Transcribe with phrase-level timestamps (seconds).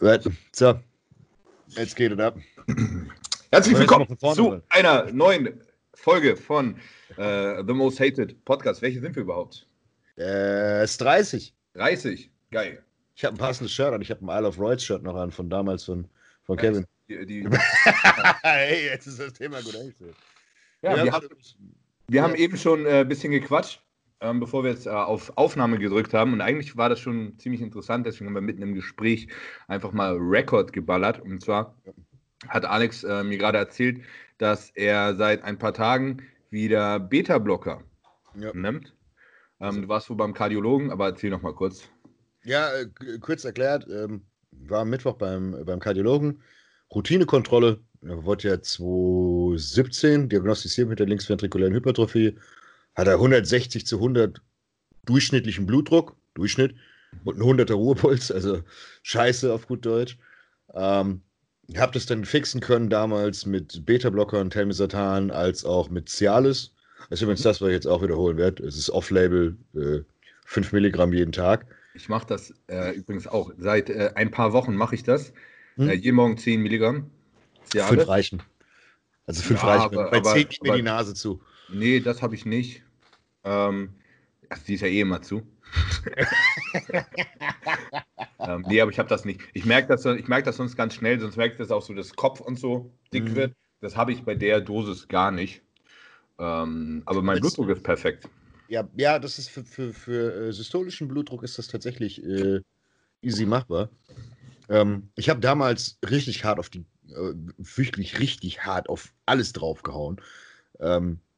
[0.00, 0.74] So,
[1.68, 2.36] jetzt geht es ab.
[3.52, 5.60] Herzlich willkommen zu einer neuen
[5.94, 6.76] Folge von
[7.16, 8.82] äh, The Most Hated Podcast.
[8.82, 9.68] Welche sind wir überhaupt?
[10.18, 11.54] Äh, es ist 30.
[11.74, 12.82] 30, geil.
[13.14, 14.02] Ich habe ein passendes Shirt an.
[14.02, 16.08] Ich habe ein Isle of Royds Shirt noch an von damals von,
[16.42, 16.84] von Kevin.
[17.08, 17.48] Die, die
[18.42, 20.16] hey, jetzt ist das Thema gut eingestellt.
[20.82, 21.28] Ja, wir, haben,
[22.08, 23.80] wir haben eben schon ein äh, bisschen gequatscht
[24.24, 26.32] ähm, bevor wir jetzt äh, auf Aufnahme gedrückt haben.
[26.32, 29.28] Und eigentlich war das schon ziemlich interessant, deswegen haben wir mitten im Gespräch
[29.68, 31.20] einfach mal Rekord geballert.
[31.20, 31.76] Und zwar
[32.48, 34.00] hat Alex äh, mir gerade erzählt,
[34.38, 37.82] dass er seit ein paar Tagen wieder Beta-Blocker
[38.38, 38.52] ja.
[38.54, 38.94] nimmt.
[39.60, 41.88] Ähm, du warst wohl beim Kardiologen, aber erzähl noch mal kurz.
[42.44, 42.86] Ja, äh,
[43.20, 46.42] kurz erklärt, ähm, war am Mittwoch beim, beim Kardiologen.
[46.94, 52.38] Routinekontrolle, er wurde ja 2017 diagnostiziert mit der linksventrikulären Hypertrophie
[52.94, 54.40] hat er 160 zu 100
[55.04, 56.74] durchschnittlichen Blutdruck, Durchschnitt,
[57.24, 58.62] und ein 100er Ruhepuls, also
[59.02, 60.18] scheiße auf gut Deutsch.
[60.74, 61.22] Ähm,
[61.68, 66.74] ich habe das dann fixen können damals mit Beta-Blockern, Telmisartan, als auch mit Cialis.
[67.08, 68.64] Das ist übrigens das, was ich jetzt auch wiederholen werde.
[68.64, 70.00] Es ist Off-Label, äh,
[70.46, 71.66] 5 Milligramm jeden Tag.
[71.94, 73.52] Ich mache das äh, übrigens auch.
[73.58, 75.32] Seit äh, ein paar Wochen mache ich das.
[75.76, 75.88] Hm?
[75.88, 77.10] Äh, jeden Morgen 10 Milligramm.
[77.70, 77.88] Cialis.
[77.88, 78.42] Fünf reichen.
[79.26, 79.98] Also fünf ja, reichen.
[79.98, 81.40] Aber, Bei 10 geht mir die Nase zu.
[81.72, 82.83] Nee, das habe ich nicht.
[83.44, 83.94] Ähm,
[84.48, 85.42] also die ist ja eh immer zu.
[88.40, 89.40] ähm, nee, aber ich habe das nicht.
[89.52, 92.14] Ich merke das, merk das sonst ganz schnell, sonst merke ich das auch so, dass
[92.14, 93.36] Kopf und so dick mhm.
[93.36, 93.54] wird.
[93.80, 95.62] Das habe ich bei der Dosis gar nicht.
[96.38, 98.28] Ähm, aber mein das, Blutdruck ist perfekt.
[98.68, 102.60] Ja, ja das ist für, für, für äh, systolischen Blutdruck ist das tatsächlich äh,
[103.22, 103.88] easy machbar.
[104.68, 110.20] Ähm, ich habe damals richtig hart auf die, äh, wirklich richtig hart auf alles draufgehauen.
[110.80, 111.33] Ähm, äh,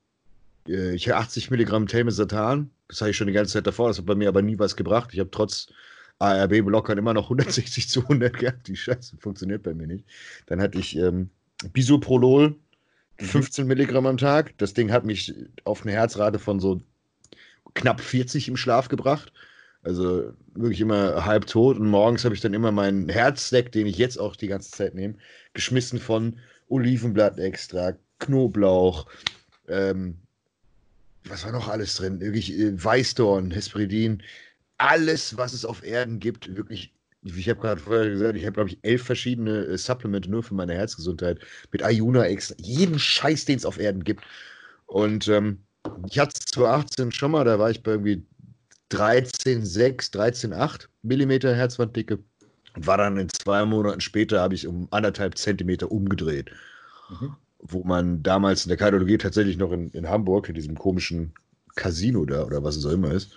[0.69, 2.71] ich habe 80 Milligramm Telmisartan.
[2.89, 3.89] Das habe ich schon die ganze Zeit davor.
[3.89, 5.11] Das hat bei mir aber nie was gebracht.
[5.13, 5.69] Ich habe trotz
[6.19, 8.69] ARB-Blockern immer noch 160 zu 100 gehabt.
[8.69, 10.05] Die Scheiße funktioniert bei mir nicht.
[10.47, 11.31] Dann hatte ich ähm,
[11.73, 12.57] Bisoprolol,
[13.19, 13.69] 15 mhm.
[13.69, 14.57] Milligramm am Tag.
[14.59, 15.35] Das Ding hat mich
[15.65, 16.81] auf eine Herzrate von so
[17.75, 19.33] knapp 40 im Schlaf gebracht.
[19.83, 21.79] Also wirklich immer halb tot.
[21.79, 24.95] Und morgens habe ich dann immer meinen Herzstack, den ich jetzt auch die ganze Zeit
[24.95, 25.15] nehme,
[25.53, 26.39] geschmissen von
[26.69, 29.07] Olivenblattextrakt, Knoblauch,
[29.69, 30.19] ähm,
[31.29, 32.21] was war noch alles drin?
[32.21, 34.23] Wirklich äh, Weißdorn, Hesperidin,
[34.79, 36.93] alles, was es auf Erden gibt, wirklich.
[37.23, 40.55] Ich habe gerade vorher gesagt, ich habe, glaube ich, elf verschiedene äh, Supplemente nur für
[40.55, 41.41] meine Herzgesundheit
[41.73, 42.55] mit Ayuna extra.
[42.59, 44.25] Jeden Scheiß, den es auf Erden gibt.
[44.87, 45.65] Und ähm,
[46.09, 48.25] ich hatte es 2018 schon mal, da war ich bei irgendwie
[48.93, 52.19] 13,6, 13,8 Millimeter Herzwanddicke.
[52.77, 56.51] Und war dann in zwei Monaten später, habe ich um anderthalb Zentimeter umgedreht.
[57.11, 57.35] Mhm
[57.69, 61.33] wo man damals in der Kardiologie tatsächlich noch in, in Hamburg, in diesem komischen
[61.75, 63.33] Casino da oder was es auch immer ist,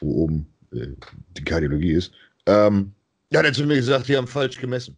[0.00, 0.88] wo oben äh,
[1.36, 2.12] die Kardiologie ist,
[2.46, 2.92] ähm,
[3.30, 4.96] ja, hat er zu mir gesagt, die haben falsch gemessen.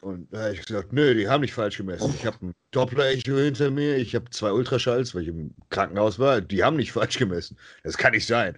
[0.00, 2.14] Und da habe ich gesagt, nö, die haben nicht falsch gemessen.
[2.14, 6.40] Ich habe ein Doppler-Echo hinter mir, ich habe zwei Ultraschalls, weil ich im Krankenhaus war.
[6.40, 7.56] Die haben nicht falsch gemessen.
[7.82, 8.56] Das kann nicht sein.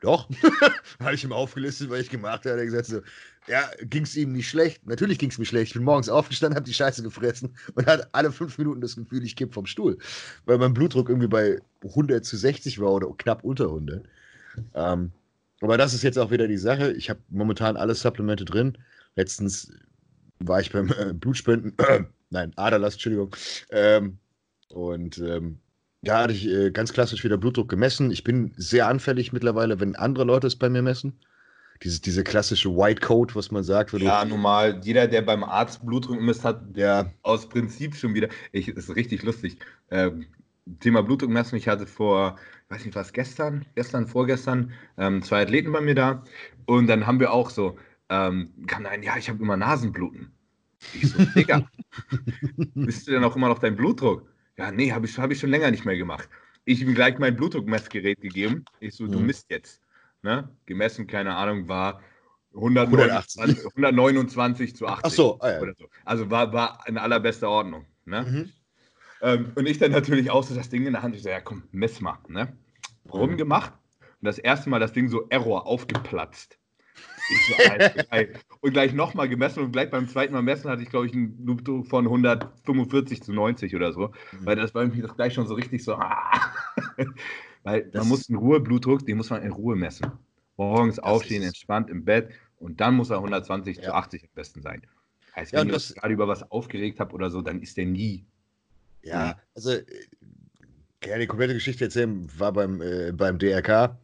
[0.00, 0.28] Doch,
[1.00, 2.50] habe ich ihm aufgelistet, was ich gemacht habe.
[2.50, 3.02] Er hat gesagt so,
[3.48, 4.86] ja, ging es ihm nicht schlecht.
[4.86, 5.68] Natürlich ging es mir schlecht.
[5.68, 9.24] Ich bin morgens aufgestanden, habe die Scheiße gefressen und hatte alle fünf Minuten das Gefühl,
[9.24, 9.98] ich kipp vom Stuhl.
[10.44, 14.04] Weil mein Blutdruck irgendwie bei 100 zu 60 war oder knapp unter 100.
[14.74, 15.12] Ähm,
[15.60, 16.92] aber das ist jetzt auch wieder die Sache.
[16.92, 18.78] Ich habe momentan alle Supplemente drin.
[19.16, 19.72] Letztens
[20.38, 23.34] war ich beim äh, Blutspenden, äh, nein, Aderlass, Entschuldigung.
[23.70, 24.18] Ähm,
[24.68, 25.58] und ähm,
[26.02, 28.10] da hatte ich äh, ganz klassisch wieder Blutdruck gemessen.
[28.10, 31.18] Ich bin sehr anfällig mittlerweile, wenn andere Leute es bei mir messen.
[31.82, 33.92] Diese, diese klassische White Coat, was man sagt.
[33.94, 34.80] ja, normal.
[34.82, 37.10] Jeder, der beim Arzt Blutdruck misst, hat ja.
[37.22, 38.28] aus Prinzip schon wieder.
[38.52, 39.58] Ich, ist richtig lustig.
[39.90, 40.26] Ähm,
[40.80, 41.56] Thema Blutdruck messen.
[41.56, 45.94] Ich hatte vor, ich weiß nicht was, gestern, gestern, vorgestern, ähm, zwei Athleten bei mir
[45.94, 46.22] da.
[46.66, 47.78] Und dann haben wir auch so,
[48.10, 50.30] ähm, kam ein, ja, ich habe immer Nasenbluten.
[50.94, 51.66] Ich so, Digga,
[52.74, 54.28] bist du denn auch immer noch dein Blutdruck?
[54.56, 56.28] Ja, nee, habe ich, hab ich schon länger nicht mehr gemacht.
[56.64, 58.64] Ich ihm gleich mein Blutdruckmessgerät gegeben.
[58.80, 59.12] Ich so, mhm.
[59.12, 59.80] du misst jetzt.
[60.22, 60.48] Ne?
[60.66, 62.00] Gemessen, keine Ahnung, war
[62.54, 65.04] 129, 129 zu 80.
[65.04, 65.60] Ach so, ah, ja.
[65.78, 65.86] so.
[66.04, 67.86] Also war, war in allerbester Ordnung.
[68.04, 68.22] Ne?
[68.22, 68.52] Mhm.
[69.22, 71.14] Ähm, und ich dann natürlich auch so das Ding in der Hand.
[71.14, 72.18] Ich so, ja komm, mess mal.
[72.28, 72.56] Ne?
[73.12, 73.72] Rumgemacht.
[74.00, 76.58] Und das erste Mal das Ding so Error aufgeplatzt.
[77.46, 77.54] So,
[78.60, 81.44] und gleich nochmal gemessen und gleich beim zweiten Mal messen hatte ich, glaube ich, einen
[81.44, 84.08] Blutdruck von 145 zu 90 oder so.
[84.08, 84.46] Mhm.
[84.46, 85.94] Weil das war das gleich schon so richtig so.
[85.94, 86.52] Ah.
[87.62, 90.10] Weil das man muss in Ruhe Blutdruck, den muss man in Ruhe messen.
[90.56, 93.82] Morgens aufstehen, entspannt im Bett und dann muss er 120 ja.
[93.82, 94.82] zu 80 am besten sein.
[95.36, 98.24] Heißt, wenn ja, ich gerade über was aufgeregt habe oder so, dann ist der nie.
[99.02, 99.78] Ja, also
[101.00, 103.98] kann ja die komplette Geschichte erzählen, war beim, äh, beim DRK,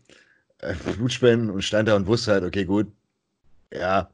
[0.58, 2.90] äh, Blutspenden und stand da und wusste halt, okay, gut,
[3.72, 4.10] ja,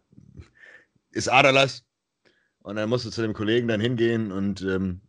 [1.12, 1.84] ist Aderlass.
[2.62, 5.00] Und dann musst du zu dem Kollegen dann hingehen und ähm,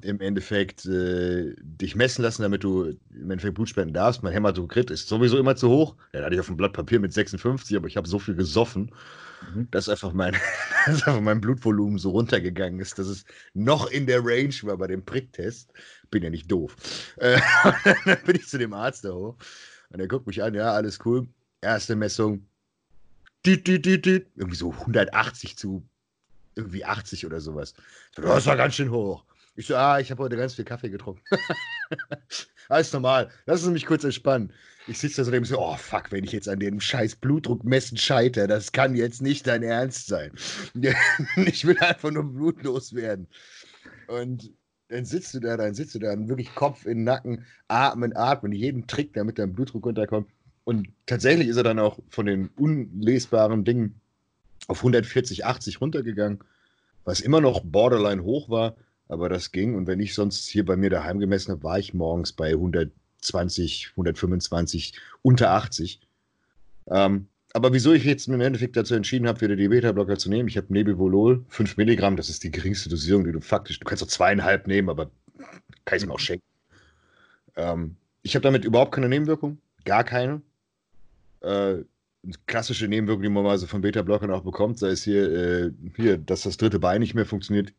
[0.00, 4.22] im Endeffekt äh, dich messen lassen, damit du im Endeffekt Blut spenden darfst.
[4.22, 5.96] Mein Hämatokrit ist sowieso immer zu hoch.
[6.12, 8.92] Dann hatte ich auf dem Blatt Papier mit 56, aber ich habe so viel gesoffen,
[9.54, 9.68] mhm.
[9.70, 10.34] dass, einfach mein,
[10.86, 14.86] dass einfach mein Blutvolumen so runtergegangen ist, dass es noch in der Range war bei
[14.86, 15.72] dem Pricktest.
[16.10, 16.76] Bin ja nicht doof.
[17.16, 17.40] Äh,
[18.04, 19.36] dann bin ich zu dem Arzt da hoch
[19.90, 21.28] und er guckt mich an, ja, alles cool.
[21.60, 22.46] Erste Messung,
[24.36, 25.86] irgendwie so 180 zu
[26.56, 27.74] irgendwie 80 oder sowas.
[28.14, 29.24] Das war ganz schön hoch.
[29.56, 31.22] Ich so, ah, ich habe heute ganz viel Kaffee getrunken.
[32.68, 33.30] Alles normal.
[33.46, 34.52] Lass uns mich kurz entspannen.
[34.88, 37.64] Ich sitze da so und so, oh fuck, wenn ich jetzt an dem scheiß Blutdruck
[37.64, 40.32] messen scheitere, das kann jetzt nicht dein Ernst sein.
[41.36, 43.28] ich will einfach nur blutlos werden.
[44.08, 44.52] Und
[44.88, 48.52] dann sitzt du da, dann sitzt du da, wirklich Kopf in den Nacken, atmen, atmen,
[48.52, 50.28] jeden Trick, damit dein Blutdruck runterkommt.
[50.64, 54.00] Und tatsächlich ist er dann auch von den unlesbaren Dingen
[54.66, 56.40] auf 140, 80 runtergegangen,
[57.04, 58.76] was immer noch borderline hoch war,
[59.08, 59.74] aber das ging.
[59.74, 63.90] Und wenn ich sonst hier bei mir daheim gemessen habe, war ich morgens bei 120,
[63.90, 66.00] 125, unter 80.
[66.88, 70.48] Ähm, aber wieso ich jetzt im Endeffekt dazu entschieden habe, wieder die Beta-Blocker zu nehmen,
[70.48, 74.02] ich habe Nebivolol, 5 Milligramm, das ist die geringste Dosierung, die du faktisch, du kannst
[74.02, 75.10] auch zweieinhalb nehmen, aber
[75.84, 76.44] kann ich es mir auch schenken.
[77.56, 80.42] Ähm, ich habe damit überhaupt keine Nebenwirkung, gar keine.
[81.42, 81.84] Äh,
[82.46, 86.18] klassische Nebenwirkungen, die man mal so von Beta-Blockern auch bekommt, sei es hier, äh, hier,
[86.18, 87.72] dass das dritte Bein nicht mehr funktioniert,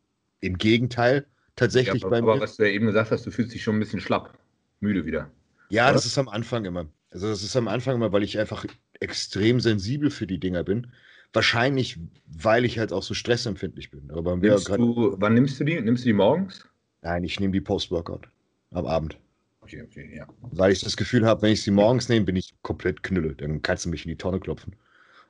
[0.45, 1.25] im Gegenteil,
[1.55, 2.31] tatsächlich ja, aber, bei mir.
[2.31, 4.37] Aber was du ja eben gesagt hast, du fühlst dich schon ein bisschen schlapp,
[4.79, 5.31] müde wieder.
[5.69, 5.93] Ja, oder?
[5.93, 6.87] das ist am Anfang immer.
[7.11, 8.65] Also das ist am Anfang immer, weil ich einfach
[8.99, 10.87] extrem sensibel für die Dinger bin.
[11.33, 14.09] Wahrscheinlich, weil ich halt auch so stressempfindlich bin.
[14.11, 15.79] Aber nimmst du, wann nimmst du die?
[15.81, 16.67] Nimmst du die morgens?
[17.01, 18.27] Nein, ich nehme die Post-Workout.
[18.71, 19.17] Am Abend.
[19.61, 20.27] Okay, okay, ja.
[20.41, 23.33] Weil ich das Gefühl habe, wenn ich sie morgens nehme, bin ich komplett knülle.
[23.33, 24.75] Dann kannst du mich in die Tonne klopfen.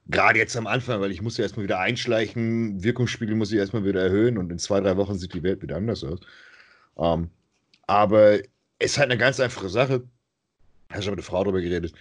[0.07, 3.86] Gerade jetzt am Anfang, weil ich muss ja erstmal wieder einschleichen, Wirkungsspiegel muss ich erstmal
[3.86, 6.19] wieder erhöhen und in zwei, drei Wochen sieht die Welt wieder anders aus.
[6.98, 7.30] Ähm,
[7.88, 8.40] aber
[8.80, 10.04] es ist halt eine ganz einfache Sache.
[10.90, 11.94] Hast schon mit der Frau darüber geredet.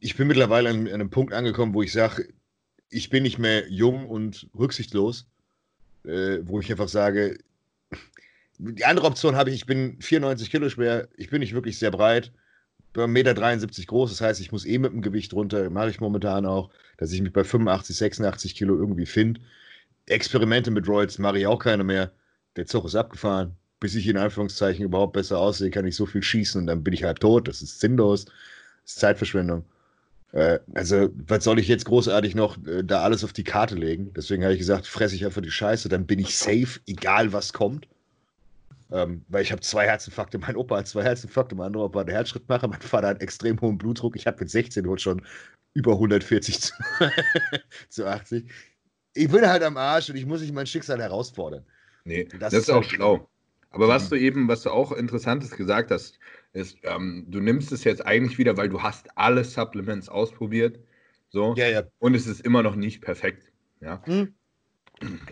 [0.00, 2.28] Ich bin mittlerweile an, an einem Punkt angekommen, wo ich sage,
[2.88, 5.26] ich bin nicht mehr jung und rücksichtslos,
[6.04, 7.38] äh, wo ich einfach sage,
[8.58, 11.90] die andere Option habe ich, ich bin 94 Kilo schwer, ich bin nicht wirklich sehr
[11.90, 12.32] breit,
[12.94, 13.34] 1,73 Meter
[13.86, 17.12] groß, das heißt, ich muss eh mit dem Gewicht runter, mache ich momentan auch, dass
[17.12, 19.40] ich mich bei 85, 86 Kilo irgendwie finde.
[20.06, 22.12] Experimente mit Roids mache ich auch keine mehr.
[22.56, 23.56] Der Zug ist abgefahren.
[23.80, 26.94] Bis ich in Anführungszeichen überhaupt besser aussehe, kann ich so viel schießen und dann bin
[26.94, 27.46] ich halt tot.
[27.46, 28.24] Das ist sinnlos.
[28.24, 28.34] Das
[28.86, 29.64] ist Zeitverschwendung.
[30.32, 34.12] Äh, also, was soll ich jetzt großartig noch äh, da alles auf die Karte legen?
[34.14, 37.52] Deswegen habe ich gesagt, fresse ich einfach die Scheiße, dann bin ich safe, egal was
[37.52, 37.86] kommt.
[38.90, 42.06] Ähm, weil ich habe zwei Herzinfarkte, mein Opa hat zwei Herzinfarkte, mein anderer Opa hat
[42.06, 45.22] einen Herzschrittmacher, mein Vater hat extrem hohen Blutdruck, ich habe mit 16 heute schon
[45.74, 46.72] über 140 zu,
[47.88, 48.50] zu 80.
[49.14, 51.66] Ich bin halt am Arsch und ich muss mich mein Schicksal herausfordern.
[52.04, 53.28] Nee, das, das ist, auch halt schlau.
[53.70, 56.18] Aber was du eben, was du auch Interessantes gesagt hast,
[56.52, 60.78] ist, ähm, du nimmst es jetzt eigentlich wieder, weil du hast alle Supplements ausprobiert.
[61.28, 61.54] So.
[61.56, 61.82] Ja, ja.
[61.98, 63.52] Und es ist immer noch nicht perfekt.
[63.80, 64.02] Ja.
[64.06, 64.34] Hm.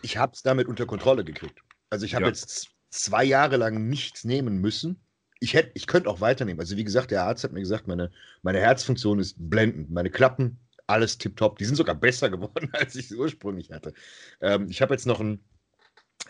[0.03, 1.61] Ich habe es damit unter Kontrolle gekriegt.
[1.89, 2.29] Also ich habe ja.
[2.29, 5.01] jetzt zwei Jahre lang nichts nehmen müssen.
[5.41, 6.61] Ich, hätte, ich könnte auch weiternehmen.
[6.61, 8.11] Also wie gesagt, der Arzt hat mir gesagt, meine,
[8.43, 9.91] meine Herzfunktion ist blendend.
[9.91, 11.59] Meine Klappen, alles tipptopp.
[11.59, 13.93] Die sind sogar besser geworden, als ich sie ursprünglich hatte.
[14.41, 15.41] Ähm, ich habe jetzt noch ein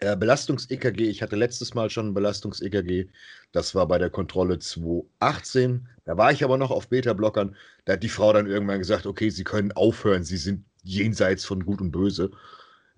[0.00, 1.08] äh, Belastungs-EKG.
[1.08, 3.08] Ich hatte letztes Mal schon ein Belastungs-EKG.
[3.52, 5.88] Das war bei der Kontrolle 2018.
[6.04, 7.56] Da war ich aber noch auf Beta-Blockern.
[7.84, 10.24] Da hat die Frau dann irgendwann gesagt, okay, Sie können aufhören.
[10.24, 12.30] Sie sind jenseits von Gut und Böse.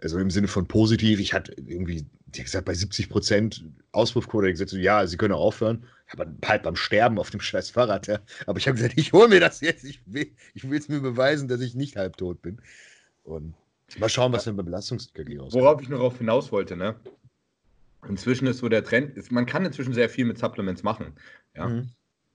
[0.01, 1.19] Also im Sinne von positiv.
[1.19, 5.85] Ich hatte irgendwie die gesagt, bei 70 Prozent Auspuffquote, gesagt, ja, sie können auch aufhören.
[6.11, 8.21] Aber halt beim Sterben auf dem scheiß Fahrrad, ja.
[8.47, 9.85] Aber ich habe gesagt, ich hole mir das jetzt.
[9.85, 12.61] Ich will es mir beweisen, dass ich nicht halbtot bin.
[13.25, 13.55] Und
[13.99, 15.61] mal schauen, was denn beim Belastungs-EKG aussieht.
[15.61, 16.97] Worauf ich noch auf hinaus wollte, ne?
[18.09, 21.15] Inzwischen ist so der Trend, ist, man kann inzwischen sehr viel mit Supplements machen,
[21.55, 21.69] ja.
[21.69, 21.91] Mhm.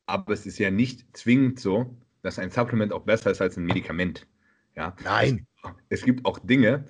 [0.06, 3.66] Aber es ist ja nicht zwingend so, dass ein Supplement auch besser ist als ein
[3.66, 4.28] Medikament.
[4.76, 4.96] Ja.
[5.04, 5.48] Nein.
[5.90, 6.86] Es, gibt auch Dinge,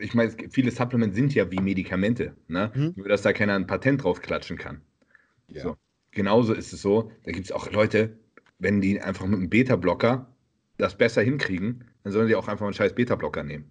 [0.00, 2.70] ich meine, viele Supplements sind ja wie Medikamente, ne?
[2.74, 2.92] Mhm.
[2.96, 4.82] nur dass da keiner ein Patent drauf klatschen kann.
[5.48, 5.62] Ja.
[5.62, 5.76] So.
[6.12, 8.18] Genauso ist es so, da gibt es auch Leute,
[8.58, 10.26] wenn die einfach mit einem Beta-Blocker
[10.76, 13.70] das besser hinkriegen, dann sollen die auch einfach einen scheiß Beta-Blocker nehmen.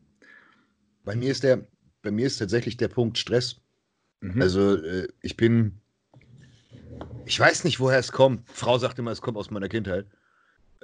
[1.03, 1.67] Bei mir ist der,
[2.01, 3.61] bei mir ist tatsächlich der Punkt Stress.
[4.21, 4.41] Mhm.
[4.41, 5.79] Also äh, ich bin,
[7.25, 8.49] ich weiß nicht, woher es kommt.
[8.49, 10.07] Frau sagt immer, es kommt aus meiner Kindheit.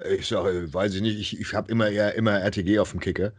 [0.10, 3.34] Ich sage, weiß ich nicht, ich, ich habe immer eher immer RTG auf dem Kicker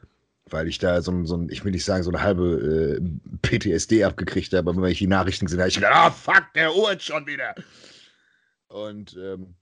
[0.50, 4.52] weil ich da so so ich will nicht sagen, so eine halbe äh, PTSD abgekriegt
[4.52, 7.26] habe, aber wenn ich die Nachrichten gesehen habe, ich gedacht, ah, fuck, der Uhr schon
[7.26, 7.54] wieder.
[8.68, 9.54] Und ähm,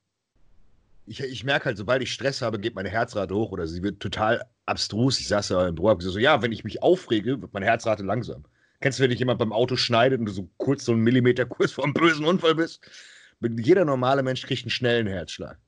[1.07, 4.01] ich, ich merke halt, sobald ich Stress habe, geht meine Herzrate hoch oder sie wird
[4.01, 5.21] total abstrus.
[5.21, 7.67] Ich saß da im Büro, hab gesagt, so, ja, wenn ich mich aufrege, wird meine
[7.67, 8.45] Herzrate langsam.
[8.81, 11.47] Kennst du, wenn dich jemand beim Auto schneidet und du so kurz so einen Millimeter
[11.47, 12.81] kurz vor einem bösen Unfall bist?
[13.41, 15.59] Jeder normale Mensch kriegt einen schnellen Herzschlag.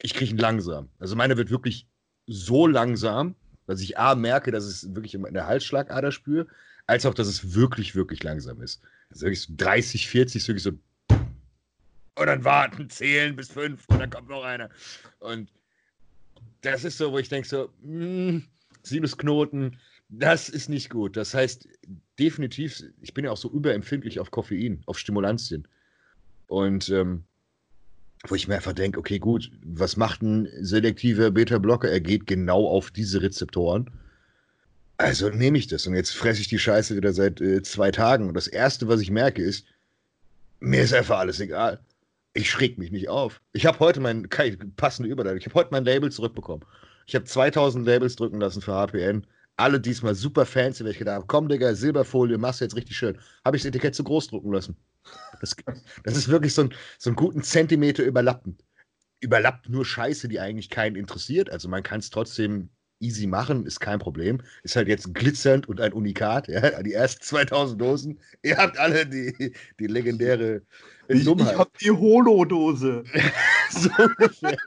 [0.00, 0.88] Ich kriege ihn langsam.
[0.98, 1.86] Also meine wird wirklich
[2.26, 3.34] so langsam,
[3.68, 6.46] dass ich A merke, dass es wirklich in der Halsschlagader spüre,
[6.86, 8.80] als auch, dass es wirklich, wirklich langsam ist.
[9.10, 10.70] Also wirklich so 30, 40, so wirklich so.
[11.10, 14.70] Und dann warten, zählen bis fünf und dann kommt noch einer.
[15.18, 15.52] Und
[16.62, 18.44] das ist so, wo ich denke so, mh, hm,
[18.82, 21.18] Sinusknoten, das ist nicht gut.
[21.18, 21.68] Das heißt,
[22.18, 25.68] definitiv, ich bin ja auch so überempfindlich auf Koffein, auf Stimulantien.
[26.46, 27.24] Und ähm,
[28.26, 31.88] wo ich mir einfach denke, okay, gut, was macht ein selektiver Beta-Blocker?
[31.88, 33.90] Er geht genau auf diese Rezeptoren.
[34.96, 38.28] Also nehme ich das und jetzt fresse ich die Scheiße wieder seit äh, zwei Tagen.
[38.28, 39.64] Und das Erste, was ich merke, ist,
[40.58, 41.80] mir ist einfach alles egal.
[42.34, 43.40] Ich schräg mich nicht auf.
[43.52, 44.28] Ich habe heute mein,
[44.76, 46.64] passende Überleitung, ich habe heute mein Label zurückbekommen.
[47.06, 49.24] Ich habe 2000 Labels drücken lassen für HPN.
[49.56, 52.96] Alle diesmal super fancy, weil ich gedacht habe, komm Digga, Silberfolie, machst du jetzt richtig
[52.96, 53.18] schön.
[53.44, 54.76] Habe ich das Etikett zu groß drucken lassen.
[55.40, 55.56] Das,
[56.04, 58.64] das ist wirklich so, ein, so einen guten Zentimeter überlappend.
[59.20, 61.50] Überlappt nur Scheiße, die eigentlich keinen interessiert.
[61.50, 64.40] Also man kann es trotzdem easy machen, ist kein Problem.
[64.62, 66.48] Ist halt jetzt glitzernd und ein Unikat.
[66.48, 66.82] Ja?
[66.82, 68.20] Die ersten 2000 Dosen.
[68.42, 70.62] Ihr habt alle die, die legendäre
[71.08, 71.52] ich, Dummheit.
[71.52, 73.04] Ich hab die Holo-Dose.
[73.70, 74.58] so ungefähr.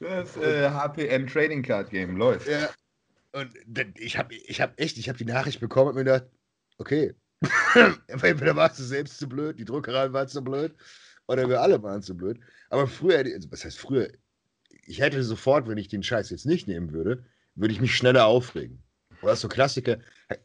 [0.00, 2.48] Das äh, HPN Trading Card Game läuft.
[2.48, 2.70] Ja.
[3.32, 3.52] Und
[3.98, 6.26] ich habe ich hab echt, ich habe die Nachricht bekommen und mir gedacht,
[6.78, 7.14] okay,
[8.08, 10.74] entweder warst du selbst zu blöd, die Druckerei war zu blöd,
[11.26, 12.38] oder wir alle waren zu blöd.
[12.68, 14.08] Aber früher, also was heißt früher,
[14.86, 18.26] ich hätte sofort, wenn ich den Scheiß jetzt nicht nehmen würde, würde ich mich schneller
[18.26, 18.82] aufregen.
[19.22, 19.98] Oder so Klassiker,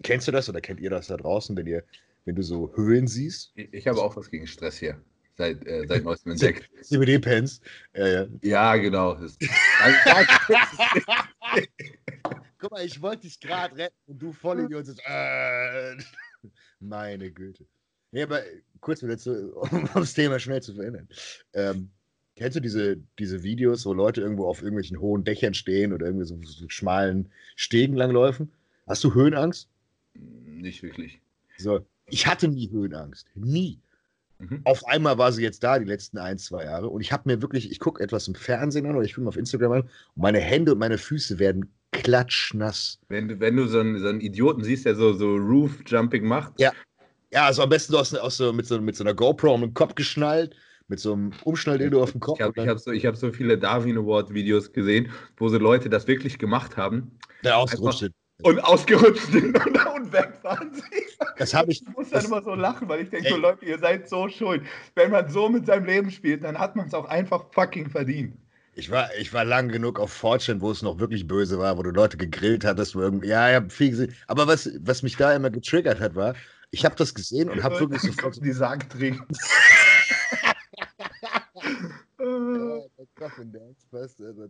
[0.04, 1.84] kennst du das oder kennt ihr das da draußen, wenn ihr,
[2.25, 3.52] wenn du so Höhen siehst?
[3.56, 5.02] Ich, ich habe auch was gegen Stress hier.
[5.38, 6.70] Seit, äh, seit neuestem entdeckt.
[6.82, 7.62] CBD-Pens.
[7.94, 8.25] Ja, ja.
[8.42, 9.16] ja, genau.
[12.58, 15.98] Guck mal, ich wollte dich gerade retten und du voll in die und äh,
[16.79, 17.65] meine Güte.
[18.12, 18.41] Nee, aber
[18.79, 21.08] kurz wieder zu, um das Thema schnell zu verändern.
[21.53, 21.89] Ähm,
[22.36, 26.25] Kennst du diese, diese Videos, wo Leute irgendwo auf irgendwelchen hohen Dächern stehen oder irgendwie
[26.25, 28.51] so, so schmalen Stegen langläufen?
[28.88, 29.70] Hast du Höhenangst?
[30.13, 31.22] Nicht wirklich.
[31.58, 33.27] So, ich hatte nie Höhenangst.
[33.36, 33.79] Nie.
[34.39, 34.62] Mhm.
[34.65, 36.89] Auf einmal war sie jetzt da, die letzten ein, zwei Jahre.
[36.89, 39.38] Und ich habe mir wirklich, ich gucke etwas im Fernsehen an oder ich gucke auf
[39.38, 41.72] Instagram an und meine Hände und meine Füße werden
[42.04, 43.00] klatschnass.
[43.10, 46.60] Wenn du, wenn du so, einen, so einen Idioten siehst, der so, so Roof-Jumping macht.
[46.60, 46.72] Ja.
[47.32, 49.74] Ja, also am besten aus, aus so, mit, so, mit so einer GoPro um den
[49.74, 50.56] Kopf geschnallt
[50.88, 52.52] mit so einem Umschnall, den du auf dem Kopf hast.
[52.56, 56.38] Ich habe hab so, hab so viele Darwin Award-Videos gesehen, wo so Leute das wirklich
[56.38, 57.18] gemacht haben.
[57.44, 58.16] Der ausgerutscht sind.
[58.44, 60.82] Und ausgerutscht sind und, und wegfahren sie.
[61.38, 61.82] Das habe ich.
[61.82, 64.62] Ich muss dann immer so lachen, weil ich denke, so Leute, ihr seid so schuld.
[64.94, 68.38] Wenn man so mit seinem Leben spielt, dann hat man es auch einfach fucking verdient.
[68.77, 71.84] Ich war, ich war lang genug auf Fortune, wo es noch wirklich böse war, wo
[71.84, 74.13] du Leute gegrillt hattest, wo irgendwie, ja, ich habe viel gesehen.
[74.27, 76.36] Aber was, was mich da immer getriggert hat, war,
[76.72, 78.36] ich habe das gesehen und habe wirklich sofort.
[78.36, 78.51] Die.
[83.15, 84.48] Coffin Dance Fest, also.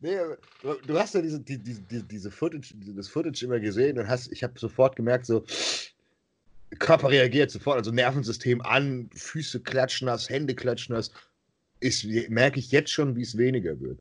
[0.00, 0.16] Nee,
[0.62, 4.32] du, du hast ja diese, die, die, diese Footage, das Footage immer gesehen und hast,
[4.32, 5.44] ich habe sofort gemerkt, so,
[6.78, 11.10] Körper reagiert sofort, also Nervensystem an, Füße klatschen nass, Hände klatschen nass.
[11.80, 13.98] Ist, merke ich jetzt schon, wie es weniger wird.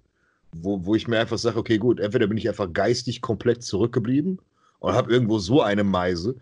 [0.52, 4.40] Wo, wo ich mir einfach sage, okay, gut, entweder bin ich einfach geistig komplett zurückgeblieben
[4.80, 6.36] und habe irgendwo so eine Meise,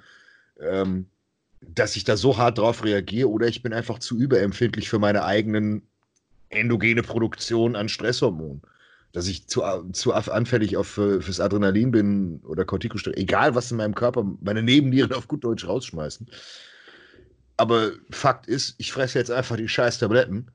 [0.59, 1.07] ähm,
[1.61, 5.25] dass ich da so hart drauf reagiere, oder ich bin einfach zu überempfindlich für meine
[5.25, 5.81] eigenen
[6.49, 8.61] endogene Produktion an Stresshormonen.
[9.11, 9.63] Dass ich zu,
[9.93, 14.61] zu anfällig auf, äh, fürs Adrenalin bin oder Corticosteroid, egal was in meinem Körper, meine
[14.61, 16.27] Nebennieren auf gut Deutsch rausschmeißen.
[17.57, 20.47] Aber Fakt ist, ich fresse jetzt einfach die scheiß Tabletten,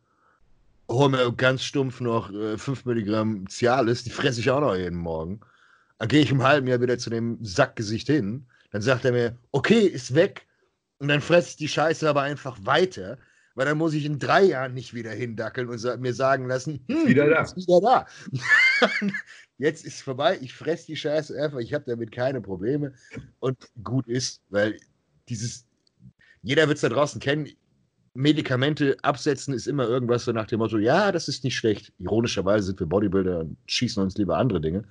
[0.92, 4.98] hole mir ganz stumpf noch äh, 5 Milligramm Cialis, die fresse ich auch noch jeden
[4.98, 5.40] Morgen.
[5.98, 8.46] Dann gehe ich im halben Jahr wieder zu dem Sackgesicht hin.
[8.70, 10.46] Dann sagt er mir, okay, ist weg.
[10.98, 13.18] Und dann fresse ich die Scheiße aber einfach weiter
[13.54, 16.96] weil dann muss ich in drei Jahren nicht wieder hindackeln und mir sagen lassen, hm,
[16.96, 17.42] ist wieder da.
[17.42, 18.06] Ist wieder da.
[19.58, 22.94] Jetzt ist es vorbei, ich fresse die Scheiße einfach, ich habe damit keine Probleme
[23.38, 24.78] und gut ist, weil
[25.28, 25.66] dieses,
[26.42, 27.48] jeder wird es da draußen kennen,
[28.14, 31.92] Medikamente absetzen ist immer irgendwas so nach dem Motto, ja, das ist nicht schlecht.
[31.98, 34.84] Ironischerweise sind wir Bodybuilder und schießen uns lieber andere Dinge.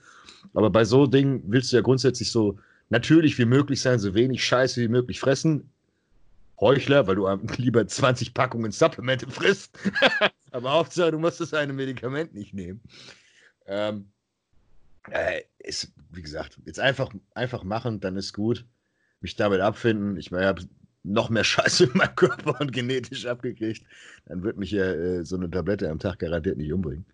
[0.53, 2.57] Aber bei so Dingen willst du ja grundsätzlich so
[2.89, 5.69] natürlich wie möglich sein, so wenig Scheiße wie möglich fressen,
[6.59, 9.77] Heuchler, weil du lieber 20 Packungen Supplemente frisst.
[10.51, 12.81] Aber Hauptsache, du musst das eine Medikament nicht nehmen.
[13.65, 14.11] Ähm,
[15.09, 18.65] äh, ist, wie gesagt, jetzt einfach, einfach machen, dann ist gut.
[19.21, 20.17] Mich damit abfinden.
[20.17, 20.63] Ich habe
[21.03, 23.83] noch mehr Scheiße in meinem Körper und genetisch abgekriegt.
[24.25, 27.05] Dann wird mich ja äh, so eine Tablette am Tag garantiert nicht umbringen.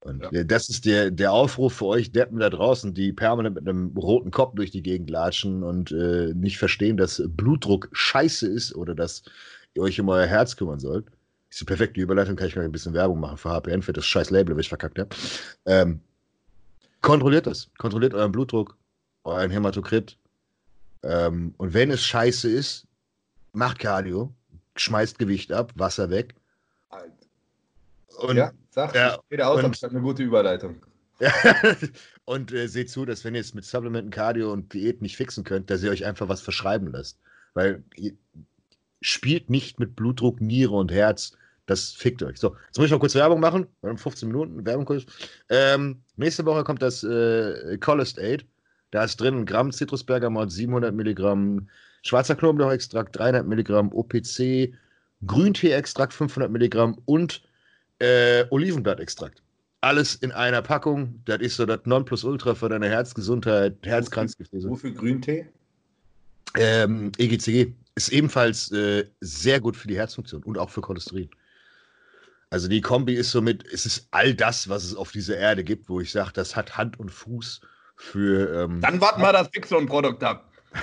[0.00, 0.44] Und ja.
[0.44, 4.30] das ist der, der Aufruf für euch Deppen da draußen, die permanent mit einem roten
[4.30, 9.22] Kopf durch die Gegend latschen und äh, nicht verstehen, dass Blutdruck scheiße ist oder dass
[9.72, 11.06] ihr euch um euer Herz kümmern sollt.
[11.06, 13.94] Das ist die perfekte Überleitung, kann ich mal ein bisschen Werbung machen für HPN, für
[13.94, 15.08] das scheiß Label, was ich verkackt habe.
[15.64, 16.00] Ähm,
[17.00, 17.70] kontrolliert das.
[17.78, 18.76] Kontrolliert euren Blutdruck,
[19.24, 20.18] euren Hämatokrit.
[21.04, 22.86] Ähm, und wenn es scheiße ist,
[23.52, 24.34] macht Cardio,
[24.76, 26.34] schmeißt Gewicht ab, Wasser weg.
[28.18, 30.76] Und, ja, sag, ja, wieder aus, und, eine gute Überleitung.
[32.24, 35.44] und äh, seht zu, dass wenn ihr es mit Supplementen, Cardio und Diät nicht fixen
[35.44, 37.18] könnt, dass ihr euch einfach was verschreiben lasst.
[37.54, 38.12] Weil ihr
[39.00, 41.36] spielt nicht mit Blutdruck, Niere und Herz.
[41.66, 42.38] Das fickt euch.
[42.38, 43.66] So, jetzt muss ich noch kurz Werbung machen.
[43.80, 45.04] Wir haben 15 Minuten Werbung kurz.
[45.48, 48.44] Ähm, nächste Woche kommt das äh, Collist Aid.
[48.94, 51.68] Da ist drin ein Gramm Zitrusbergamot, 700 Milligramm
[52.02, 54.72] schwarzer Knoblauchextrakt, 300 Milligramm OPC,
[55.26, 57.42] Grüntee-Extrakt, 500 Milligramm und
[57.98, 59.42] äh, Olivenblattextrakt.
[59.80, 61.20] Alles in einer Packung.
[61.24, 64.70] Das ist so das Nonplusultra für deine Herzgesundheit, Herzkranzgefäße.
[64.70, 65.48] Wofür Grüntee?
[66.56, 71.30] Ähm, EGCG ist ebenfalls äh, sehr gut für die Herzfunktion und auch für Cholesterin.
[72.48, 75.88] Also die Kombi ist somit, es ist all das, was es auf dieser Erde gibt,
[75.88, 77.60] wo ich sage, das hat Hand und Fuß
[77.96, 78.64] für.
[78.64, 80.52] Ähm, Dann warten wir das Fixon-Produkt ab.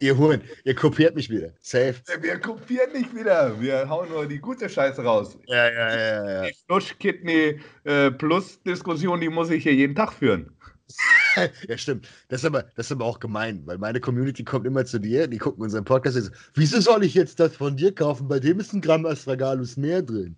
[0.00, 1.52] Ihr Huren, ihr kopiert mich wieder.
[1.60, 1.94] Safe.
[2.20, 3.58] Wir kopieren nicht wieder.
[3.60, 5.38] Wir hauen nur die gute Scheiße raus.
[5.46, 6.30] Ja, ja, ja.
[6.30, 6.42] ja.
[6.48, 10.50] Die Flush-Kidney-Plus-Diskussion, die muss ich hier jeden Tag führen.
[11.68, 12.08] ja, stimmt.
[12.28, 15.26] Das ist, aber, das ist aber auch gemein, weil meine Community kommt immer zu dir,
[15.26, 18.28] die gucken unseren Podcast und sagen, wieso soll ich jetzt das von dir kaufen?
[18.28, 20.36] Bei dem ist ein Gramm Astragalus mehr drin.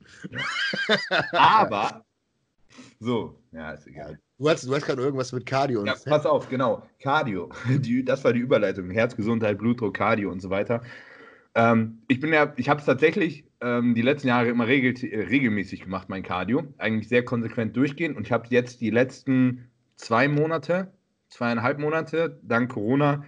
[1.33, 2.05] aber,
[3.00, 4.18] so, ja, ist egal.
[4.38, 5.85] Du hast, du hast gerade irgendwas mit Cardio.
[5.85, 6.87] Ja, pass auf, genau.
[7.00, 7.50] Cardio.
[7.80, 8.90] Die, das war die Überleitung.
[8.90, 10.83] Herzgesundheit, Blutdruck, Cardio und so weiter.
[11.54, 15.80] Ähm, ich bin ja, ich habe es tatsächlich ähm, die letzten Jahre immer regel, regelmäßig
[15.80, 16.64] gemacht, mein Cardio.
[16.76, 18.14] Eigentlich sehr konsequent durchgehen.
[18.14, 20.92] Und ich habe jetzt die letzten zwei Monate,
[21.30, 23.24] zweieinhalb Monate, dank Corona,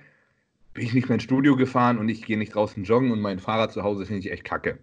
[0.74, 3.38] bin ich nicht mehr ins Studio gefahren und ich gehe nicht draußen joggen und mein
[3.38, 4.78] Fahrrad zu Hause finde ich echt kacke.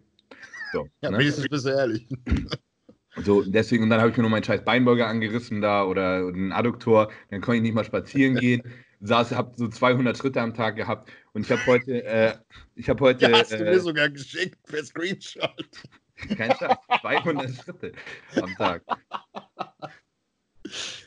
[0.72, 1.20] So, ja, ne?
[1.20, 2.08] wenigstens bist du ehrlich.
[3.24, 6.52] So, deswegen, und dann habe ich mir noch meinen scheiß Beinbeuger angerissen da oder einen
[6.52, 8.62] Adduktor, dann konnte ich nicht mal spazieren gehen.
[9.02, 12.34] Saß, habe so 200 Schritte am Tag gehabt und ich habe heute, äh,
[12.76, 13.26] ich habe heute.
[13.30, 15.50] Ja, hast du äh, mir sogar geschickt per Screenshot.
[16.38, 17.92] Kein Scheiß, 200 Schritte
[18.42, 18.84] am Tag.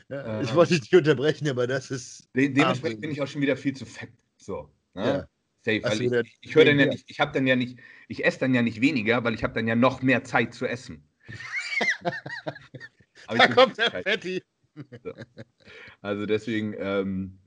[0.07, 2.29] Ja, ich wollte dich nicht unterbrechen, aber das ist.
[2.35, 4.11] De dementsprechend bin ich auch schon wieder viel zu fett.
[4.37, 4.69] So.
[4.93, 5.03] Ne?
[5.03, 5.27] Ja.
[5.61, 8.23] Safe, weil ich, ich, ich höre dann ja nicht, ich habe dann ja nicht, ich
[8.23, 11.03] esse dann ja nicht weniger, weil ich habe dann ja noch mehr Zeit zu essen.
[13.27, 14.41] da kommt der Fetti.
[15.03, 15.13] So.
[16.01, 17.37] Also deswegen ähm,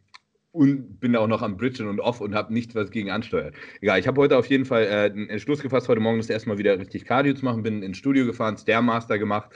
[0.52, 3.54] und bin auch noch am Bridgen und Off und habe nichts, was gegen ansteuert.
[3.80, 6.50] Egal, ich habe heute auf jeden Fall äh, einen Entschluss gefasst, heute Morgen das erste
[6.50, 7.62] Mal wieder richtig Cardio zu machen.
[7.62, 9.50] Bin ins Studio gefahren, Stairmaster gemacht.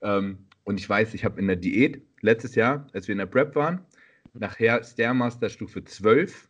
[0.00, 3.26] Ähm, und ich weiß, ich habe in der Diät letztes Jahr, als wir in der
[3.26, 3.80] Prep waren,
[4.32, 6.48] nachher Stairmaster Stufe 12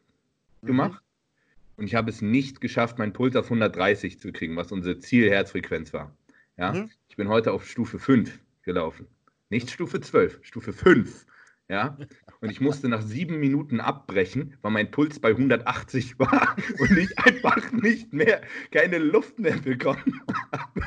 [0.61, 0.67] mhm.
[0.67, 1.03] gemacht.
[1.77, 5.95] Und ich habe es nicht geschafft, meinen Puls auf 130 zu kriegen, was unsere Zielherzfrequenz
[5.95, 6.15] war.
[6.59, 6.73] Ja?
[6.73, 6.91] Mhm.
[7.09, 9.07] Ich bin heute auf Stufe 5 gelaufen.
[9.49, 11.27] Nicht Stufe 12, Stufe 5.
[11.69, 11.97] Ja?
[12.41, 17.19] Und ich musste nach sieben Minuten abbrechen, weil mein Puls bei 180 war und ich
[17.19, 20.83] einfach nicht mehr, keine Luft mehr bekommen habe.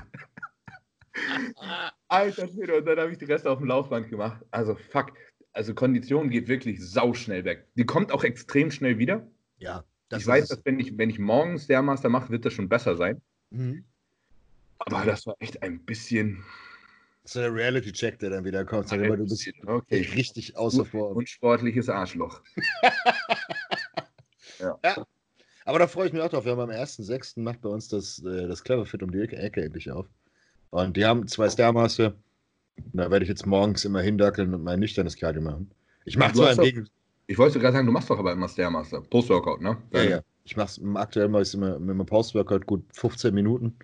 [2.07, 4.43] Alter Schwede, und dann habe ich die Reste auf dem Laufband gemacht.
[4.51, 5.13] Also fuck,
[5.53, 7.67] also Kondition geht wirklich sauschnell weg.
[7.75, 9.27] Die kommt auch extrem schnell wieder.
[9.57, 9.83] Ja.
[10.11, 13.21] ich weiß, dass wenn ich, wenn ich morgens Stairmaster mache, wird das schon besser sein.
[13.51, 13.85] Mhm.
[14.85, 16.43] Aber das war echt ein bisschen.
[17.23, 18.89] Das ist der Reality-Check, der dann wieder kommt.
[18.89, 20.07] Sag mal, du bist okay.
[20.15, 21.17] richtig außer Form.
[21.17, 22.41] Und sportliches Arschloch.
[24.59, 24.79] ja.
[24.83, 25.05] ja.
[25.65, 26.45] Aber da freue ich mich auch drauf.
[26.45, 27.39] Wir haben am 1.6.
[27.39, 30.07] macht bei uns das, äh, das Clever Fit um die Ecke endlich auf.
[30.71, 32.15] Und die haben zwei Stairmaster.
[32.93, 35.69] Da werde ich jetzt morgens immer hindackeln und mein nüchternes Cardio machen.
[36.05, 36.89] Ich mache zwar im Gegen.
[37.27, 39.01] Ich wollte gerade sagen, du machst doch aber immer Stairmaster.
[39.01, 39.77] Post-Workout, ne?
[39.93, 40.21] Ja, ja.
[40.43, 43.77] Ich mache es aktuell mache ich immer mit meinem Post-Workout gut 15 Minuten.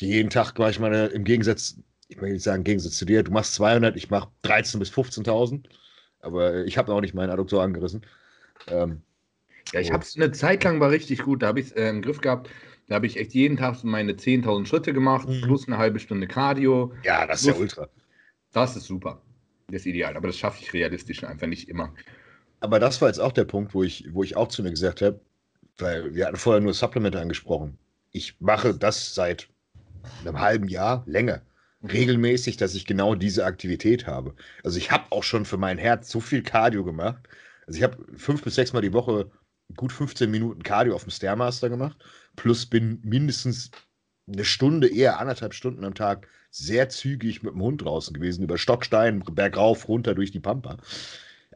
[0.00, 3.22] Jeden Tag mache ich meine, im Gegensatz, ich will nicht sagen, im Gegensatz zu dir,
[3.22, 5.64] du machst 200, ich mache 13.000 bis 15.000.
[6.20, 8.04] Aber ich habe auch nicht meinen Adduktor angerissen.
[8.66, 9.02] Ähm,
[9.72, 11.42] ja, ich habe es eine Zeit lang war richtig gut.
[11.42, 12.50] Da habe ich es äh, im Griff gehabt.
[12.88, 15.42] Da habe ich echt jeden Tag meine 10.000 Schritte gemacht, mhm.
[15.42, 16.92] plus eine halbe Stunde Cardio.
[17.04, 17.88] Ja, das ist ja ultra.
[18.52, 19.20] Das ist super.
[19.66, 20.16] Das ist ideal.
[20.16, 21.92] Aber das schaffe ich realistisch einfach nicht immer.
[22.60, 25.02] Aber das war jetzt auch der Punkt, wo ich, wo ich auch zu mir gesagt
[25.02, 25.20] habe,
[25.76, 27.78] weil wir hatten vorher nur Supplemente angesprochen.
[28.10, 29.48] Ich mache das seit
[30.20, 31.42] einem halben Jahr, länger,
[31.82, 34.34] regelmäßig, dass ich genau diese Aktivität habe.
[34.64, 37.28] Also ich habe auch schon für mein Herz so viel Cardio gemacht.
[37.66, 39.30] Also ich habe fünf bis sechs Mal die Woche
[39.76, 41.98] gut 15 Minuten Cardio auf dem Stairmaster gemacht
[42.38, 43.70] plus bin mindestens
[44.26, 48.58] eine Stunde, eher anderthalb Stunden am Tag sehr zügig mit dem Hund draußen gewesen, über
[48.58, 50.78] Stockstein, bergauf, runter durch die Pampa.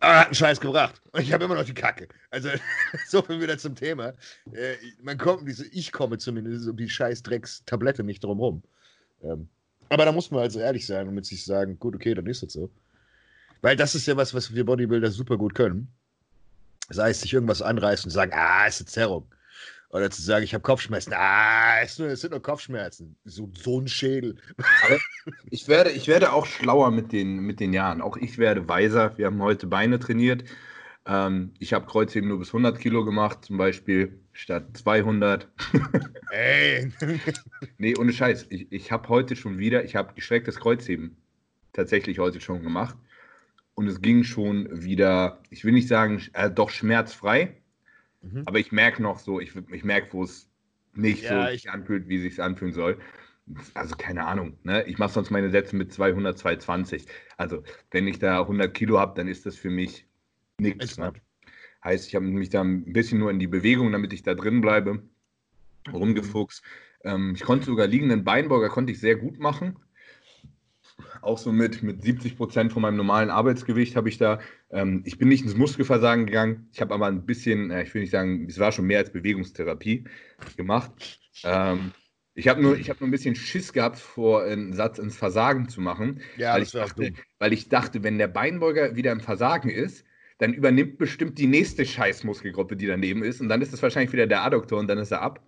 [0.03, 1.01] Aber hat einen Scheiß gebracht.
[1.12, 2.09] Und ich habe immer noch die Kacke.
[2.31, 2.49] Also,
[3.07, 4.15] so viel wieder zum Thema.
[4.53, 8.62] Äh, man kommt, ich komme zumindest um die scheiß Drecks-Tablette nicht drum rum.
[9.23, 9.49] Ähm,
[9.91, 12.43] aber da muss man also ehrlich sein und mit sich sagen, gut, okay, dann ist
[12.43, 12.69] das so.
[13.61, 15.87] Weil das ist ja was, was wir Bodybuilder super gut können.
[16.88, 19.33] Sei es sich irgendwas anreißen und sagen, ah, ist eine Zerrung.
[19.92, 21.12] Oder zu sagen, ich habe Kopfschmerzen.
[21.14, 23.14] Ah, es, sind nur Kopfschmerzen.
[23.24, 24.38] So, so ein Schädel.
[24.57, 24.98] Aber
[25.50, 28.00] ich werde, ich werde auch schlauer mit den, mit den Jahren.
[28.00, 29.16] Auch ich werde weiser.
[29.18, 30.44] Wir haben heute Beine trainiert.
[31.05, 35.46] Ähm, ich habe Kreuzheben nur bis 100 Kilo gemacht, zum Beispiel, statt 200.
[36.31, 36.90] Ey.
[37.76, 38.46] nee, ohne Scheiß.
[38.48, 41.18] Ich, ich habe heute schon wieder, ich habe gestrecktes Kreuzheben
[41.74, 42.96] tatsächlich heute schon gemacht.
[43.74, 47.62] Und es ging schon wieder, ich will nicht sagen, äh, doch schmerzfrei
[48.22, 48.42] Mhm.
[48.46, 50.48] Aber ich merke noch so, ich, ich merke, wo es
[50.94, 52.98] nicht ja, so sich anfühlt, wie sich anfühlen soll.
[53.74, 54.58] Also keine Ahnung.
[54.62, 54.85] Ne?
[54.85, 57.06] Ich mache sonst meine Sätze mit 200, 220.
[57.37, 60.06] Also wenn ich da 100 Kilo habe, dann ist das für mich
[60.58, 60.98] nichts.
[60.98, 61.12] Ne?
[61.82, 64.61] Heißt, ich habe mich da ein bisschen nur in die Bewegung, damit ich da drin
[64.61, 65.02] bleibe,
[65.92, 66.62] rumgefuchst.
[67.02, 69.76] Ähm, ich konnte sogar liegenden Beinburger konnte ich sehr gut machen
[71.21, 74.41] auch so mit, mit 70 Prozent von meinem normalen Arbeitsgewicht habe ich da.
[74.71, 76.69] Ähm, ich bin nicht ins Muskelversagen gegangen.
[76.73, 79.12] Ich habe aber ein bisschen, äh, ich will nicht sagen, es war schon mehr als
[79.12, 80.05] Bewegungstherapie
[80.57, 81.21] gemacht.
[81.45, 81.93] Ähm,
[82.35, 85.81] ich habe nur, hab nur ein bisschen Schiss gehabt, vor einen Satz ins Versagen zu
[85.81, 86.21] machen.
[86.37, 90.05] Ja, weil, ich dachte, weil ich dachte, wenn der Beinbeuger wieder im Versagen ist,
[90.38, 93.41] dann übernimmt bestimmt die nächste Scheißmuskelgruppe, die daneben ist.
[93.41, 95.41] Und dann ist es wahrscheinlich wieder der Adduktor und dann ist er ab.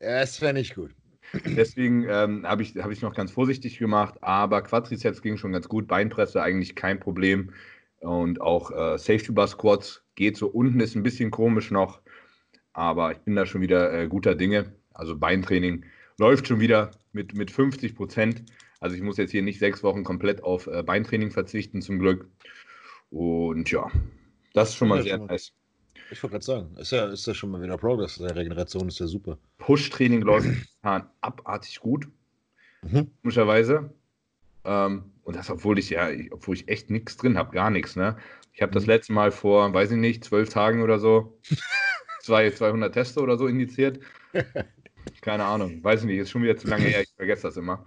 [0.00, 0.94] Ja, das wäre nicht gut.
[1.44, 5.68] Deswegen ähm, habe ich, hab ich noch ganz vorsichtig gemacht, aber Quadriceps ging schon ganz
[5.68, 7.52] gut, Beinpresse eigentlich kein Problem
[8.00, 12.00] und auch äh, Safety Bar Squats geht so unten, ist ein bisschen komisch noch,
[12.72, 14.72] aber ich bin da schon wieder äh, guter Dinge.
[14.92, 15.84] Also Beintraining
[16.18, 18.44] läuft schon wieder mit, mit 50 Prozent.
[18.80, 22.28] Also ich muss jetzt hier nicht sechs Wochen komplett auf äh, Beintraining verzichten, zum Glück.
[23.10, 23.90] Und ja,
[24.54, 25.52] das ist schon mal sehr nice.
[26.10, 28.16] Ich wollte gerade sagen, ist ja, ist ja schon mal wieder Progress.
[28.16, 29.38] Der Regeneration ist ja super.
[29.58, 30.48] Push-Training läuft
[30.82, 32.08] abartig gut.
[32.82, 33.10] Mhm.
[33.22, 33.92] Komischerweise.
[34.64, 37.96] Ähm, und das, obwohl ich ja, obwohl ich echt nichts drin habe, gar nichts.
[37.96, 38.16] Ne?
[38.52, 38.90] Ich habe das mhm.
[38.90, 41.38] letzte Mal vor, weiß ich nicht, zwölf Tagen oder so,
[42.22, 44.00] zwei, 200 Teste oder so indiziert.
[45.20, 47.84] Keine Ahnung, weiß ich nicht, ist schon wieder zu lange her, ich vergesse das immer.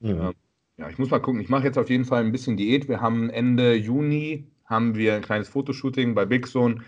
[0.00, 0.08] Mhm.
[0.10, 0.34] Ähm,
[0.76, 1.40] ja, ich muss mal gucken.
[1.40, 2.88] Ich mache jetzt auf jeden Fall ein bisschen Diät.
[2.88, 6.82] Wir haben Ende Juni haben wir ein kleines Fotoshooting bei Big Zone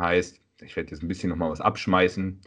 [0.00, 2.40] Heißt, ich werde jetzt ein bisschen nochmal was abschmeißen.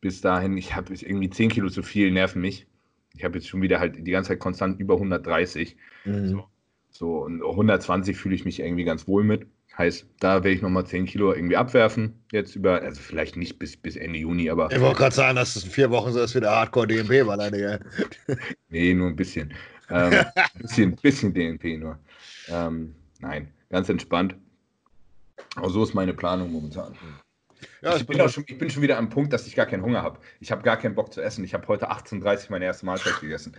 [0.00, 2.66] Bis dahin, ich habe irgendwie 10 Kilo zu viel, nerven mich.
[3.14, 5.76] Ich habe jetzt schon wieder halt die ganze Zeit konstant über 130.
[6.04, 6.26] Mhm.
[6.26, 6.48] So,
[6.90, 9.46] so, und 120 fühle ich mich irgendwie ganz wohl mit.
[9.76, 12.22] Heißt, da werde ich nochmal 10 Kilo irgendwie abwerfen.
[12.30, 14.70] Jetzt über, also vielleicht nicht bis, bis Ende Juni, aber.
[14.70, 17.26] Ich wollte gerade sagen, dass es in vier Wochen so ist wie der Hardcore DNP
[17.26, 17.80] war, leider,
[18.68, 19.52] nee, nur ein bisschen.
[19.90, 20.24] Ähm,
[20.60, 21.98] bisschen, bisschen DNP nur.
[22.48, 24.36] Ähm, nein, ganz entspannt.
[25.56, 26.94] Aber so ist meine Planung momentan.
[27.80, 29.82] Ja, ich, bin auch schon, ich bin schon wieder am Punkt, dass ich gar keinen
[29.82, 30.18] Hunger habe.
[30.40, 31.44] Ich habe gar keinen Bock zu essen.
[31.44, 33.56] Ich habe heute 18.30 Uhr meine erste Mahlzeit gegessen.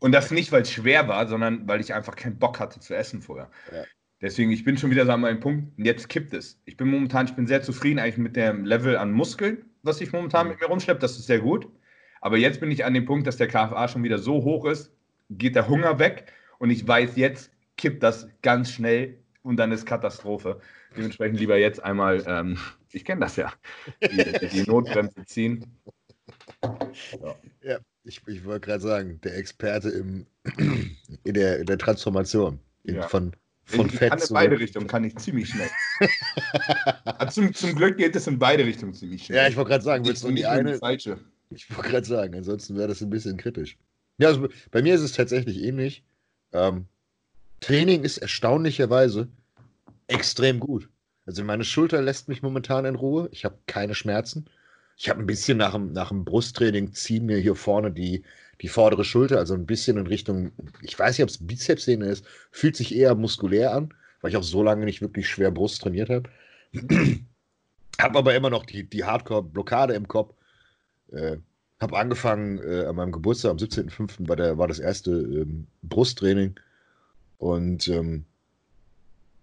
[0.00, 2.96] Und das nicht, weil es schwer war, sondern weil ich einfach keinen Bock hatte zu
[2.96, 3.50] essen vorher.
[3.72, 3.84] Ja.
[4.20, 6.58] Deswegen, ich bin schon wieder so an meinem Punkt, jetzt kippt es.
[6.64, 10.12] Ich bin momentan, ich bin sehr zufrieden eigentlich mit dem Level an Muskeln, was ich
[10.12, 10.52] momentan mhm.
[10.52, 11.00] mit mir rumschleppe.
[11.00, 11.68] Das ist sehr gut.
[12.20, 14.92] Aber jetzt bin ich an dem Punkt, dass der KFA schon wieder so hoch ist,
[15.30, 19.86] geht der Hunger weg und ich weiß, jetzt kippt das ganz schnell und dann ist
[19.86, 20.60] Katastrophe.
[20.94, 22.58] Dementsprechend lieber jetzt einmal, ähm,
[22.92, 23.50] ich kenne das ja,
[24.02, 25.64] die, die Notbremse ziehen.
[26.62, 30.26] Ja, ja ich, ich wollte gerade sagen, der Experte im,
[31.24, 33.08] in, der, in der Transformation in, ja.
[33.08, 33.32] von,
[33.64, 35.70] von ich, Fett kann in beide Richtungen, kann ich ziemlich schnell.
[37.30, 39.38] zum, zum Glück geht es in beide Richtungen ziemlich schnell.
[39.38, 40.72] Ja, ich wollte gerade sagen, willst du die eine.
[40.72, 41.18] Die falsche.
[41.50, 43.78] Ich wollte gerade sagen, ansonsten wäre das ein bisschen kritisch.
[44.18, 46.04] Ja, also bei mir ist es tatsächlich ähnlich.
[46.52, 46.84] Ähm,
[47.60, 49.28] Training ist erstaunlicherweise
[50.08, 50.88] extrem gut.
[51.26, 53.28] Also meine Schulter lässt mich momentan in Ruhe.
[53.32, 54.46] Ich habe keine Schmerzen.
[54.96, 58.24] Ich habe ein bisschen nach dem, nach dem Brusttraining ziehen mir hier vorne die,
[58.60, 60.50] die vordere Schulter, also ein bisschen in Richtung,
[60.82, 64.42] ich weiß nicht, ob es Bizepssehne ist, fühlt sich eher muskulär an, weil ich auch
[64.42, 66.28] so lange nicht wirklich schwer Brust trainiert habe.
[68.00, 70.34] habe aber immer noch die, die Hardcore-Blockade im Kopf.
[71.12, 71.36] Äh,
[71.80, 74.28] habe angefangen äh, an meinem Geburtstag am 17.05.
[74.28, 76.58] War, war das erste ähm, Brusttraining.
[77.38, 78.24] Und ähm,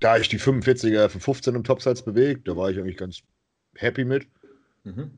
[0.06, 3.22] da ich die 45er für 15 im Topsatz bewegt, da war ich eigentlich ganz
[3.76, 4.28] happy mit.
[4.84, 5.10] Mhm.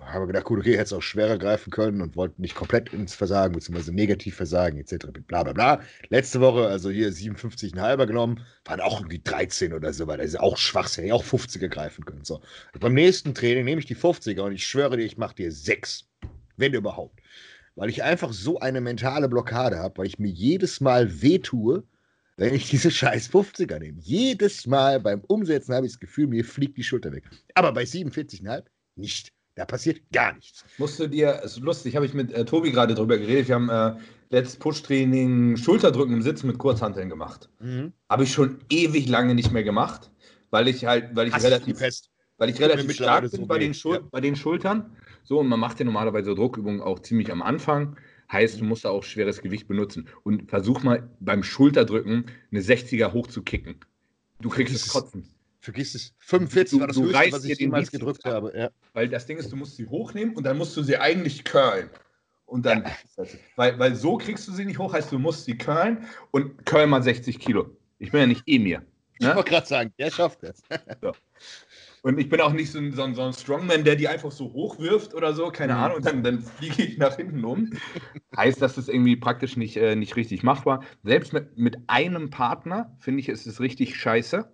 [0.00, 3.14] Habe gedacht, gut, okay, hätte es auch schwerer greifen können und wollte nicht komplett ins
[3.14, 5.06] Versagen, beziehungsweise negativ versagen, etc.
[5.28, 5.80] Bla bla bla.
[6.08, 10.40] Letzte Woche, also hier 57,5er genommen, waren auch irgendwie 13 oder so, weil das ist
[10.40, 12.24] auch schwachsinnig, auch 50er greifen können.
[12.24, 12.40] So.
[12.80, 16.08] beim nächsten Training nehme ich die 50er und ich schwöre dir, ich mache dir 6.
[16.56, 17.20] Wenn überhaupt.
[17.76, 21.84] Weil ich einfach so eine mentale Blockade habe, weil ich mir jedes Mal wehtue,
[22.36, 23.98] wenn ich diese scheiß 50er nehme.
[24.00, 27.24] Jedes Mal beim Umsetzen habe ich das Gefühl, mir fliegt die Schulter weg.
[27.54, 28.64] Aber bei 47,5
[28.96, 29.32] nicht.
[29.56, 30.64] Da passiert gar nichts.
[30.78, 33.46] Musst du dir, ist lustig, habe ich mit äh, Tobi gerade drüber geredet.
[33.46, 33.94] Wir haben äh,
[34.30, 37.48] letztes Push-Training Schulterdrücken im Sitzen mit Kurzhanteln gemacht.
[37.60, 37.92] Mhm.
[38.08, 40.10] Habe ich schon ewig lange nicht mehr gemacht,
[40.50, 41.80] weil ich halt, weil ich Hast relativ,
[42.38, 44.00] weil ich relativ stark bin so bei, den ja.
[44.10, 44.96] bei den Schultern.
[45.22, 47.96] So, und man macht ja normalerweise Druckübungen auch ziemlich am Anfang.
[48.30, 50.08] Heißt, du musst da auch schweres Gewicht benutzen.
[50.22, 53.76] Und versuch mal beim Schulterdrücken eine 60er hochzukicken.
[54.40, 55.28] Du kriegst es kotzen.
[55.60, 56.12] Vergiss es.
[56.18, 58.52] 45 du, war das höchste, was ich jemals gedrückt habe.
[58.54, 58.70] Ja.
[58.92, 61.88] Weil das Ding ist, du musst sie hochnehmen und dann musst du sie eigentlich curlen.
[62.44, 62.84] Und dann,
[63.16, 63.24] ja.
[63.56, 66.86] weil, weil so kriegst du sie nicht hoch, heißt du musst sie curlen und curl
[66.86, 67.74] mal 60 Kilo.
[67.98, 68.80] Ich bin ja nicht eh mir.
[68.80, 69.30] Ne?
[69.30, 70.62] Ich wollte gerade sagen, der schafft das.
[71.00, 71.12] So.
[72.04, 75.14] Und ich bin auch nicht so ein, so, ein, Strongman, der die einfach so hochwirft
[75.14, 75.78] oder so, keine mhm.
[75.78, 77.70] Ahnung, und dann, dann fliege ich nach hinten um.
[78.36, 80.84] heißt, das ist irgendwie praktisch nicht, äh, nicht richtig machbar.
[81.02, 84.52] Selbst mit, mit einem Partner, finde ich, ist es richtig scheiße.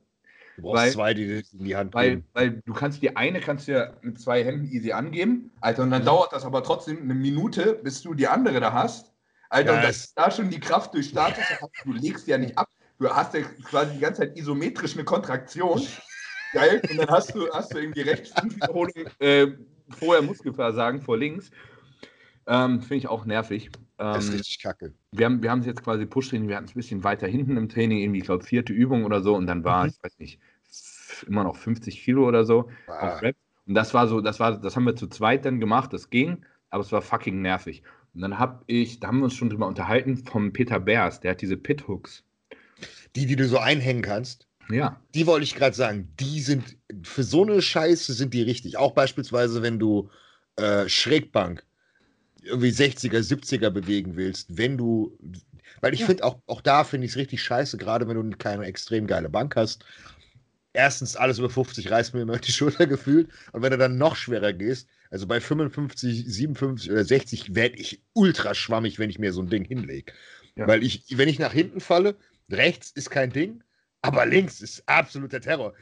[0.54, 3.66] Du brauchst weil, zwei, die in die Hand weil, Weil du kannst die eine kannst
[3.66, 5.50] du ja mit zwei Händen easy angeben.
[5.60, 6.06] Alter, und dann mhm.
[6.06, 9.12] dauert das aber trotzdem eine Minute, bis du die andere da hast.
[9.48, 11.42] Alter, ja, und das, da schon die Kraft durchstartet,
[11.84, 12.68] du legst ja nicht ab.
[13.00, 15.82] Du hast ja quasi die ganze Zeit isometrisch eine Kontraktion.
[16.52, 16.82] Geil.
[16.90, 19.48] Und dann hast du, hast du irgendwie rechts fünf Wiederholungen äh,
[19.90, 21.50] vorher Muskelversagen vor links.
[22.46, 23.66] Ähm, Finde ich auch nervig.
[23.66, 24.94] Ähm, das ist richtig kacke.
[25.12, 27.68] Wir haben, wir es jetzt quasi Push-Training, wir hatten es ein bisschen weiter hinten im
[27.68, 29.90] Training, irgendwie, ich glaube, vierte Übung oder so, und dann war, mhm.
[29.90, 30.40] ich weiß nicht,
[31.26, 33.20] immer noch 50 Kilo oder so ah.
[33.66, 36.44] Und das war so, das war, das haben wir zu zweit dann gemacht, das ging,
[36.70, 37.82] aber es war fucking nervig.
[38.14, 41.32] Und dann habe ich, da haben wir uns schon drüber unterhalten, vom Peter Bears, der
[41.32, 42.24] hat diese Pit-Hooks.
[43.14, 44.48] Die, die du so einhängen kannst.
[44.70, 45.00] Ja.
[45.14, 48.76] Die wollte ich gerade sagen, die sind, für so eine Scheiße sind die richtig.
[48.76, 50.11] Auch beispielsweise, wenn du
[50.56, 51.64] äh, Schrägbank
[52.42, 55.18] irgendwie 60er, 70er bewegen willst, wenn du,
[55.80, 56.06] weil ich ja.
[56.06, 59.28] finde auch, auch da finde ich es richtig scheiße, gerade wenn du keine extrem geile
[59.28, 59.85] Bank hast.
[60.72, 63.28] Erstens, alles über 50 reißt mir immer die Schulter gefühlt.
[63.52, 68.02] Und wenn du dann noch schwerer gehst, also bei 55, 57 oder 60 werde ich
[68.12, 70.12] ultra schwammig, wenn ich mir so ein Ding hinlege.
[70.56, 70.68] Ja.
[70.68, 72.16] Weil ich, wenn ich nach hinten falle,
[72.48, 73.64] rechts ist kein Ding,
[74.02, 75.74] aber links ist absoluter Terror.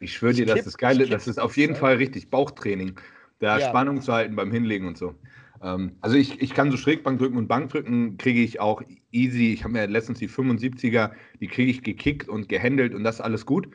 [0.00, 2.98] ich schwöre dir, das ist geil, das ist auf jeden Fall richtig Bauchtraining,
[3.38, 3.68] da ja.
[3.68, 5.14] Spannung zu halten beim Hinlegen und so.
[5.62, 9.52] Ähm, also ich, ich kann so Schrägbank drücken und Bankdrücken kriege ich auch easy.
[9.52, 13.46] Ich habe mir letztens die 75er, die kriege ich gekickt und gehandelt und das alles
[13.46, 13.68] gut,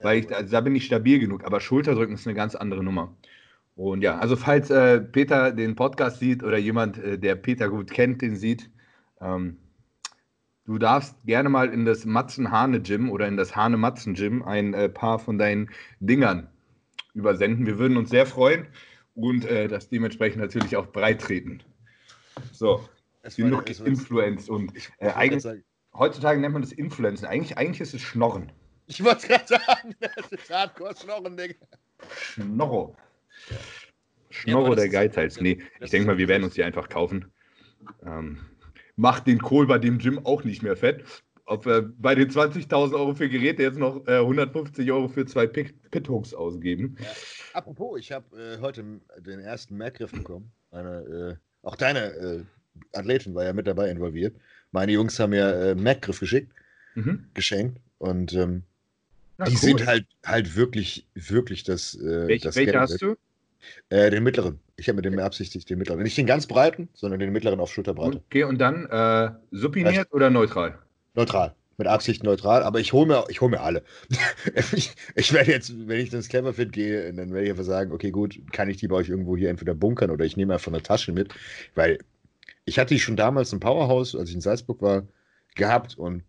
[0.00, 1.44] weil ich, also da bin ich stabil genug.
[1.44, 3.16] Aber Schulterdrücken ist eine ganz andere Nummer.
[3.76, 7.90] Und ja, also falls äh, Peter den Podcast sieht oder jemand, äh, der Peter gut
[7.92, 8.70] kennt, den sieht,
[9.20, 9.56] ähm,
[10.68, 15.38] Du darfst gerne mal in das Matzen-Hane-Gym oder in das Hane-Matzen-Gym ein äh, paar von
[15.38, 16.46] deinen Dingern
[17.14, 17.64] übersenden.
[17.64, 18.66] Wir würden uns sehr freuen
[19.14, 21.62] und äh, das dementsprechend natürlich auch breit treten.
[22.52, 22.86] So,
[23.34, 27.24] genug Influence und äh, eigentlich, heutzutage nennt man das Influenzen.
[27.24, 28.52] Eigentlich, eigentlich ist es Schnorren.
[28.88, 31.54] Ich wollte gerade sagen, das ist Hardcore-Schnorren, Digga.
[32.10, 32.94] Schnorro.
[34.28, 35.40] Schnorro ja, der Geizhals.
[35.40, 37.32] Nee, ich denke mal, wir werden uns die einfach kaufen.
[38.04, 38.40] Ähm,
[38.98, 41.04] macht den Kohl bei dem Gym auch nicht mehr fett.
[41.46, 45.46] Ob wir bei den 20.000 Euro für Geräte jetzt noch äh, 150 Euro für zwei
[45.46, 46.96] Pit-Hooks ausgeben.
[47.00, 47.06] Ja.
[47.54, 48.84] Apropos, ich habe äh, heute
[49.18, 50.52] den ersten Merkgriff bekommen.
[50.70, 52.44] Eine, äh, auch deine äh,
[52.92, 54.36] Athletin war ja mit dabei involviert.
[54.72, 56.52] Meine Jungs haben mir äh, Merkgriff geschickt,
[56.94, 57.24] mhm.
[57.32, 57.80] geschenkt.
[57.96, 58.64] Und ähm,
[59.38, 59.58] ja, die cool.
[59.58, 61.94] sind halt, halt wirklich, wirklich das.
[61.94, 63.16] Äh, Welch, das welche hast du?
[63.90, 64.60] Äh, den mittleren.
[64.76, 66.02] Ich habe mit dem beabsichtigt den mittleren.
[66.02, 68.22] Nicht den ganz breiten, sondern den mittleren auf Schulterbreite.
[68.26, 70.78] Okay, und dann äh, supiniert also, oder neutral?
[71.14, 71.54] Neutral.
[71.76, 73.84] Mit Absicht neutral, aber ich hole mir, hol mir alle.
[74.72, 78.10] ich, ich werde jetzt, wenn ich ins Cleverfit gehe, dann werde ich einfach sagen, okay,
[78.10, 80.82] gut, kann ich die bei euch irgendwo hier entweder bunkern oder ich nehme einfach eine
[80.82, 81.32] Tasche mit,
[81.76, 81.98] weil
[82.64, 85.06] ich hatte die schon damals im Powerhouse, als ich in Salzburg war,
[85.54, 86.24] gehabt und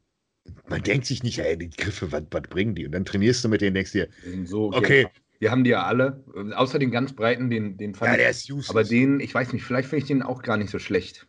[0.68, 2.86] man denkt sich nicht, ey, die Griffe, was bringen die?
[2.86, 4.08] Und dann trainierst du mit denen, denkst dir,
[4.46, 5.08] so, okay,
[5.40, 6.24] wir haben die ja alle.
[6.56, 8.70] Außer den ganz breiten, den, den fand ja, der ist useless.
[8.70, 11.28] Aber den, ich weiß nicht, vielleicht finde ich den auch gar nicht so schlecht.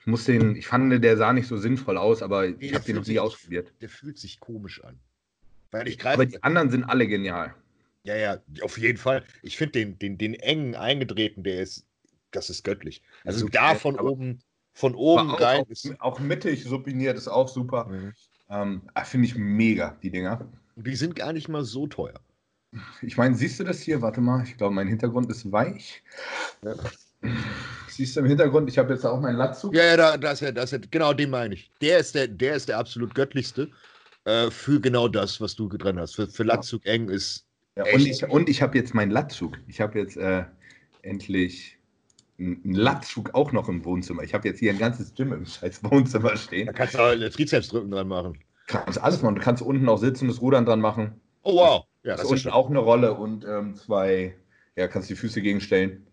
[0.00, 2.84] Ich muss den, ich fand, der sah nicht so sinnvoll aus, aber nee, ich habe
[2.84, 3.72] den noch nie ausprobiert.
[3.80, 4.98] Der fühlt sich komisch an.
[5.70, 7.54] Weil ich aber die anderen sind alle genial.
[8.04, 9.24] Ja, ja, auf jeden Fall.
[9.42, 11.86] Ich finde den, den, den engen eingedrehten, der ist,
[12.32, 13.02] das ist göttlich.
[13.24, 15.64] Also super, da von oben, von oben auch, rein.
[15.98, 17.86] Auch, auch, mittig supiniert ist auch super.
[17.86, 18.12] Mhm.
[18.50, 20.48] Ähm, finde ich mega, die Dinger.
[20.74, 22.20] Die sind gar nicht mal so teuer.
[23.02, 24.00] Ich meine, siehst du das hier?
[24.00, 26.02] Warte mal, ich glaube, mein Hintergrund ist weich.
[26.64, 26.74] Ja.
[27.88, 29.74] Siehst du im Hintergrund, ich habe jetzt auch meinen Latzug.
[29.74, 31.70] Ja, ja, da, das, das, genau den meine ich.
[31.80, 33.68] Der ist der, der, ist der absolut göttlichste
[34.24, 36.16] äh, für genau das, was du drin hast.
[36.16, 37.46] Für, für Latzug eng ist.
[37.76, 39.58] Ja, und ich, und ich habe jetzt meinen Latzug.
[39.66, 40.44] Ich habe jetzt äh,
[41.02, 41.78] endlich
[42.38, 44.22] einen Latzug auch noch im Wohnzimmer.
[44.22, 46.66] Ich habe jetzt hier ein ganzes Gym im scheiß Wohnzimmer stehen.
[46.66, 48.38] Da kannst du auch Trizepsdrücken dran machen.
[48.66, 49.36] Kannst alles machen.
[49.36, 51.20] Du kannst unten auch sitzen, das Rudern dran machen.
[51.42, 51.86] Oh wow.
[52.04, 54.34] Ja, das ist auch eine Rolle und ähm, zwei,
[54.76, 56.06] ja, kannst die Füße gegenstellen.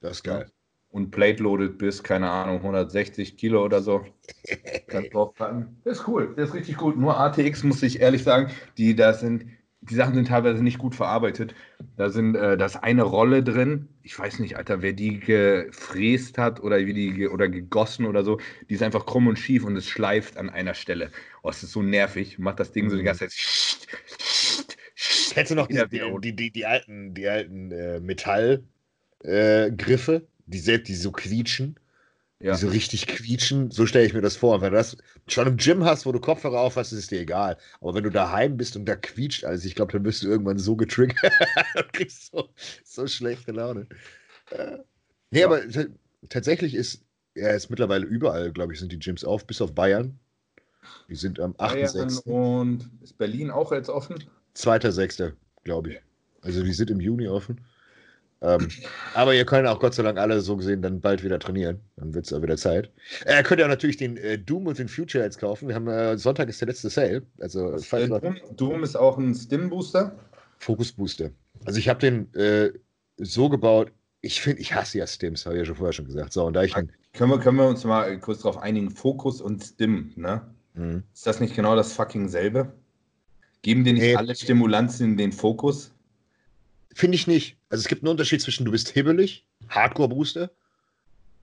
[0.00, 0.50] Das ist geil.
[0.90, 4.04] Und plate-loaded bis, keine Ahnung, 160 Kilo oder so.
[4.88, 5.80] kannst draufpacken.
[5.84, 6.96] Das ist cool, das ist richtig gut.
[6.96, 9.46] Nur ATX muss ich ehrlich sagen, die da sind,
[9.82, 11.54] die Sachen sind teilweise nicht gut verarbeitet.
[11.96, 13.88] Da sind, äh, da ist eine Rolle drin.
[14.02, 18.38] Ich weiß nicht, Alter, wer die gefräst hat oder wie die oder gegossen oder so.
[18.68, 21.10] Die ist einfach krumm und schief und es schleift an einer Stelle.
[21.42, 22.38] Oh, es ist so nervig.
[22.38, 23.32] Macht das Ding so die ganze Zeit.
[25.30, 28.64] Kennst du noch die, die, die, die, alten, die alten äh, Metallgriffe,
[30.14, 31.76] äh, die, die so quietschen?
[32.40, 32.54] ja.
[32.54, 33.70] die so richtig quietschen.
[33.70, 34.60] So stelle ich mir das vor.
[34.60, 34.96] wenn du das
[35.28, 37.56] schon im Gym hast, wo du Kopfhörer auf hast, ist es dir egal.
[37.80, 40.58] Aber wenn du daheim bist und da quietscht alles, ich glaube, dann bist du irgendwann
[40.58, 41.32] so getriggert
[41.76, 42.48] und kriegst so,
[42.84, 43.86] so schlechte Laune.
[44.50, 44.78] Äh,
[45.30, 45.46] nee, ja.
[45.46, 45.60] aber
[46.28, 50.18] tatsächlich ist er ist mittlerweile überall, glaube ich, sind die Gyms auf, bis auf Bayern.
[51.08, 52.22] Die sind am 8.6.
[52.24, 54.24] Und ist Berlin auch jetzt offen?
[54.56, 55.32] 2.6.,
[55.64, 56.00] glaube ich.
[56.42, 57.60] Also die sind im Juni offen.
[58.42, 58.68] Ähm,
[59.14, 61.80] aber ihr könnt auch Gott sei Dank alle so gesehen dann bald wieder trainieren.
[61.96, 62.90] Dann wird es auch wieder Zeit.
[63.26, 65.68] Äh, könnt ihr auch natürlich den äh, Doom und den Future jetzt kaufen.
[65.68, 67.22] Wir haben äh, Sonntag ist der letzte Sale.
[67.38, 70.16] Also, äh, Doom, Doom, ist auch ein Stim-Booster.
[70.58, 71.30] Fokus-Booster.
[71.66, 72.70] Also ich habe den äh,
[73.18, 73.92] so gebaut.
[74.22, 76.32] Ich finde, ich hasse ja Stims, habe ich ja schon vorher schon gesagt.
[76.32, 79.62] So, und da ich können, wir, können wir uns mal kurz darauf einigen, Fokus und
[79.62, 80.42] Stim, ne?
[80.74, 81.02] Mhm.
[81.12, 82.72] Ist das nicht genau das fucking selbe?
[83.62, 84.16] Geben dir nicht nee.
[84.16, 85.92] alle Stimulanzien den Fokus?
[86.94, 87.56] Finde ich nicht.
[87.68, 90.50] Also es gibt einen Unterschied zwischen du bist hibbelig, Hardcore-Booster,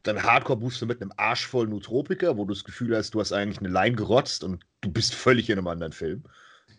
[0.03, 3.60] dann Hardcore-Booster mit einem Arsch voll Nootropiker, wo du das Gefühl hast, du hast eigentlich
[3.60, 6.23] eine Line gerotzt und du bist völlig in einem anderen Film.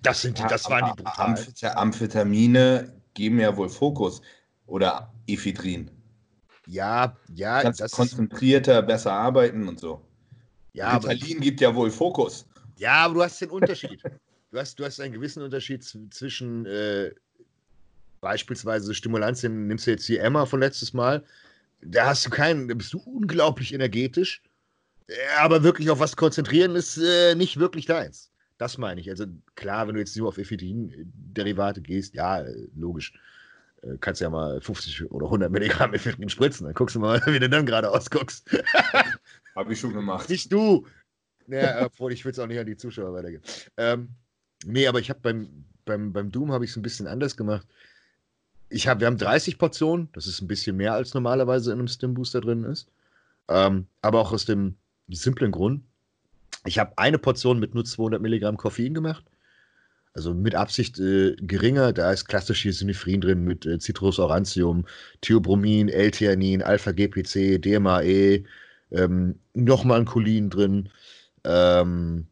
[0.03, 1.77] Das sind die, das ja, waren die brutalen.
[1.77, 4.23] Amphetamine geben ja wohl Fokus
[4.67, 5.91] oder Ephedrin.
[6.67, 7.63] Ja, ja.
[7.63, 10.03] Kannst konzentrierter, besser arbeiten und so.
[10.75, 12.47] Ja, Ritalin gibt ja wohl Fokus.
[12.77, 14.03] Ja, aber du hast den Unterschied.
[14.51, 17.11] du, hast, du hast einen gewissen Unterschied zwischen äh,
[18.21, 21.25] beispielsweise Stimulantien, nimmst du jetzt hier Emma von letztes Mal,
[21.81, 24.43] da hast du keinen, da bist du unglaublich energetisch,
[25.39, 28.31] aber wirklich auf was konzentrieren ist äh, nicht wirklich deins.
[28.59, 29.09] Das meine ich.
[29.09, 32.45] Also klar, wenn du jetzt nur auf Ephedrin-Derivate gehst, ja,
[32.77, 33.13] logisch.
[33.83, 37.39] Äh, kannst ja mal 50 oder 100 Milligramm Ephedrin spritzen, dann guckst du mal, wie
[37.39, 38.51] du dann gerade ausguckst.
[39.55, 40.29] Habe ich schon gemacht.
[40.29, 40.87] Nicht du!
[41.47, 43.43] Ja, obwohl ich will es auch nicht an die Zuschauer weitergeben.
[43.79, 44.09] Ähm,
[44.65, 47.67] nee, aber ich habe beim, beim, beim Doom habe ich es ein bisschen anders gemacht
[48.71, 51.89] ich hab, wir haben 30 Portionen, das ist ein bisschen mehr als normalerweise in einem
[51.89, 52.89] Stim Booster drin ist.
[53.49, 54.75] Ähm, aber auch aus dem
[55.09, 55.83] simplen Grund,
[56.67, 59.25] ich habe eine Portion mit nur 200 Milligramm Koffein gemacht.
[60.13, 64.85] Also mit Absicht äh, geringer, da ist klassisch hier Sinephrine drin mit äh, Citrus aurantium,
[65.21, 68.45] Theobromin, L-Theanin, Alpha-GPC, DMAE,
[68.91, 70.89] ähm, nochmal ein Cholin drin.
[71.45, 72.27] Ähm,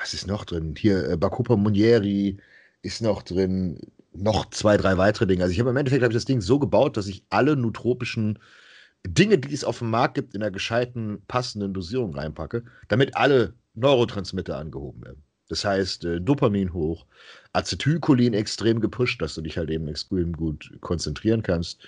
[0.00, 0.74] was ist noch drin?
[0.76, 2.38] Hier äh, Bacopa Munieri
[2.82, 3.80] ist noch drin,
[4.12, 5.42] noch zwei, drei weitere Dinge.
[5.42, 8.38] Also ich habe im Endeffekt ich das Ding so gebaut, dass ich alle nootropischen
[9.06, 13.54] Dinge, die es auf dem Markt gibt, in einer gescheiten, passenden Dosierung reinpacke, damit alle
[13.74, 15.22] Neurotransmitter angehoben werden.
[15.48, 17.06] Das heißt, äh, Dopamin hoch,
[17.52, 21.86] Acetylcholin extrem gepusht, dass du dich halt eben extrem gut konzentrieren kannst.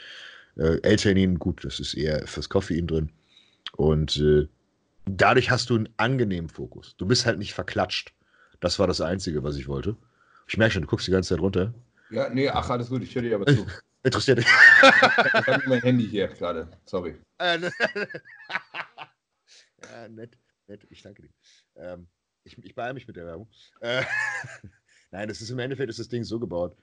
[0.57, 3.11] Äh, L-Theanin, gut, das ist eher fürs Koffein drin.
[3.77, 4.47] Und äh,
[5.09, 6.97] dadurch hast du einen angenehmen Fokus.
[6.97, 8.13] Du bist halt nicht verklatscht.
[8.61, 9.97] Das war das Einzige, was ich wollte.
[10.47, 11.75] Ich merke schon, du guckst die ganze Zeit runter.
[12.11, 13.67] Ja, nee, ach, alles gut, ich höre dir aber zu.
[14.03, 14.47] Interessiert dich.
[14.47, 17.17] Ich habe mein Handy hier gerade, sorry.
[17.41, 17.71] Äh, ne.
[19.85, 21.29] ja, nett, nett, ich danke dir.
[21.77, 22.09] Ähm,
[22.43, 23.49] ich, ich beeile mich mit der Werbung.
[23.81, 24.03] Äh,
[25.13, 26.77] Nein, das ist im Endeffekt ist das Ding so gebaut.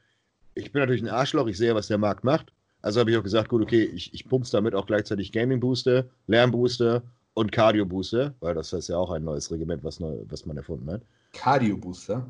[0.53, 2.53] Ich bin natürlich ein Arschloch, ich sehe, was der Markt macht.
[2.81, 6.05] Also habe ich auch gesagt, gut, okay, ich, ich pumps damit auch gleichzeitig Gaming Booster,
[6.27, 7.03] Lärmbooster
[7.35, 10.57] und Cardio Booster, weil das ist ja auch ein neues Regiment, was, neu, was man
[10.57, 11.01] erfunden hat.
[11.33, 12.27] Cardio Booster?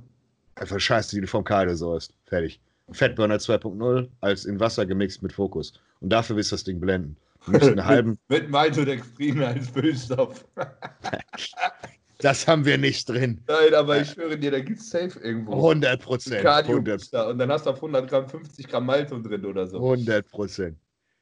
[0.56, 2.14] Einfach scheiße, die du vom Cardio sollst.
[2.26, 2.60] Fertig.
[2.92, 5.74] Fatburner 2.0 als in Wasser gemixt mit Fokus.
[6.02, 7.18] Und dafür willst du das Ding blenden.
[7.46, 8.18] Du einen halben.
[8.30, 10.46] mit Maltodextrin als Füllstoff.
[12.20, 13.42] das haben wir nicht drin.
[13.48, 15.54] Nein, aber ich schwöre dir, da gibt es safe irgendwo.
[15.54, 16.68] 100 Prozent.
[16.68, 19.78] Und dann hast du auf 100 Gramm 50 Gramm Malto drin oder so.
[19.78, 20.78] 100 Prozent.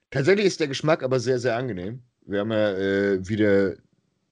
[0.09, 2.01] Tatsächlich ist der Geschmack aber sehr, sehr angenehm.
[2.25, 3.73] Wir haben ja äh, wieder,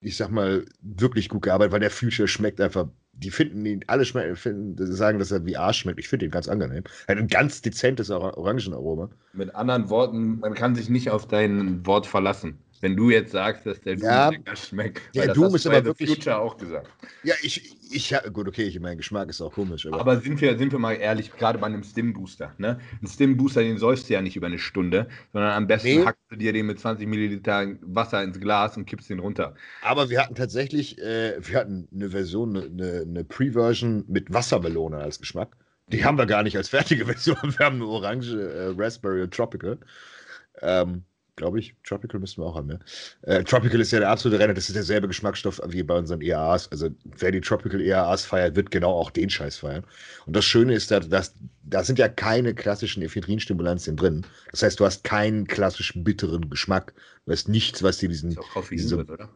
[0.01, 4.05] ich sag mal, wirklich gut gearbeitet, weil der Future schmeckt einfach die finden ihn, alle
[4.05, 5.99] finden, sagen, dass er wie Arsch schmeckt.
[5.99, 6.83] Ich finde ihn ganz angenehm.
[7.07, 9.09] Er hat ein ganz dezentes Orangenaroma.
[9.33, 12.57] Mit anderen Worten, man kann sich nicht auf dein Wort verlassen.
[12.81, 15.15] Wenn du jetzt sagst, dass der Doom ja, lecker schmeckt.
[15.15, 16.09] Der das Doom ist aber wirklich.
[16.09, 16.89] Future auch gesagt.
[17.23, 19.85] Ja, ich, ich, gut, okay, ich, mein Geschmack ist auch komisch.
[19.85, 22.53] Aber, aber sind, wir, sind wir mal ehrlich, gerade bei einem Stim-Booster.
[22.57, 22.79] Ne?
[23.01, 26.05] Ein Stim-Booster, den säufst du ja nicht über eine Stunde, sondern am besten nee.
[26.05, 29.55] hackst du dir den mit 20 Milliliter Wasser ins Glas und kippst den runter.
[29.83, 35.19] Aber wir hatten tatsächlich, äh, wir hatten eine Version, eine, eine Pre-Version mit Wassermelone als
[35.19, 35.55] Geschmack.
[35.87, 37.37] Die haben wir gar nicht als fertige Version.
[37.41, 39.77] Wir haben eine Orange, äh, Raspberry und Tropical.
[40.61, 41.03] Ähm,
[41.35, 41.75] glaube ich.
[41.83, 42.79] Tropical müssten wir auch haben, ja.
[43.23, 46.71] Äh, Tropical ist ja der absolute Renner, das ist derselbe Geschmacksstoff wie bei unseren EAAs.
[46.71, 49.83] Also wer die Tropical EAAs feiert, wird genau auch den Scheiß feiern.
[50.25, 54.25] Und das Schöne ist, dass, dass da sind ja keine klassischen Ephedrinstimulantien drin.
[54.51, 56.93] Das heißt, du hast keinen klassischen bitteren Geschmack.
[57.25, 58.31] Du hast nichts, was dir diesen.
[58.31, 59.29] Ist auch Koffein diese, drin, oder?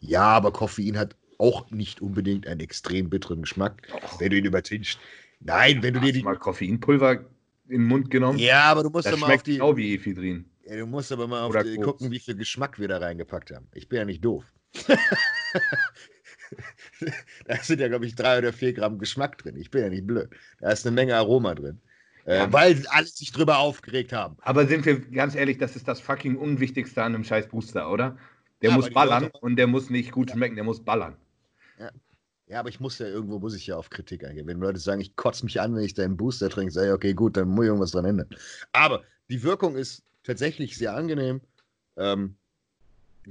[0.00, 3.98] Ja, aber Koffein hat auch nicht unbedingt einen extrem bitteren Geschmack, oh.
[4.18, 4.98] wenn du ihn übertünchst.
[5.40, 6.22] Nein, wenn du dir die.
[6.22, 7.12] mal Koffeinpulver
[7.68, 8.38] in den Mund genommen?
[8.38, 9.54] Ja, aber du musst das mal auf die.
[9.54, 10.46] Genau wie Ephedrin.
[10.68, 13.68] Ja, du musst aber mal auf die, gucken, wie viel Geschmack wir da reingepackt haben.
[13.72, 14.44] Ich bin ja nicht doof.
[17.46, 19.56] da sind ja, glaube ich, drei oder vier Gramm Geschmack drin.
[19.56, 20.28] Ich bin ja nicht blöd.
[20.60, 21.80] Da ist eine Menge Aroma drin.
[22.26, 24.36] Äh, weil alle sich drüber aufgeregt haben.
[24.42, 28.18] Aber sind wir ganz ehrlich, das ist das fucking Unwichtigste an einem scheiß Booster, oder?
[28.60, 29.38] Der ja, muss ballern Leute...
[29.38, 31.16] und der muss nicht gut schmecken, der muss ballern.
[31.78, 31.90] Ja.
[32.48, 34.46] ja, aber ich muss ja irgendwo, muss ich ja auf Kritik eingehen.
[34.46, 36.92] Wenn Leute sagen, ich kotze mich an, wenn ich da einen Booster trinke, sage ich,
[36.92, 38.28] okay, gut, dann muss ich irgendwas dran ändern.
[38.72, 41.40] Aber die Wirkung ist tatsächlich sehr angenehm.
[41.96, 42.36] Ähm,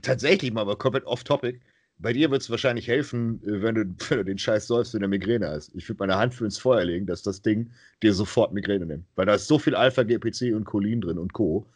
[0.02, 1.62] tatsächlich mal, aber komplett off-topic.
[2.00, 5.02] Bei dir wird es wahrscheinlich helfen, äh, wenn du, wenn du den Scheiß säufst und
[5.02, 5.74] eine Migräne hast.
[5.76, 7.72] Ich würde meine Hand für ins Feuer legen, dass das Ding
[8.02, 9.06] dir sofort Migräne nimmt.
[9.16, 11.68] Weil da ist so viel Alpha-GPC und Cholin drin und Co.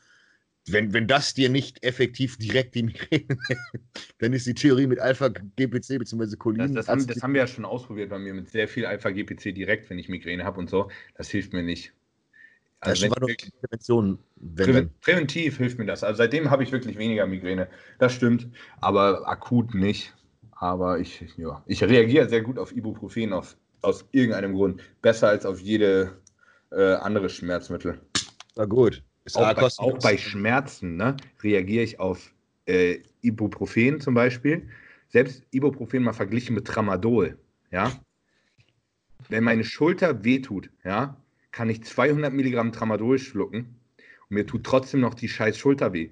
[0.67, 4.99] Wenn, wenn das dir nicht effektiv direkt die Migräne nimmt, dann ist die Theorie mit
[4.99, 6.35] Alpha-GPC bzw.
[6.35, 6.59] Cholin.
[6.59, 9.53] Das, das, haben, das haben wir ja schon ausprobiert bei mir mit sehr viel Alpha-GPC
[9.53, 10.89] direkt, wenn ich Migräne habe und so.
[11.15, 11.93] Das hilft mir nicht.
[12.81, 13.29] Also doch
[13.61, 14.17] Prävention.
[14.55, 16.03] Prä präventiv hilft mir das.
[16.03, 17.67] Also seitdem habe ich wirklich weniger Migräne.
[17.99, 18.49] Das stimmt,
[18.81, 20.13] aber akut nicht.
[20.51, 24.81] Aber ich, ja, ich reagiere sehr gut auf Ibuprofen auf, aus irgendeinem Grund.
[25.01, 26.21] Besser als auf jede
[26.71, 27.99] äh, andere Schmerzmittel.
[28.55, 29.03] Na gut.
[29.33, 32.33] Auch, bei, auch bei Schmerzen ne, reagiere ich auf
[32.65, 34.67] äh, Ibuprofen zum Beispiel.
[35.09, 37.37] Selbst Ibuprofen mal verglichen mit Tramadol.
[37.71, 37.91] Ja?
[39.29, 41.20] Wenn meine Schulter wehtut, ja,
[41.51, 43.75] kann ich 200 Milligramm Tramadol schlucken
[44.29, 46.09] und mir tut trotzdem noch die scheiß Schulter weh.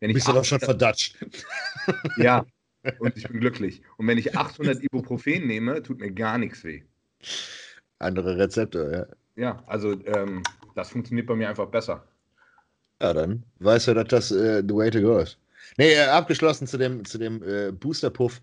[0.00, 1.16] Wenn Bist du doch schon verdatscht.
[2.16, 2.46] Ja,
[2.98, 3.82] und ich bin glücklich.
[3.96, 6.82] Und wenn ich 800 Ibuprofen nehme, tut mir gar nichts weh.
[7.98, 9.16] Andere Rezepte, ja.
[9.36, 10.42] Ja, also ähm,
[10.74, 12.06] das funktioniert bei mir einfach besser.
[13.00, 15.38] Ja, dann weißt du, dass das äh, the way to go ist.
[15.76, 18.40] Nee, äh, abgeschlossen zu dem, zu dem äh, Booster-Puff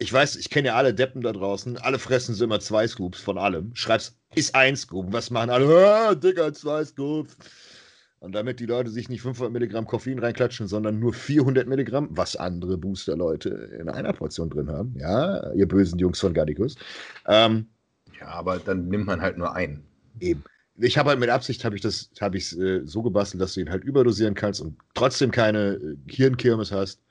[0.00, 3.20] ich weiß, ich kenne ja alle Deppen da draußen, alle fressen so immer zwei Scoops
[3.20, 3.70] von allem.
[3.74, 5.12] Schreibst, ist ein Scoop.
[5.12, 5.66] Was machen alle?
[5.86, 7.36] Ah, dicker, zwei Scoops.
[8.18, 12.34] Und damit die Leute sich nicht 500 Milligramm Koffein reinklatschen, sondern nur 400 Milligramm, was
[12.34, 14.94] andere Booster-Leute in einer Portion drin haben.
[14.98, 16.76] Ja, ihr bösen Jungs von Gardikus.
[17.26, 17.66] Ähm,
[18.18, 19.84] ja, aber dann nimmt man halt nur einen.
[20.18, 20.44] Eben.
[20.76, 23.60] Ich habe halt mit Absicht, habe ich das, habe ich äh, so gebastelt, dass du
[23.60, 27.02] ihn halt überdosieren kannst und trotzdem keine äh, Hirnkirmes hast.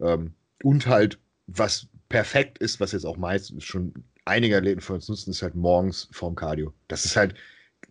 [0.00, 0.34] Ähm,
[0.64, 3.92] und halt was perfekt ist, was jetzt auch meist schon
[4.24, 6.72] einige Athleten von uns nutzen, ist halt morgens vorm Cardio.
[6.88, 7.34] Das ist halt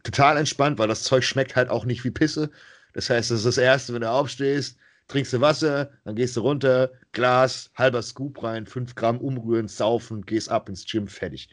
[0.03, 2.49] total entspannt, weil das Zeug schmeckt halt auch nicht wie Pisse.
[2.93, 4.77] Das heißt, das ist das Erste, wenn du aufstehst,
[5.07, 10.25] trinkst du Wasser, dann gehst du runter, Glas, halber Scoop rein, 5 Gramm umrühren, saufen,
[10.25, 11.49] gehst ab ins Gym, fertig.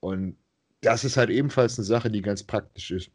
[0.00, 0.36] Und
[0.82, 3.10] das ist halt ebenfalls eine Sache, die ganz praktisch ist.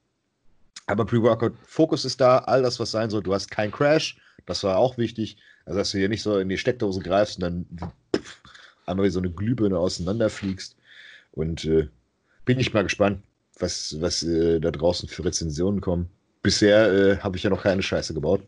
[0.87, 3.21] Aber Pre-Workout, Fokus ist da, all das, was sein soll.
[3.21, 5.37] Du hast keinen Crash, das war auch wichtig.
[5.65, 7.91] Also, dass du hier nicht so in die Steckdose greifst und dann
[8.87, 10.75] einmal wie so eine Glühbirne auseinanderfliegst.
[11.31, 11.87] Und äh,
[12.45, 13.21] bin ich mal gespannt,
[13.59, 16.09] was, was äh, da draußen für Rezensionen kommen.
[16.41, 18.41] Bisher äh, habe ich ja noch keine Scheiße gebaut.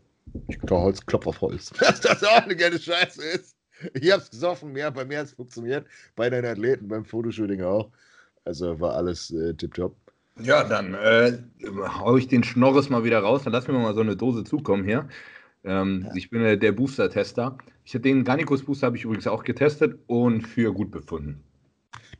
[0.48, 1.70] Ich Holz, klopf auf Holz.
[1.80, 3.56] Dass das auch eine geile Scheiße ist.
[3.94, 5.86] Ich hab's gesoffen, ja, bei mir hat es funktioniert.
[6.14, 7.90] Bei deinen Athleten, beim Fotoshooting auch.
[8.44, 9.96] Also war alles äh, tipptopp.
[10.38, 11.38] Ja, dann äh,
[11.98, 13.42] hau ich den Schnorres mal wieder raus.
[13.44, 15.08] Dann lass mir mal so eine Dose zukommen hier.
[15.64, 16.14] Ähm, ja.
[16.14, 17.58] Ich bin äh, der Booster-Tester.
[17.92, 21.42] Ich den Garnicus Booster habe ich übrigens auch getestet und für gut befunden.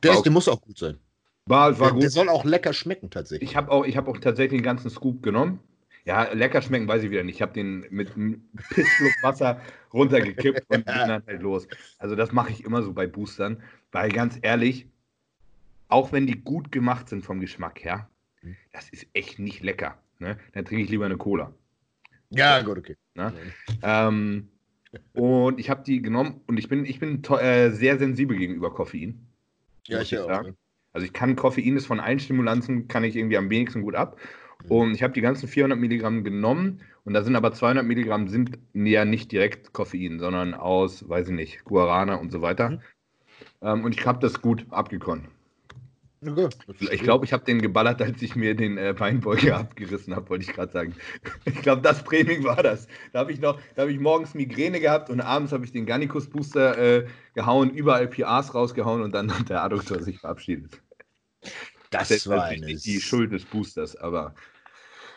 [0.03, 0.97] Der, ist, der muss auch gut sein.
[1.45, 2.03] War, war der, gut.
[2.03, 3.51] der soll auch lecker schmecken tatsächlich.
[3.51, 5.61] Ich habe auch, hab auch tatsächlich den ganzen Scoop genommen.
[6.03, 7.35] Ja, lecker schmecken weiß ich wieder nicht.
[7.35, 9.61] Ich habe den mit einem Pissschluck Wasser
[9.93, 11.69] runtergekippt und bin dann halt los.
[11.99, 13.63] Also das mache ich immer so bei Boostern,
[13.93, 14.87] weil ganz ehrlich,
[15.87, 18.09] auch wenn die gut gemacht sind vom Geschmack her,
[18.41, 18.57] hm.
[18.73, 19.97] das ist echt nicht lecker.
[20.19, 20.37] Ne?
[20.51, 21.53] Dann trinke ich lieber eine Cola.
[22.29, 22.97] Ja, gut, okay.
[23.15, 23.33] Ne?
[23.83, 24.49] Ähm,
[25.13, 29.27] und ich habe die genommen und ich bin, ich bin äh, sehr sensibel gegenüber Koffein.
[29.87, 30.43] Ja, ich, ich auch.
[30.93, 34.19] Also ich kann Koffein ist von allen Stimulanzen, kann ich irgendwie am wenigsten gut ab.
[34.67, 38.59] Und ich habe die ganzen 400 Milligramm genommen und da sind aber 200 Milligramm sind
[38.73, 42.69] ja nicht direkt Koffein, sondern aus, weiß ich nicht, Guarana und so weiter.
[42.69, 42.79] Mhm.
[43.61, 45.27] Ähm, und ich habe das gut abgekonnt.
[46.23, 46.49] Okay,
[46.91, 50.45] ich glaube, ich habe den geballert, als ich mir den äh, Beinbeuger abgerissen habe, wollte
[50.45, 50.95] ich gerade sagen.
[51.45, 52.87] Ich glaube, das Training war das.
[53.11, 55.87] Da habe ich noch, da habe ich morgens Migräne gehabt und abends habe ich den
[55.87, 60.79] Garnicus Booster äh, gehauen, überall PAs rausgehauen und dann hat der Adduktor sich verabschiedet.
[61.89, 62.67] Das, das war eine...
[62.67, 64.35] nicht die Schuld des Boosters, aber.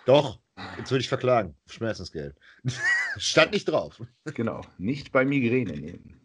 [0.07, 0.39] Doch,
[0.79, 1.55] jetzt würde ich verklagen.
[1.67, 2.35] Schmerzensgeld.
[3.19, 4.01] Stand nicht drauf.
[4.25, 6.21] Genau, nicht bei Migräne nehmen.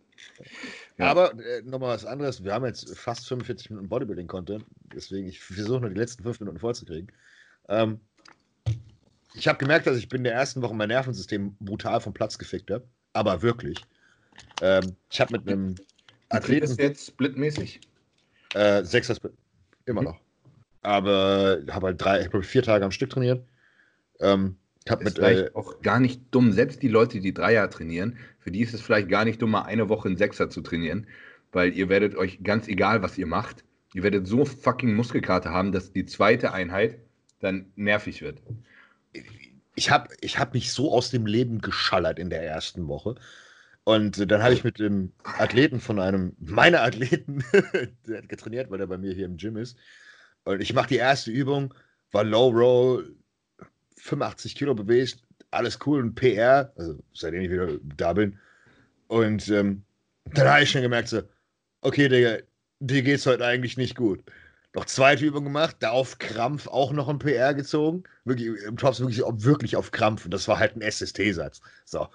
[0.99, 1.11] Ja.
[1.11, 2.43] Aber äh, nochmal was anderes.
[2.43, 4.65] Wir haben jetzt fast 45 Minuten Bodybuilding-Content.
[4.93, 7.09] Deswegen, ich versuche nur die letzten fünf Minuten vollzukriegen.
[7.69, 8.01] Ähm,
[9.33, 12.37] ich habe gemerkt, dass ich bin in der ersten Woche mein Nervensystem brutal vom Platz
[12.37, 12.85] gefickt habe.
[13.13, 13.77] Aber wirklich.
[14.61, 15.75] Ähm, ich habe mit einem
[16.27, 16.65] Athleten.
[16.65, 17.79] Ist jetzt splitmäßig?
[18.53, 19.33] Äh, Sechser Split.
[19.85, 20.07] Immer mhm.
[20.07, 20.19] noch.
[20.81, 23.47] Aber habe halt drei, ich glaube, vier Tage am Stück trainiert.
[24.19, 24.57] Ähm,
[24.89, 26.51] hab ist mit, vielleicht äh, auch gar nicht dumm.
[26.51, 29.63] Selbst die Leute, die Dreier trainieren, für die ist es vielleicht gar nicht dumm, mal
[29.63, 31.07] eine Woche in Sechser zu trainieren,
[31.51, 33.63] weil ihr werdet euch ganz egal, was ihr macht,
[33.93, 36.99] ihr werdet so fucking Muskelkarte haben, dass die zweite Einheit
[37.39, 38.41] dann nervig wird.
[39.75, 43.15] Ich habe ich hab mich so aus dem Leben geschallert in der ersten Woche.
[43.85, 47.43] Und dann habe ich mit dem Athleten von einem meiner Athleten,
[48.07, 49.77] der hat getrainiert, weil der bei mir hier im Gym ist.
[50.43, 51.73] Und ich mache die erste Übung,
[52.11, 53.15] war Low Roll,
[53.99, 55.19] 85 Kilo bewegt,
[55.51, 58.37] alles cool und PR, also seitdem ich wieder da bin.
[59.07, 59.83] Und ähm,
[60.33, 61.21] dann habe ich schon gemerkt, so,
[61.81, 62.37] okay, Digga,
[62.79, 64.23] dir geht's heute eigentlich nicht gut.
[64.75, 68.03] Noch zweite Übung gemacht, da auf Krampf auch noch ein PR gezogen.
[68.23, 70.25] Wirklich, im Tops wirklich, wirklich auf Krampf.
[70.25, 71.61] Und das war halt ein SST-Satz.
[71.85, 72.07] So.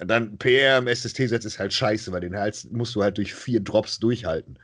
[0.00, 3.34] Und dann PR im SST-Satz ist halt scheiße, weil den Hals musst du halt durch
[3.34, 4.58] vier Drops durchhalten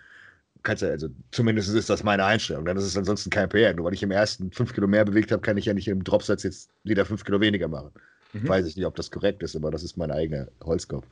[0.66, 2.64] kannst ja, also zumindest ist das meine Einstellung.
[2.64, 3.72] Dann ist es ansonsten kein PR.
[3.72, 6.04] Nur weil ich im ersten fünf Kilo mehr bewegt habe, kann ich ja nicht im
[6.04, 7.92] Dropsatz jetzt wieder fünf Kilo weniger machen.
[8.32, 8.48] Mhm.
[8.48, 11.06] Weiß ich nicht, ob das korrekt ist, aber das ist mein eigener Holzkopf.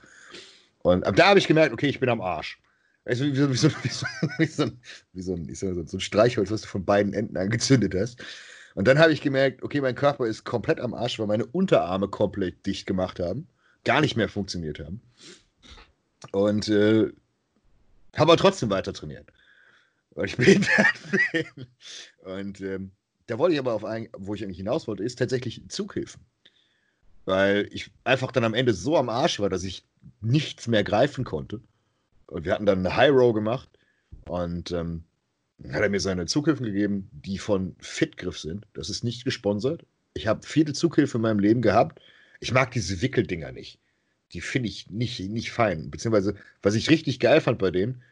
[0.82, 2.60] Und ab da habe ich gemerkt, okay, ich bin am Arsch.
[3.06, 4.06] Du, wie so, wie so, wie so,
[4.38, 4.70] wie so,
[5.12, 8.22] wie so, ein, so, so ein Streichholz, was du von beiden Enden angezündet hast.
[8.74, 12.08] Und dann habe ich gemerkt, okay, mein Körper ist komplett am Arsch, weil meine Unterarme
[12.08, 13.46] komplett dicht gemacht haben,
[13.84, 15.00] gar nicht mehr funktioniert haben.
[16.32, 17.12] Und äh,
[18.14, 19.30] habe aber trotzdem weiter trainiert
[20.14, 20.94] weil ich behindert
[21.32, 21.66] bin.
[22.24, 22.90] Und ähm,
[23.26, 26.22] da wollte ich aber auf ein, wo ich eigentlich hinaus wollte, ist tatsächlich Zughilfen.
[27.24, 29.84] Weil ich einfach dann am Ende so am Arsch war, dass ich
[30.20, 31.60] nichts mehr greifen konnte.
[32.26, 33.68] Und wir hatten dann eine High Row gemacht
[34.26, 35.04] und ähm,
[35.70, 38.66] hat er mir seine Zughilfen gegeben, die von Fitgriff sind.
[38.74, 39.86] Das ist nicht gesponsert.
[40.12, 42.00] Ich habe viele Zughilfen in meinem Leben gehabt.
[42.40, 43.78] Ich mag diese Wickeldinger nicht.
[44.32, 45.90] Die finde ich nicht, nicht fein.
[45.90, 48.02] Beziehungsweise, was ich richtig geil fand bei denen,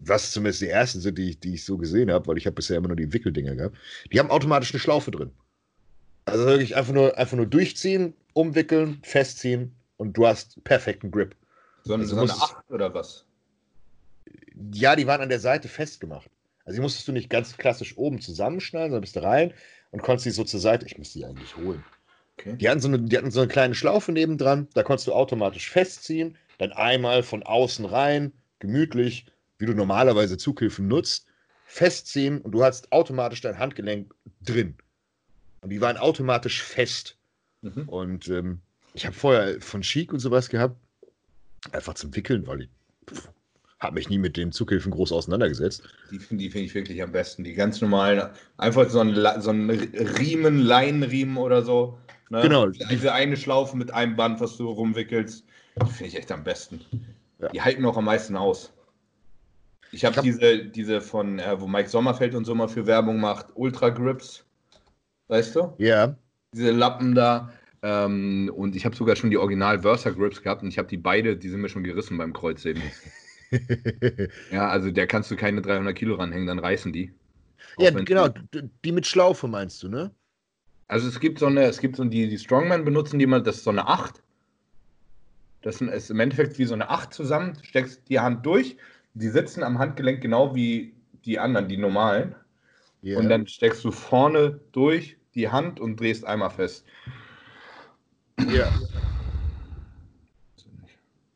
[0.00, 2.76] was zumindest die ersten sind, die, die ich so gesehen habe, weil ich habe bisher
[2.76, 3.76] immer nur die Wickeldinger gehabt,
[4.12, 5.30] die haben automatisch eine Schlaufe drin.
[6.24, 11.36] Also wirklich einfach nur, einfach nur durchziehen, umwickeln, festziehen und du hast perfekten Grip.
[11.84, 13.24] So, also so eine 8 oder was?
[14.72, 16.30] Ja, die waren an der Seite festgemacht.
[16.64, 19.52] Also die musstest du nicht ganz klassisch oben zusammenschneiden, sondern bist du rein
[19.90, 20.86] und konntest die so zur Seite.
[20.86, 21.84] Ich müsste die eigentlich holen.
[22.38, 22.56] Okay.
[22.56, 25.70] Die, hatten so eine, die hatten so eine kleine Schlaufe nebendran, da konntest du automatisch
[25.70, 29.26] festziehen, dann einmal von außen rein, gemütlich
[29.60, 31.26] wie du normalerweise Zughilfen nutzt,
[31.66, 34.74] festziehen und du hast automatisch dein Handgelenk drin.
[35.60, 37.18] Und die waren automatisch fest.
[37.60, 37.88] Mhm.
[37.88, 38.60] Und ähm,
[38.94, 40.76] ich habe vorher von Chic und sowas gehabt,
[41.72, 42.68] einfach zum Wickeln, weil ich
[43.78, 45.82] habe mich nie mit den Zughilfen groß auseinandergesetzt.
[46.10, 47.44] Die, die finde ich wirklich am besten.
[47.44, 51.98] Die ganz normalen, einfach so ein, so ein Riemen, Leinenriemen oder so.
[52.30, 52.40] Ne?
[52.42, 52.68] Genau.
[52.68, 55.44] Diese eine Schlaufe mit einem Band, was du rumwickelst,
[55.86, 56.80] finde ich echt am besten.
[57.40, 57.48] Ja.
[57.48, 58.72] Die halten auch am meisten aus.
[59.92, 63.20] Ich habe hab diese, diese von, äh, wo Mike Sommerfeld und so mal für Werbung
[63.20, 64.44] macht, Ultra Grips.
[65.28, 65.74] Weißt du?
[65.78, 66.16] Ja.
[66.54, 67.52] Diese Lappen da.
[67.82, 70.98] Ähm, und ich habe sogar schon die Original Versa Grips gehabt und ich habe die
[70.98, 72.82] beide, die sind mir schon gerissen beim Kreuzheben.
[74.52, 77.12] ja, also der kannst du keine 300 Kilo ranhängen, dann reißen die.
[77.78, 78.28] Ja, genau,
[78.84, 80.10] die mit Schlaufe meinst du, ne?
[80.88, 83.58] Also es gibt so eine, es gibt so die, die Strongman benutzen die mal, das
[83.58, 84.22] ist so eine 8.
[85.62, 88.76] Das ist im Endeffekt wie so eine 8 zusammen, steckst die Hand durch
[89.14, 90.94] die sitzen am Handgelenk genau wie
[91.24, 92.34] die anderen, die normalen.
[93.02, 93.18] Yeah.
[93.18, 96.84] Und dann steckst du vorne durch die Hand und drehst einmal fest.
[98.48, 98.70] Ja.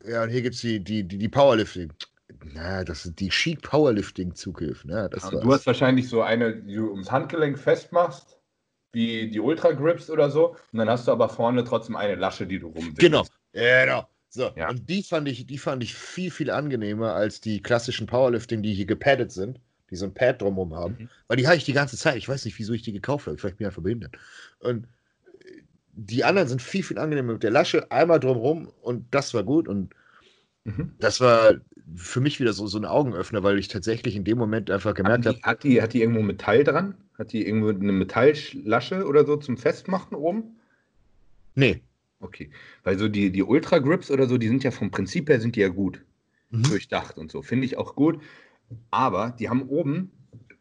[0.07, 1.91] Ja, und hier gibt es die, die, die, die Powerlifting.
[2.53, 4.91] Na, das sind die Chic Powerlifting Zughilfen.
[4.91, 5.09] Ne?
[5.11, 8.37] Ja, du hast wahrscheinlich so eine, die du ums Handgelenk festmachst,
[8.91, 10.55] wie die Ultra Grips oder so.
[10.71, 12.99] Und dann hast du aber vorne trotzdem eine Lasche, die du rumwickelst.
[12.99, 13.25] Genau.
[13.53, 14.07] Genau.
[14.35, 14.69] So, ja.
[14.69, 18.73] und die fand, ich, die fand ich viel, viel angenehmer als die klassischen Powerlifting, die
[18.73, 19.61] hier gepaddet sind.
[19.89, 20.95] die so ein Pad drumherum haben.
[20.99, 21.09] Mhm.
[21.27, 22.17] Weil die habe ich die ganze Zeit.
[22.17, 23.37] Ich weiß nicht, wieso ich die gekauft habe.
[23.37, 24.17] Vielleicht bin ich einfach behindert.
[24.59, 24.87] Und
[25.93, 27.89] die anderen sind viel, viel angenehmer mit der Lasche.
[27.91, 29.67] Einmal drumherum und das war gut.
[29.67, 29.93] Und
[30.65, 30.93] mhm.
[30.99, 31.53] das war
[31.95, 35.25] für mich wieder so, so ein Augenöffner, weil ich tatsächlich in dem Moment einfach gemerkt
[35.25, 35.39] habe.
[35.43, 36.95] Hat die, hat die irgendwo Metall dran?
[37.17, 40.57] Hat die irgendwo eine Metalllasche oder so zum Festmachen oben?
[41.53, 41.81] Nee.
[42.19, 42.49] Okay.
[42.83, 45.55] Weil so die, die Ultra Grips oder so, die sind ja vom Prinzip her sind
[45.55, 46.03] die ja gut.
[46.49, 46.63] Mhm.
[46.63, 47.41] Durchdacht und so.
[47.41, 48.21] Finde ich auch gut.
[48.91, 50.11] Aber die haben oben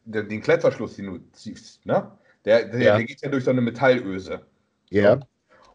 [0.05, 2.13] den, den Klettverschluss, den du ziehst, ne?
[2.45, 2.97] Der, der, ja.
[2.97, 4.47] der geht ja durch so eine Metallöse.
[4.91, 5.21] Ja.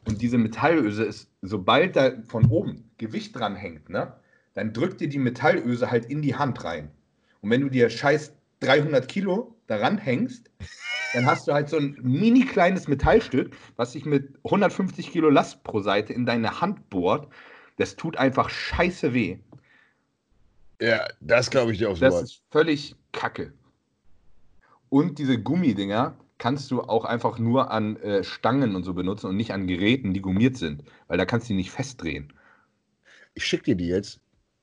[0.05, 4.13] Und diese Metallöse ist, sobald da von oben Gewicht dran hängt, ne?
[4.53, 6.91] Dann drückt dir die Metallöse halt in die Hand rein.
[7.41, 10.51] Und wenn du dir scheiß 300 Kilo daran hängst,
[11.11, 15.63] dann hast du halt so ein mini kleines Metallstück, was sich mit 150 Kilo Last
[15.63, 17.27] pro Seite in deine Hand bohrt.
[17.77, 19.39] Das tut einfach scheiße weh.
[20.81, 22.05] Ja, das glaube ich dir auch so.
[22.05, 22.23] Das weit.
[22.23, 23.53] ist völlig kacke.
[24.89, 29.35] Und diese Gummidinger kannst du auch einfach nur an äh, Stangen und so benutzen und
[29.35, 32.33] nicht an Geräten, die gummiert sind, weil da kannst du die nicht festdrehen.
[33.33, 34.19] Ich schicke dir die jetzt.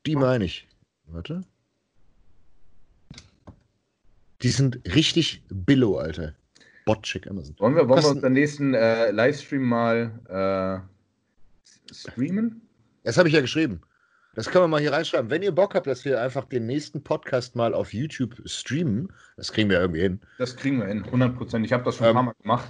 [0.07, 0.69] Die meine ich.
[1.07, 1.43] Warte.
[4.43, 6.35] Die sind richtig billo, Alter.
[6.85, 7.57] Botcheck Amazon.
[7.59, 10.87] Wollen wir, wollen wir unseren nächsten äh, Livestream mal
[11.89, 12.63] äh, streamen?
[13.03, 13.81] Das habe ich ja geschrieben.
[14.35, 15.31] Das können wir mal hier reinschreiben.
[15.31, 19.51] Wenn ihr Bock habt, dass wir einfach den nächsten Podcast mal auf YouTube streamen, das
[19.51, 20.21] kriegen wir irgendwie hin.
[20.39, 22.69] Das kriegen wir hin, 100% Ich habe das schon ähm, ein paar Mal gemacht.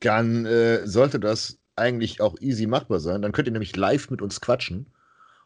[0.00, 3.22] Dann äh, sollte das eigentlich auch easy machbar sein.
[3.22, 4.86] Dann könnt ihr nämlich live mit uns quatschen.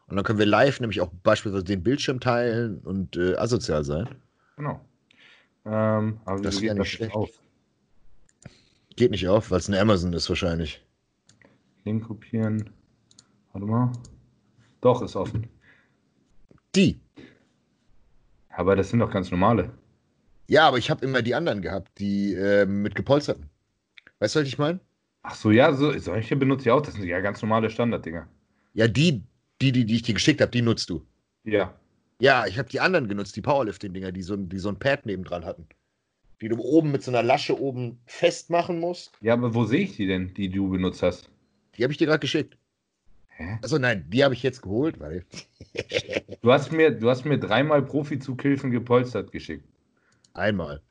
[0.07, 4.09] Und dann können wir live nämlich auch beispielsweise den Bildschirm teilen und äh, asozial sein.
[4.59, 4.85] Genau.
[5.65, 7.15] Ähm, aber das geht nicht schlecht.
[7.15, 7.31] Auf?
[8.97, 10.85] Geht nicht auf, weil es eine Amazon ist wahrscheinlich.
[11.85, 12.69] Link kopieren.
[13.53, 13.93] Warte mal.
[14.81, 15.49] Doch, ist offen.
[16.75, 17.01] Die.
[18.51, 19.71] Aber das sind doch ganz normale.
[20.49, 23.49] Ja, aber ich habe immer die anderen gehabt, die äh, mit gepolsterten.
[24.19, 24.81] Weißt du, was ich meine?
[25.23, 26.83] Ach so, ja, so, solche benutze ich auch.
[26.83, 28.27] Das sind ja ganz normale Standarddinger.
[28.75, 29.23] Ja, die,
[29.61, 31.07] die, die, die ich dir geschickt habe, die nutzt du.
[31.45, 31.78] Ja.
[32.21, 35.45] Ja, ich habe die anderen genutzt, die Powerlifting-Dinger, die so, die so ein Pad nebendran
[35.45, 35.69] hatten.
[36.41, 39.17] Die du oben mit so einer Lasche oben festmachen musst.
[39.21, 41.31] Ja, aber wo sehe ich die denn, die du benutzt hast?
[41.77, 42.57] Die habe ich dir gerade geschickt.
[43.29, 43.59] Hä?
[43.63, 45.25] Also nein, die habe ich jetzt geholt, weil.
[46.43, 49.65] du, hast mir, du hast mir dreimal Profi-Zughilfen gepolstert geschickt.
[50.35, 50.83] Einmal.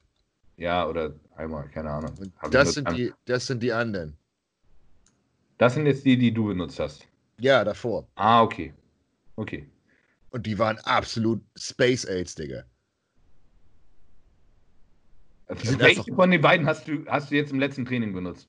[0.55, 2.13] Ja, oder einmal, keine Ahnung.
[2.51, 4.17] Das sind, die, das sind die anderen.
[5.57, 7.05] Das sind jetzt die, die du benutzt hast.
[7.39, 8.07] Ja, davor.
[8.15, 8.73] Ah, okay.
[9.35, 9.67] Okay.
[10.37, 12.63] Und die waren absolut Space Aids, Digga.
[15.47, 18.47] Welche von den beiden hast du, hast du jetzt im letzten Training benutzt?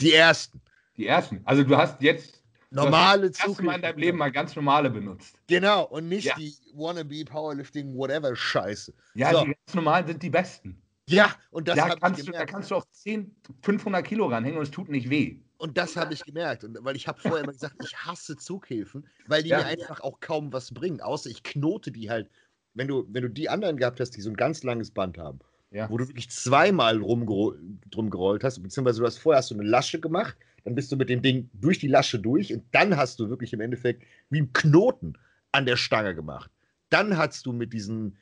[0.00, 0.60] Die ersten.
[0.96, 1.40] Die ersten.
[1.44, 5.38] Also du hast jetzt normale du hast Mal in deinem Leben mal ganz normale benutzt.
[5.46, 6.34] Genau, und nicht ja.
[6.34, 8.92] die Wannabe Powerlifting Whatever Scheiße.
[9.14, 9.44] Ja, so.
[9.44, 10.82] die ganz normalen sind die besten.
[11.08, 14.64] Ja, und das da kannst du, Da kannst du auch 10, 500 Kilo ranhängen und
[14.64, 15.38] es tut nicht weh.
[15.62, 19.06] Und das habe ich gemerkt, und, weil ich habe vorher immer gesagt, ich hasse Zughilfen,
[19.28, 19.58] weil die ja.
[19.58, 22.28] mir einfach auch kaum was bringen, außer ich knote die halt,
[22.74, 25.38] wenn du, wenn du die anderen gehabt hast, die so ein ganz langes Band haben,
[25.70, 25.88] ja.
[25.88, 30.00] wo du wirklich zweimal drum gerollt hast, beziehungsweise du hast vorher hast du eine Lasche
[30.00, 33.28] gemacht, dann bist du mit dem Ding durch die Lasche durch und dann hast du
[33.28, 35.16] wirklich im Endeffekt wie ein Knoten
[35.52, 36.50] an der Stange gemacht.
[36.90, 38.18] Dann hast du mit diesen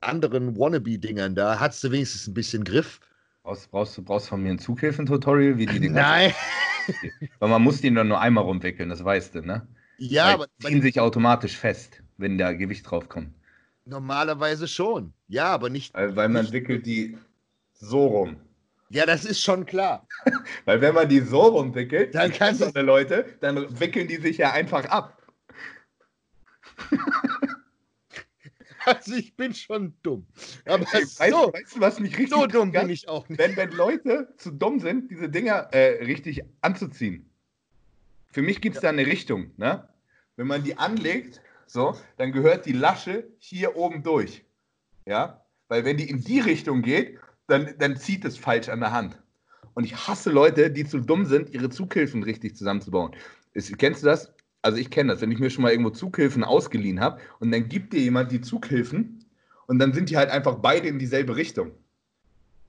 [0.00, 3.00] anderen Wannabe-Dingern da, hast du wenigstens ein bisschen Griff.
[3.42, 6.00] Brauchst, brauchst du brauchst von mir ein Zughilfen-Tutorial, wie die Dinger.
[6.00, 6.34] Nein.
[7.38, 9.66] Weil man muss die dann nur einmal rumwickeln, das weißt du, ne?
[9.98, 10.46] Ja, Weil aber.
[10.60, 13.34] Die ziehen sich automatisch fest, wenn da Gewicht draufkommt.
[13.84, 15.12] Normalerweise schon.
[15.28, 15.94] Ja, aber nicht.
[15.94, 17.18] Weil, weil man nicht, wickelt die
[17.72, 18.36] so rum.
[18.90, 20.06] Ja, das ist schon klar.
[20.64, 24.52] weil wenn man die so rumwickelt, dann kannst du Leute, dann wickeln die sich ja
[24.52, 25.20] einfach ab.
[28.86, 30.26] Also ich bin schon dumm.
[30.66, 33.38] Aber weißt, so, weißt du, was mich richtig so dumm bin ich auch nicht.
[33.38, 37.28] Wenn, wenn Leute zu dumm sind, diese Dinger äh, richtig anzuziehen.
[38.30, 38.90] Für mich gibt es ja.
[38.90, 39.52] da eine Richtung.
[39.56, 39.88] Ne?
[40.36, 44.44] Wenn man die anlegt, so, dann gehört die Lasche hier oben durch.
[45.06, 45.44] Ja?
[45.68, 49.18] Weil wenn die in die Richtung geht, dann, dann zieht es falsch an der Hand.
[49.74, 53.14] Und ich hasse Leute, die zu dumm sind, ihre Zughilfen richtig zusammenzubauen.
[53.54, 54.33] Ist, kennst du das?
[54.64, 57.68] Also ich kenne das, wenn ich mir schon mal irgendwo Zughilfen ausgeliehen habe und dann
[57.68, 59.22] gibt dir jemand die Zughilfen
[59.66, 61.72] und dann sind die halt einfach beide in dieselbe Richtung.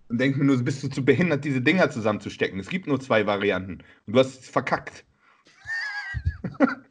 [0.10, 2.60] Und denk mir nur, bist du zu behindert, diese Dinger zusammenzustecken?
[2.60, 5.06] Es gibt nur zwei Varianten und du hast es verkackt.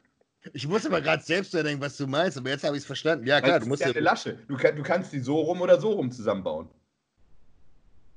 [0.53, 3.25] Ich muss aber gerade selbst denken, was du meinst, aber jetzt habe ich es verstanden.
[3.25, 4.37] Ja, klar, du musst ja eine Lasche.
[4.47, 6.69] Du, du, kannst die so rum oder so rum zusammenbauen.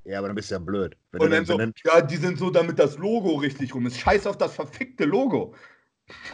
[0.05, 0.95] Ja, aber dann bist du ja blöd.
[1.11, 3.99] Wenn und dann, dann so, ja, die sind so, damit das Logo richtig rum ist.
[3.99, 5.55] Scheiß auf das verfickte Logo.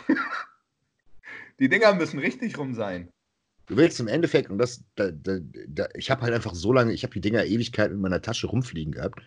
[1.61, 3.09] Die Dinger müssen richtig rum sein.
[3.67, 6.93] Du willst im Endeffekt, und das, da, da, da, ich habe halt einfach so lange,
[6.93, 9.21] ich habe die Dinger Ewigkeit in meiner Tasche rumfliegen gehabt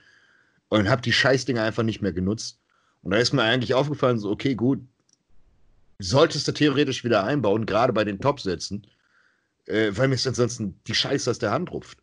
[0.70, 2.60] und habe die Scheißdinger einfach nicht mehr genutzt.
[3.02, 4.80] Und da ist mir eigentlich aufgefallen, so, okay, gut,
[6.00, 8.86] solltest du theoretisch wieder einbauen, gerade bei den Top-Sätzen,
[9.66, 11.98] äh, weil mir es ansonsten die Scheiße aus der Hand rupft.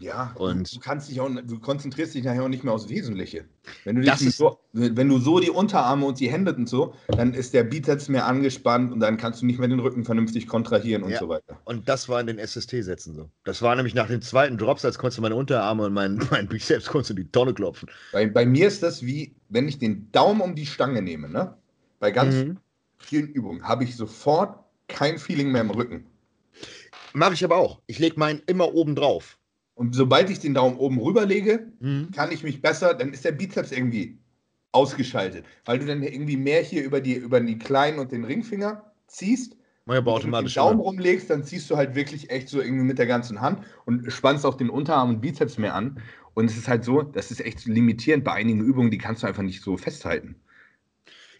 [0.00, 3.44] Ja, und du kannst dich auch, du konzentrierst dich nachher auch nicht mehr aufs Wesentliche.
[3.84, 7.34] Wenn du, dich so, wenn du so die Unterarme und die Hände und so, dann
[7.34, 11.02] ist der Bizeps mehr angespannt und dann kannst du nicht mehr den Rücken vernünftig kontrahieren
[11.02, 11.18] und ja.
[11.18, 11.60] so weiter.
[11.64, 13.28] Und das war in den SST-Sätzen so.
[13.44, 16.86] Das war nämlich nach dem zweiten Dropsatz, konntest du meine Unterarme und meinen mein Bizeps
[16.86, 17.90] konntest du die Tonne klopfen.
[18.12, 21.54] Bei, bei mir ist das wie, wenn ich den Daumen um die Stange nehme, ne?
[21.98, 22.56] Bei ganz mhm.
[22.96, 26.06] vielen Übungen habe ich sofort kein Feeling mehr im Rücken.
[27.12, 27.80] Mache ich aber auch.
[27.86, 29.36] Ich lege meinen immer oben drauf.
[29.80, 32.10] Und sobald ich den Daumen oben rüberlege, mhm.
[32.10, 34.18] kann ich mich besser, dann ist der Bizeps irgendwie
[34.72, 35.46] ausgeschaltet.
[35.64, 39.56] Weil du dann irgendwie mehr hier über die, über die kleinen und den Ringfinger ziehst.
[39.86, 40.54] Ja, aber automatisch.
[40.54, 43.06] Wenn du den Daumen rumlegst, dann ziehst du halt wirklich echt so irgendwie mit der
[43.06, 46.02] ganzen Hand und spannst auch den Unterarm und Bizeps mehr an.
[46.34, 49.28] Und es ist halt so, das ist echt limitierend bei einigen Übungen, die kannst du
[49.28, 50.36] einfach nicht so festhalten.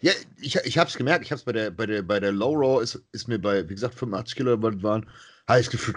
[0.01, 2.31] Ja, ich, ich habe es gemerkt, ich habe es bei der, bei der, bei der
[2.31, 5.05] Low Raw, ist, ist mir bei, wie gesagt, 85 Kilo waren,
[5.47, 5.93] habe ich das Gefühl,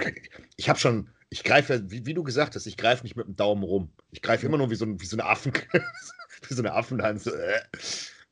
[0.58, 3.34] ich habe schon ich greife, wie, wie, du gesagt hast, ich greife nicht mit dem
[3.34, 3.90] Daumen rum.
[4.12, 5.52] Ich greife immer nur wie so, wie so eine Affen,
[6.48, 7.26] wie so eine Affenhand.
[7.26, 7.60] Äh.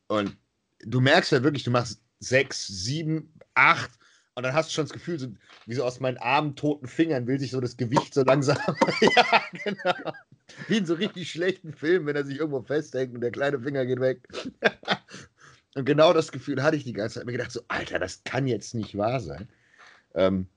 [0.07, 0.37] Und
[0.79, 3.91] du merkst ja wirklich, du machst sechs, sieben, acht
[4.35, 5.27] und dann hast du schon das Gefühl, so,
[5.65, 8.57] wie so aus meinen armen, toten Fingern will sich so das Gewicht so langsam.
[9.01, 10.13] ja, genau.
[10.69, 13.85] Wie in so richtig schlechten Filmen, wenn er sich irgendwo festhängt und der kleine Finger
[13.85, 14.21] geht weg.
[15.75, 17.25] und genau das Gefühl hatte ich die ganze Zeit.
[17.25, 19.49] Mir gedacht, so, Alter, das kann jetzt nicht wahr sein.
[20.15, 20.47] Ähm,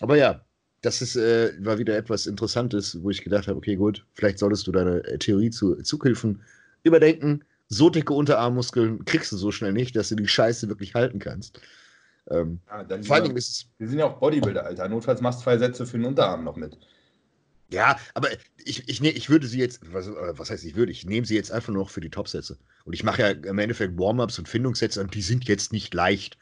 [0.00, 0.44] aber ja,
[0.82, 4.66] das ist, äh, war wieder etwas Interessantes, wo ich gedacht habe, okay, gut, vielleicht solltest
[4.66, 6.42] du deine äh, Theorie zu Zughilfen
[6.82, 7.44] überdenken.
[7.68, 11.60] So dicke Unterarmmuskeln kriegst du so schnell nicht, dass du die Scheiße wirklich halten kannst.
[12.30, 13.66] Ähm, ja, vor allem ist es.
[13.78, 14.88] Wir sind ja auch Bodybuilder, Alter.
[14.88, 16.78] Notfalls machst du zwei Sätze für den Unterarm noch mit.
[17.70, 18.28] Ja, aber
[18.64, 21.34] ich, ich, ne, ich würde sie jetzt, was, was heißt ich würde, ich nehme sie
[21.34, 22.58] jetzt einfach nur noch für die Top-Sätze.
[22.84, 26.38] Und ich mache ja im Endeffekt Warm-Ups und Findungssätze und die sind jetzt nicht leicht.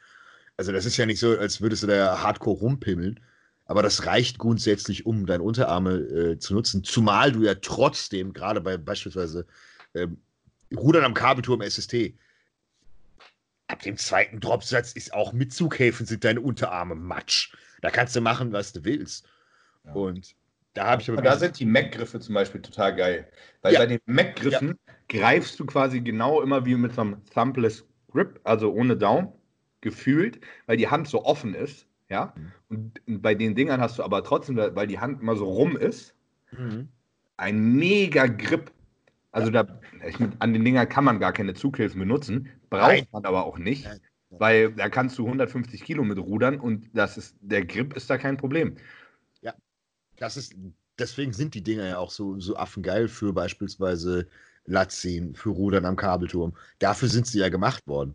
[0.57, 3.21] Also das ist ja nicht so, als würdest du da hardcore rumpimmeln.
[3.67, 8.61] Aber das reicht grundsätzlich, um deine Unterarme äh, zu nutzen, zumal du ja trotzdem, gerade
[8.61, 9.47] bei beispielsweise
[9.95, 10.19] ähm,
[10.75, 12.15] Rudern am Kabelturm SST,
[13.67, 17.53] ab dem zweiten Dropsatz ist auch mit Zughäfen sind deine Unterarme matsch.
[17.83, 19.29] Da kannst du machen, was du willst.
[19.85, 19.93] Ja.
[19.93, 20.35] Und
[20.75, 21.23] da habe ich aber.
[21.23, 23.29] Da sind die Mac-Griffe zum Beispiel total geil.
[23.63, 23.81] Weil ja.
[23.81, 24.95] bei den Mac-Griffen ja.
[25.09, 29.33] greifst du quasi genau immer wie mit so einem Thumbless Grip, also ohne Daumen,
[29.81, 31.87] gefühlt, weil die Hand so offen ist.
[32.09, 32.33] Ja.
[32.37, 32.53] Mhm.
[33.07, 36.15] Und bei den Dingern hast du aber trotzdem, weil die Hand immer so rum ist,
[36.53, 36.89] mhm.
[37.37, 38.71] ein mega Grip.
[39.33, 39.65] Also ja.
[39.65, 43.07] da, ich, an den Dingern kann man gar keine Zughilfen benutzen, braucht Nein.
[43.13, 44.01] man aber auch nicht, Nein.
[44.31, 48.19] weil da kannst du 150 Kilo mit rudern und das ist, der Grip ist da
[48.19, 48.77] kein Problem.
[49.43, 49.55] Ja,
[50.17, 50.55] das ist,
[50.99, 54.29] deswegen sind die Dinger ja auch so, so affengeil für beispielsweise
[54.65, 56.57] Latzien, für Rudern am Kabelturm.
[56.79, 58.15] Dafür sind sie ja gemacht worden.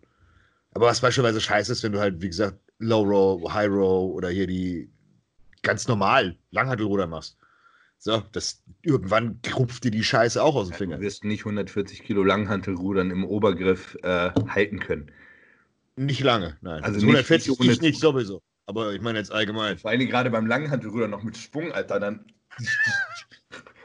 [0.74, 4.30] Aber was beispielsweise scheiße ist, wenn du halt, wie gesagt, Low Row, High Row oder
[4.30, 4.90] hier die
[5.62, 7.38] ganz normal Langhantelruder machst.
[8.00, 10.98] So, das irgendwann rupft dir die Scheiße auch aus dem Finger.
[10.98, 15.12] du wirst nicht 140 Kilo Langhantelrudern im Obergriff äh, halten können.
[15.96, 16.84] Nicht lange, nein.
[16.84, 18.42] Also 140 nicht, ich nicht sowieso.
[18.66, 19.78] Aber ich meine jetzt allgemein.
[19.78, 22.26] Vor allem gerade beim Langhantelruder noch mit Sprung, Alter, dann.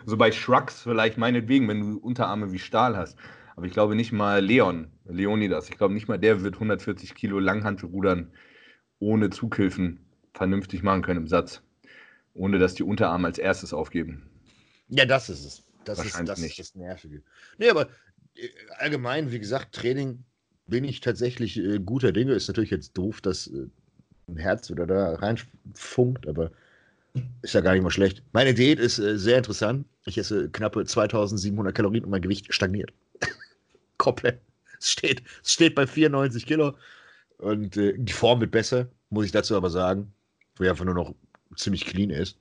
[0.07, 3.19] so bei Shrugs vielleicht meinetwegen, wenn du Unterarme wie Stahl hast.
[3.55, 7.39] Aber ich glaube nicht mal Leon, Leonidas, ich glaube nicht mal der wird 140 Kilo
[7.39, 8.33] Langhantelrudern
[8.99, 10.01] ohne Zughilfen
[10.35, 11.63] vernünftig machen können im Satz.
[12.35, 14.29] Ohne dass die Unterarme als erstes aufgeben.
[14.89, 15.63] Ja, das ist es.
[15.85, 16.59] Das ist das, nicht.
[16.59, 17.23] ist das Nervige.
[17.59, 17.89] Nee, aber
[18.35, 20.25] äh, allgemein, wie gesagt, Training
[20.67, 22.33] bin ich tatsächlich äh, guter Dinge.
[22.33, 23.69] Ist natürlich jetzt doof, dass äh,
[24.29, 26.51] ein Herz wieder da reinfunkt, aber
[27.43, 28.23] ist ja gar nicht mal schlecht.
[28.33, 29.87] Meine Diät ist äh, sehr interessant.
[30.05, 32.93] Ich esse knappe 2700 Kalorien und mein Gewicht stagniert.
[33.99, 34.41] Komplett.
[34.79, 36.77] Es steht, es steht bei 94 Kilo.
[37.39, 40.13] Und äh, die Form wird besser, muss ich dazu aber sagen.
[40.57, 41.15] Wo er einfach nur noch
[41.57, 42.39] ziemlich clean ist.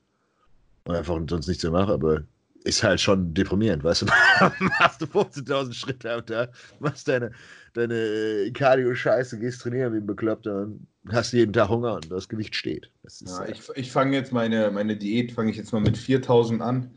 [0.86, 2.24] Und einfach sonst nichts mehr mache, aber
[2.64, 4.06] ist halt schon deprimierend, weißt du?
[4.80, 7.32] machst du 15.000 Schritte am Tag, machst deine,
[7.74, 12.28] deine äh, Cardio-Scheiße, gehst trainieren wie ein Bekloppter und hast jeden Tag Hunger und das
[12.28, 12.90] Gewicht steht.
[13.04, 15.98] Das ja, halt ich ich fange jetzt meine, meine Diät, fange ich jetzt mal mit
[15.98, 16.92] 4.000 an.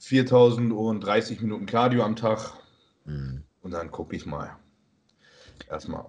[0.00, 2.52] 4.000 und 30 Minuten Cardio am Tag.
[3.04, 3.42] Mhm.
[3.62, 4.56] Und dann gucke ich mal.
[5.68, 6.06] Erstmal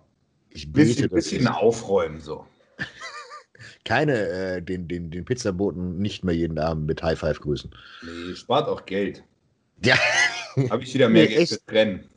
[0.53, 2.45] ich bete, bisschen, bisschen aufräumen so.
[3.85, 7.73] Keine, äh, den, den, den Pizzaboten nicht mehr jeden Abend mit High Five grüßen.
[8.03, 9.23] Nee, spart auch Geld.
[9.83, 9.97] Ja.
[10.69, 12.09] Habe ich wieder mehr nee, Geld für Trennen.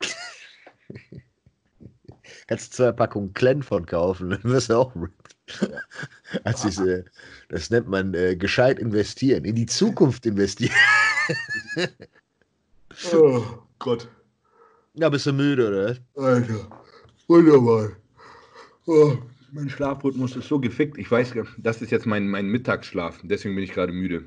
[2.46, 5.36] Kannst du zwei Packungen Klen von kaufen, dann wirst du auch ripped.
[5.60, 5.68] Ja.
[6.44, 7.04] Als ich, äh,
[7.48, 10.74] das nennt man äh, gescheit investieren, in die Zukunft investieren.
[13.12, 13.44] oh
[13.78, 14.08] Gott.
[14.94, 15.96] Ja, bist du müde, oder?
[16.22, 16.83] Alter,
[17.28, 17.92] wunderbar.
[18.86, 19.16] Oh,
[19.52, 20.98] mein Schlafrhythmus ist so gefickt.
[20.98, 23.20] Ich weiß, das ist jetzt mein, mein Mittagsschlaf.
[23.22, 24.24] Deswegen bin ich gerade müde.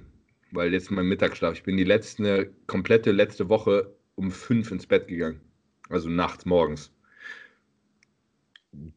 [0.51, 1.53] Weil jetzt mein Mittagsschlaf.
[1.53, 5.41] Ich bin die letzte, komplette letzte Woche um fünf ins Bett gegangen.
[5.89, 6.91] Also nachts, morgens.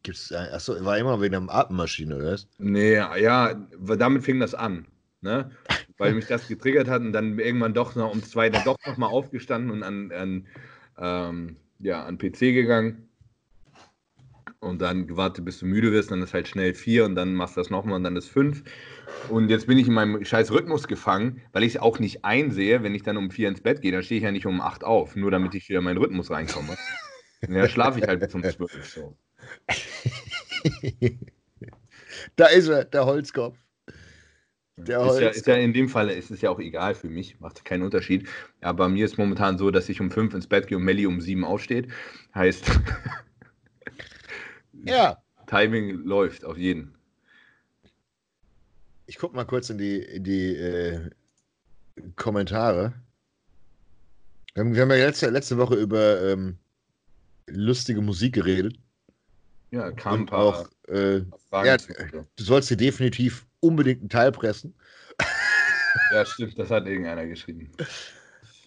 [0.03, 2.47] Gibt's, achso, war immer wegen der Atemmaschine, oder was?
[2.59, 3.53] Nee, ja,
[3.97, 4.85] damit fing das an.
[5.21, 5.51] Ne?
[5.97, 9.09] Weil mich das getriggert hat und dann irgendwann doch noch um zwei dann doch nochmal
[9.09, 10.47] aufgestanden und an, an,
[10.97, 13.07] ähm, ja, an PC gegangen.
[14.61, 17.57] Und dann gewartet, bis du müde wirst, dann ist halt schnell vier und dann machst
[17.57, 18.63] du das nochmal und dann ist fünf.
[19.27, 22.83] Und jetzt bin ich in meinem scheiß Rhythmus gefangen, weil ich es auch nicht einsehe,
[22.83, 24.83] wenn ich dann um vier ins Bett gehe, dann stehe ich ja nicht um acht
[24.83, 26.77] auf, nur damit ich wieder in meinen Rhythmus reinkomme.
[27.47, 28.85] Und dann schlafe ich halt bis um zwölf.
[28.85, 29.17] So.
[32.35, 33.57] da ist er, der Holzkopf.
[34.77, 35.21] Der ist, Holzkopf.
[35.21, 37.81] Ja, ist ja in dem Fall ist es ja auch egal für mich, macht keinen
[37.81, 38.29] Unterschied.
[38.61, 41.07] Aber bei mir ist momentan so, dass ich um fünf ins Bett gehe und Melli
[41.07, 41.87] um sieben aufsteht.
[42.35, 42.63] Heißt,
[44.85, 45.17] ja.
[45.47, 46.95] Timing läuft auf jeden.
[49.05, 51.09] Ich gucke mal kurz in die, in die äh,
[52.15, 52.93] Kommentare.
[54.53, 56.57] Wir haben, wir haben ja letzte, letzte Woche über ähm,
[57.47, 58.77] lustige Musik geredet.
[59.71, 61.19] Ja, kam ein paar auch, äh,
[61.51, 64.73] ja, du sollst dir definitiv unbedingt einen Teil pressen.
[66.13, 67.69] Ja, stimmt, das hat irgendeiner geschrieben.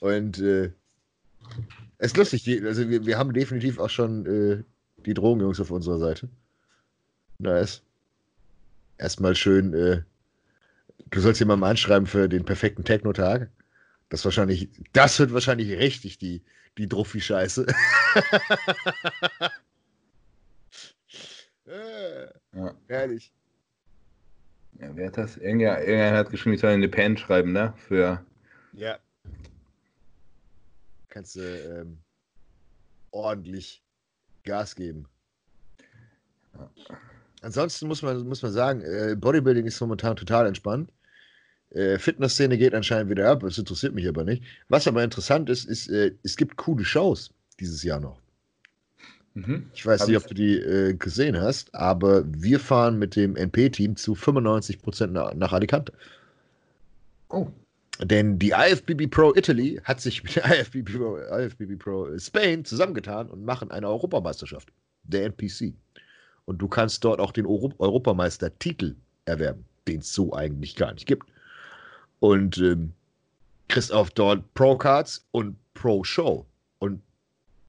[0.01, 0.73] Und äh,
[1.99, 4.63] es ist lustig, also wir, wir haben definitiv auch schon äh,
[5.07, 6.29] die Drogenjungs auf unserer Seite.
[7.39, 7.83] Nice.
[8.99, 10.03] Erstmal schön, äh,
[11.11, 13.51] du sollst jemandem anschreiben für den perfekten Techno-Tag.
[14.09, 16.43] Das wahrscheinlich, das wird wahrscheinlich richtig die,
[16.79, 17.67] die Druffi-Scheiße.
[22.55, 22.75] ja.
[22.89, 23.33] Herrlich.
[24.81, 25.37] Ja, wer hat das?
[25.37, 27.75] Irgendwer, irgendwer hat geschrieben, ich soll eine Pen schreiben, ne?
[27.77, 28.25] Für.
[28.73, 28.99] Ja.
[31.09, 31.99] Kannst du ähm,
[33.13, 33.84] ordentlich
[34.45, 35.07] Gas geben.
[36.55, 36.71] Ja.
[37.43, 40.91] Ansonsten muss man, muss man sagen, äh, Bodybuilding ist momentan total entspannt.
[41.71, 44.43] Äh, Fitnessszene geht anscheinend wieder ab, das interessiert mich aber nicht.
[44.69, 47.31] Was aber interessant ist, ist, äh, es gibt coole Shows
[47.61, 48.19] dieses Jahr noch.
[49.35, 49.69] Mhm.
[49.75, 53.37] Ich weiß Hab nicht, ob du die äh, gesehen hast, aber wir fahren mit dem
[53.37, 55.93] NP-Team zu 95% nach, nach Alicante.
[57.29, 57.49] Oh.
[58.01, 63.29] Denn die IFBB Pro Italy hat sich mit der IFBB Pro, IFBB Pro Spain zusammengetan
[63.31, 64.73] und machen eine Europameisterschaft,
[65.05, 65.75] der NPC.
[66.45, 71.07] Und du kannst dort auch den Euro Europameistertitel erwerben, den es so eigentlich gar nicht
[71.07, 71.29] gibt.
[72.19, 72.93] Und ähm,
[73.69, 76.47] kriegst auch dort Pro-Cards und Pro-Show.
[76.81, 77.01] Und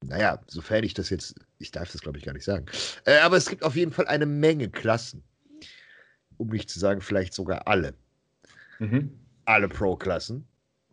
[0.03, 2.65] naja, sofern ich das jetzt, ich darf das glaube ich gar nicht sagen.
[3.05, 5.23] Äh, aber es gibt auf jeden Fall eine Menge Klassen.
[6.37, 7.93] Um nicht zu sagen, vielleicht sogar alle.
[8.79, 9.24] Mhm.
[9.45, 10.45] Alle Pro-Klassen.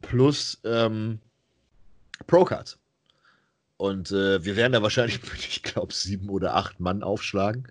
[0.02, 1.18] Plus ähm,
[2.26, 2.78] Pro-Cards.
[3.76, 7.66] Und äh, wir werden da wahrscheinlich, ich glaube, sieben oder acht Mann aufschlagen.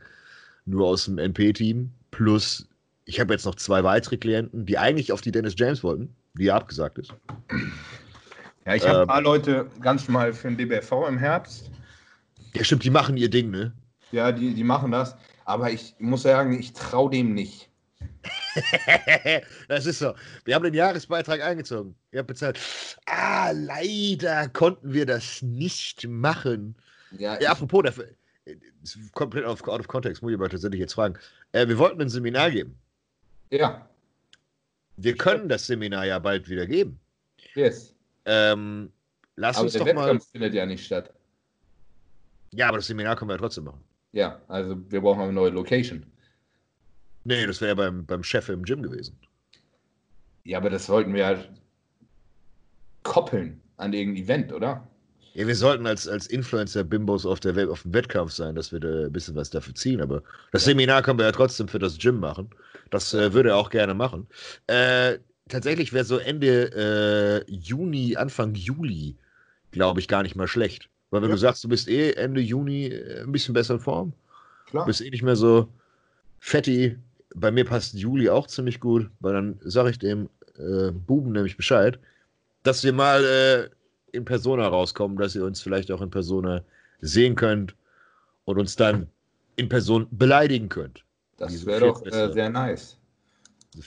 [0.65, 1.91] Nur aus dem NP-Team.
[2.11, 2.67] Plus,
[3.05, 6.45] ich habe jetzt noch zwei weitere Klienten, die eigentlich auf die Dennis James wollten, die
[6.45, 7.13] ja abgesagt ist.
[8.65, 11.71] Ja, ich habe ähm, ein paar Leute ganz mal für den DBFV im Herbst.
[12.53, 13.73] Ja, stimmt, die machen ihr Ding, ne?
[14.11, 15.15] Ja, die, die machen das.
[15.45, 17.70] Aber ich muss sagen, ich traue dem nicht.
[19.67, 20.13] das ist so.
[20.45, 21.95] Wir haben den Jahresbeitrag eingezogen.
[22.11, 22.59] Ihr habt bezahlt.
[23.05, 26.75] Ah, leider konnten wir das nicht machen.
[27.17, 28.07] Ja, ja apropos, dafür,
[29.13, 31.17] komplett out of context, muss ich aber tatsächlich jetzt fragen.
[31.51, 32.77] Äh, wir wollten ein Seminar geben.
[33.49, 33.87] Ja.
[34.97, 36.99] Wir können das Seminar ja bald wieder geben.
[37.55, 37.95] Yes.
[38.25, 38.91] Ähm,
[39.35, 40.31] lass aber uns der doch Wettkampf mal.
[40.31, 41.13] findet ja nicht statt.
[42.53, 43.83] Ja, aber das Seminar können wir ja trotzdem machen.
[44.13, 46.05] Ja, also wir brauchen eine neue Location.
[47.23, 49.17] Nee, das wäre ja beim, beim Chef im Gym gewesen.
[50.43, 51.43] Ja, aber das sollten wir ja
[53.03, 54.87] koppeln an irgendein Event, oder?
[55.33, 59.13] Ja, wir sollten als, als Influencer-Bimbos auf, auf dem Wettkampf sein, dass wir da ein
[59.13, 60.01] bisschen was dafür ziehen.
[60.01, 60.71] Aber das ja.
[60.71, 62.49] Seminar können wir ja trotzdem für das Gym machen.
[62.89, 64.27] Das äh, würde er auch gerne machen.
[64.67, 69.15] Äh, tatsächlich wäre so Ende äh, Juni, Anfang Juli,
[69.71, 70.89] glaube ich, gar nicht mal schlecht.
[71.11, 71.35] Weil wenn ja.
[71.35, 74.13] du sagst, du bist eh Ende Juni äh, ein bisschen besser in Form,
[74.65, 74.85] Klar.
[74.85, 75.69] bist eh nicht mehr so
[76.39, 76.97] fetti,
[77.35, 81.57] bei mir passt Juli auch ziemlich gut, weil dann sage ich dem äh, Buben nämlich
[81.57, 81.99] Bescheid,
[82.63, 83.69] dass wir mal äh,
[84.15, 86.63] in Persona rauskommen, dass ihr uns vielleicht auch in Persona
[86.99, 87.75] sehen könnt
[88.45, 89.09] und uns dann
[89.55, 91.03] in Person beleidigen könnt.
[91.37, 92.97] Das wäre doch äh, sehr nice.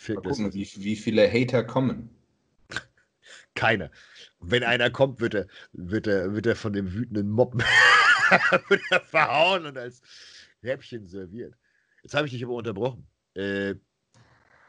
[0.09, 2.09] Mal gucken, wie, wie viele Hater kommen.
[3.55, 3.91] Keine.
[4.41, 7.55] Wenn einer kommt, wird er, wird er, wird er von dem wütenden Mob
[8.69, 10.01] wird er verhauen und als
[10.63, 11.55] Häppchen serviert.
[12.03, 13.07] Jetzt habe ich dich aber unterbrochen.
[13.35, 13.75] Äh,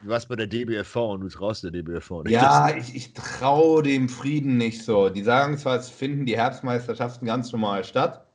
[0.01, 2.33] du warst bei der DBFV und du traust der DBFV nicht.
[2.33, 5.09] Ja, ich, ich traue dem Frieden nicht so.
[5.09, 8.25] Die sagen zwar, es finden die Herbstmeisterschaften ganz normal statt.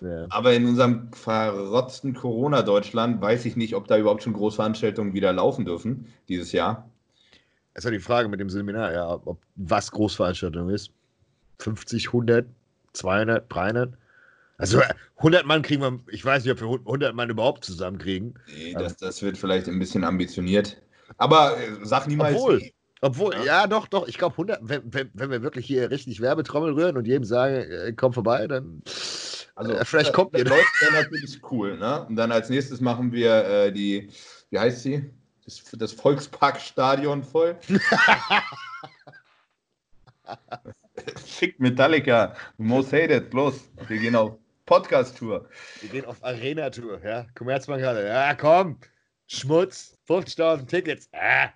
[0.00, 0.26] Ja.
[0.30, 5.64] Aber in unserem verrotzten Corona-Deutschland weiß ich nicht, ob da überhaupt schon Großveranstaltungen wieder laufen
[5.64, 6.88] dürfen dieses Jahr.
[7.72, 10.90] Das ist ja die Frage mit dem Seminar, ja, ob was Großveranstaltung ist.
[11.58, 12.46] 50, 100,
[12.92, 13.94] 200, 300.
[14.58, 14.80] Also
[15.16, 18.38] 100 Mann kriegen wir, ich weiß nicht, ob wir 100 Mann überhaupt zusammenkriegen.
[18.46, 20.80] Nee, das, das wird vielleicht ein bisschen ambitioniert.
[21.16, 22.36] Aber äh, sag niemals.
[22.36, 22.62] Obwohl,
[23.00, 23.44] obwohl, ja.
[23.44, 24.08] ja, doch, doch.
[24.08, 27.56] Ich glaube, 100, wenn, wenn, wenn, wir wirklich hier richtig Werbetrommel rühren und jedem sagen,
[27.56, 28.82] äh, komm vorbei, dann.
[29.56, 30.44] Also, äh, vielleicht kommt ihr.
[30.44, 32.06] Das läuft ja natürlich cool, ne?
[32.06, 34.10] Und dann als nächstes machen wir äh, die,
[34.50, 35.10] wie heißt sie?
[35.44, 37.56] Das, das Volksparkstadion voll.
[41.26, 43.68] Schickt Metallica, Most Hated, bloß.
[43.88, 45.48] Wir gehen auf Podcast-Tour.
[45.80, 47.26] Wir gehen auf Arena-Tour, ja.
[47.34, 48.06] Commerzbank gerade.
[48.06, 48.78] Ja, komm.
[49.26, 49.98] Schmutz.
[50.08, 51.08] 50.000 Tickets.
[51.12, 51.50] Ah.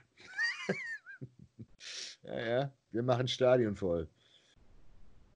[2.25, 2.73] ja, ja.
[2.93, 4.09] Wir machen Stadion voll.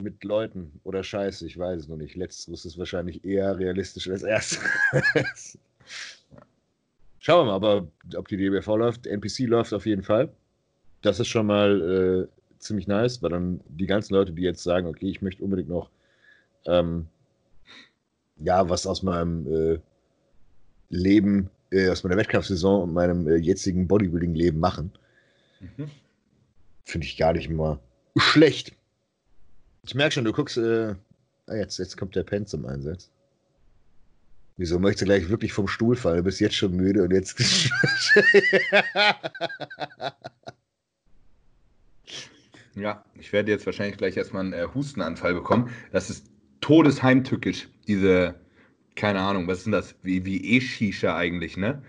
[0.02, 2.16] Mit Leuten oder Scheiße, ich weiß es noch nicht.
[2.16, 4.60] Letzteres ist wahrscheinlich eher realistisch als erstes.
[7.20, 9.06] Schauen wir mal, aber ob die DBV läuft.
[9.06, 10.28] NPC läuft auf jeden Fall.
[11.02, 14.86] Das ist schon mal äh, ziemlich nice, weil dann die ganzen Leute, die jetzt sagen,
[14.88, 15.88] okay, ich möchte unbedingt noch
[16.66, 17.06] ähm,
[18.42, 19.78] ja, was aus meinem äh,
[20.90, 24.92] Leben, äh, aus meiner Wettkampfsaison und meinem äh, jetzigen Bodybuilding-Leben machen,
[25.60, 25.90] mhm.
[26.84, 27.78] finde ich gar nicht mal
[28.16, 28.74] schlecht.
[29.84, 30.94] Ich merke schon, du guckst, äh,
[31.46, 33.10] ah, jetzt, jetzt kommt der Pen zum Einsatz.
[34.56, 36.18] Wieso möchtest du gleich wirklich vom Stuhl fallen?
[36.18, 37.40] Du bist jetzt schon müde und jetzt.
[42.74, 45.70] Ja, ich werde jetzt wahrscheinlich gleich erstmal einen äh, Hustenanfall bekommen.
[45.92, 46.30] Das ist
[46.60, 48.34] todesheimtückisch, diese,
[48.94, 49.94] keine Ahnung, was ist denn das?
[50.02, 51.82] Wie, wie E-Shisha eigentlich, ne?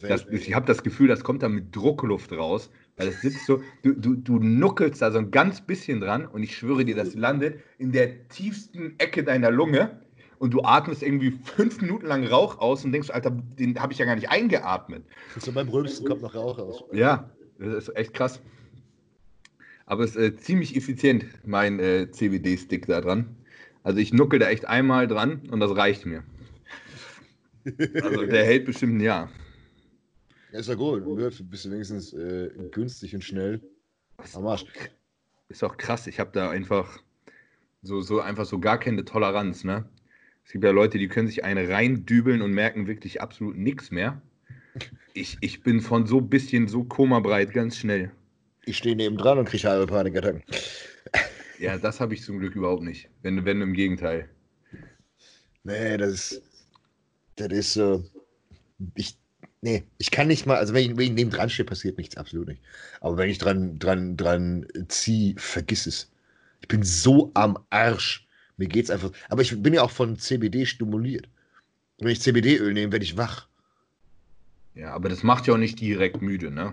[0.00, 3.62] Das, ich habe das Gefühl, das kommt da mit Druckluft raus, weil es sitzt so,
[3.82, 7.14] du, du, du nuckelst da so ein ganz bisschen dran und ich schwöre dir, das
[7.14, 10.00] landet in der tiefsten Ecke deiner Lunge
[10.38, 13.98] und du atmest irgendwie fünf Minuten lang Rauch aus und denkst, Alter, den habe ich
[13.98, 15.04] ja gar nicht eingeatmet.
[15.38, 16.84] So beim Rülpsen kommt noch Rauch raus.
[16.92, 18.40] Ja, das ist echt krass.
[19.86, 23.36] Aber es ist äh, ziemlich effizient, mein äh, CBD-Stick da dran.
[23.88, 26.22] Also ich nuckel da echt einmal dran und das reicht mir.
[28.02, 29.30] Also der hält bestimmt ein Jahr.
[30.52, 31.06] Ja, ist ja gut.
[31.06, 33.62] Du bist du wenigstens äh, günstig und schnell
[34.34, 34.66] am Arsch.
[35.48, 36.06] Ist auch krass.
[36.06, 36.98] Ich habe da einfach
[37.80, 39.64] so, so einfach so gar keine Toleranz.
[39.64, 39.88] Ne?
[40.44, 44.20] Es gibt ja Leute, die können sich eine reindübeln und merken wirklich absolut nichts mehr.
[45.14, 48.12] Ich, ich bin von so ein bisschen so komabreit ganz schnell.
[48.66, 50.42] Ich stehe neben dran und kriege halbe Panikattacken.
[51.58, 53.08] Ja, das habe ich zum Glück überhaupt nicht.
[53.22, 54.28] Wenn, wenn im Gegenteil.
[55.64, 56.42] Nee, das ist.
[57.36, 58.04] Das ist so.
[58.94, 59.16] ich,
[59.60, 62.16] nee, ich kann nicht mal, also wenn ich, wenn ich neben dran stehe, passiert nichts,
[62.16, 62.62] absolut nicht.
[63.00, 66.10] Aber wenn ich dran, dran, dran ziehe, vergiss es.
[66.60, 68.26] Ich bin so am Arsch.
[68.56, 69.12] Mir geht's einfach.
[69.28, 71.28] Aber ich bin ja auch von CBD stimuliert.
[71.98, 73.48] Wenn ich CBD-Öl nehme, werde ich wach.
[74.78, 76.72] Ja, aber das macht ja auch nicht direkt müde, ne?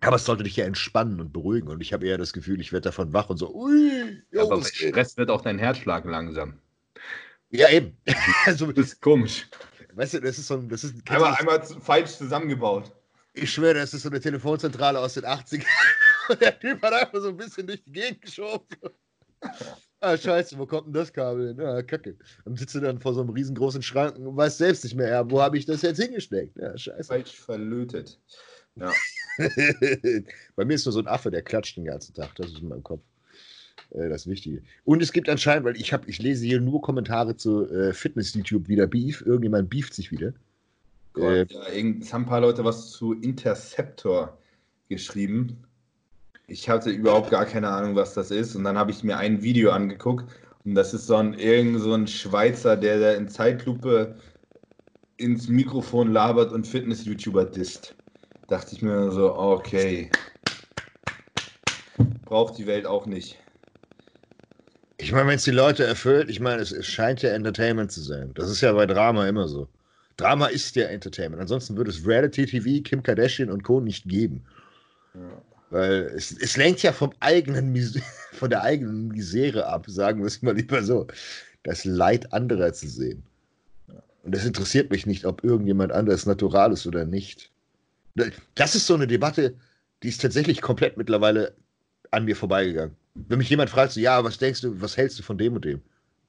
[0.00, 1.68] Aber es sollte dich ja entspannen und beruhigen.
[1.68, 4.58] Und ich habe eher das Gefühl, ich werde davon wach und so, ui, jo, Aber
[4.58, 6.58] bei Stress wird auch dein Herzschlag langsam.
[7.48, 7.96] Ja, eben.
[8.44, 9.48] also, das ist komisch.
[9.94, 10.68] Weißt du, das ist so ein.
[10.68, 12.92] Das ist, einmal, einmal falsch zusammengebaut.
[13.32, 15.64] Ich schwöre, das ist so eine Telefonzentrale aus den 80ern.
[16.28, 18.66] Und der Typ hat einfach so ein bisschen durch die Gegend geschoben.
[20.04, 21.60] Ah, scheiße, wo kommt denn das Kabel hin?
[21.60, 22.16] Ah, kacke.
[22.44, 25.30] Dann sitzt du dann vor so einem riesengroßen Schrank und weißt selbst nicht mehr, ja,
[25.30, 26.58] wo habe ich das jetzt hingesteckt?
[26.58, 27.04] Ja, scheiße.
[27.04, 28.18] Falsch verlötet.
[28.74, 28.92] Ja.
[30.56, 32.34] Bei mir ist nur so ein Affe, der klatscht den ganzen Tag.
[32.34, 33.02] Das ist in meinem Kopf
[33.90, 34.62] äh, das Wichtige.
[34.82, 38.66] Und es gibt anscheinend, weil ich habe, ich lese hier nur Kommentare zu äh, Fitness-YouTube
[38.66, 39.22] wieder Beef.
[39.24, 40.32] Irgendjemand beeft sich wieder.
[41.12, 41.62] Gott, äh, ja,
[42.00, 44.36] es haben ein paar Leute was zu Interceptor
[44.88, 45.62] geschrieben.
[46.52, 48.54] Ich hatte überhaupt gar keine Ahnung, was das ist.
[48.54, 50.26] Und dann habe ich mir ein Video angeguckt.
[50.64, 54.14] Und das ist so ein, irgend so ein Schweizer, der, der in Zeitlupe
[55.16, 57.96] ins Mikrofon labert und Fitness-YouTuber disst
[58.52, 60.10] dachte ich mir so, okay,
[62.26, 63.38] braucht die Welt auch nicht.
[64.98, 68.02] Ich meine, wenn es die Leute erfüllt, ich meine, es, es, scheint ja Entertainment zu
[68.02, 68.32] sein.
[68.34, 69.68] Das ist ja bei Drama immer so.
[70.18, 71.40] Drama ist ja Entertainment.
[71.40, 73.80] Ansonsten würde es Reality TV, Kim Kardashian und Co.
[73.80, 74.44] nicht geben.
[75.14, 75.42] Ja.
[75.72, 77.74] Weil es, es lenkt ja vom eigenen
[78.32, 81.06] von der eigenen Misere ab, sagen wir es mal lieber so.
[81.62, 83.22] Das Leid anderer zu sehen.
[84.22, 87.50] Und es interessiert mich nicht, ob irgendjemand anderes natural ist oder nicht.
[88.54, 89.54] Das ist so eine Debatte,
[90.02, 91.54] die ist tatsächlich komplett mittlerweile
[92.10, 92.94] an mir vorbeigegangen.
[93.14, 95.64] Wenn mich jemand fragt, so, ja, was denkst du, was hältst du von dem und
[95.64, 95.80] dem?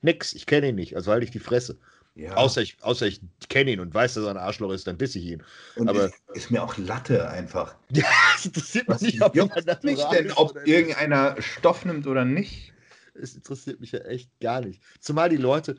[0.02, 1.78] Nix, ich kenne ihn nicht, also halte ich die Fresse.
[2.16, 2.36] Ja.
[2.36, 5.18] Außer ich, außer ich kenne ihn und weiß, dass er ein Arschloch ist, dann disse
[5.18, 5.44] ich ihn.
[5.76, 7.76] Und aber ist, ist, mir auch Latte einfach.
[7.92, 8.06] Ja,
[8.36, 12.74] es interessiert mich nicht, ob, nicht denn, ob irgendeiner Stoff nimmt oder nicht.
[13.16, 14.82] Es interessiert mich ja echt gar nicht.
[15.00, 15.76] Zumal die Leute,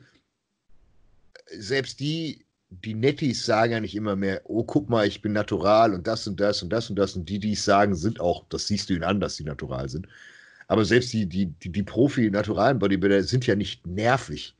[1.57, 5.93] selbst die, die Nettis sagen ja nicht immer mehr, oh, guck mal, ich bin natural
[5.93, 7.15] und das und das und das und das.
[7.15, 9.87] Und die, die es sagen, sind auch, das siehst du ihnen an, dass sie natural
[9.87, 10.07] sind.
[10.67, 14.54] Aber selbst die, die, die, die Profi-naturalen Bodybuilder sind ja nicht nervig.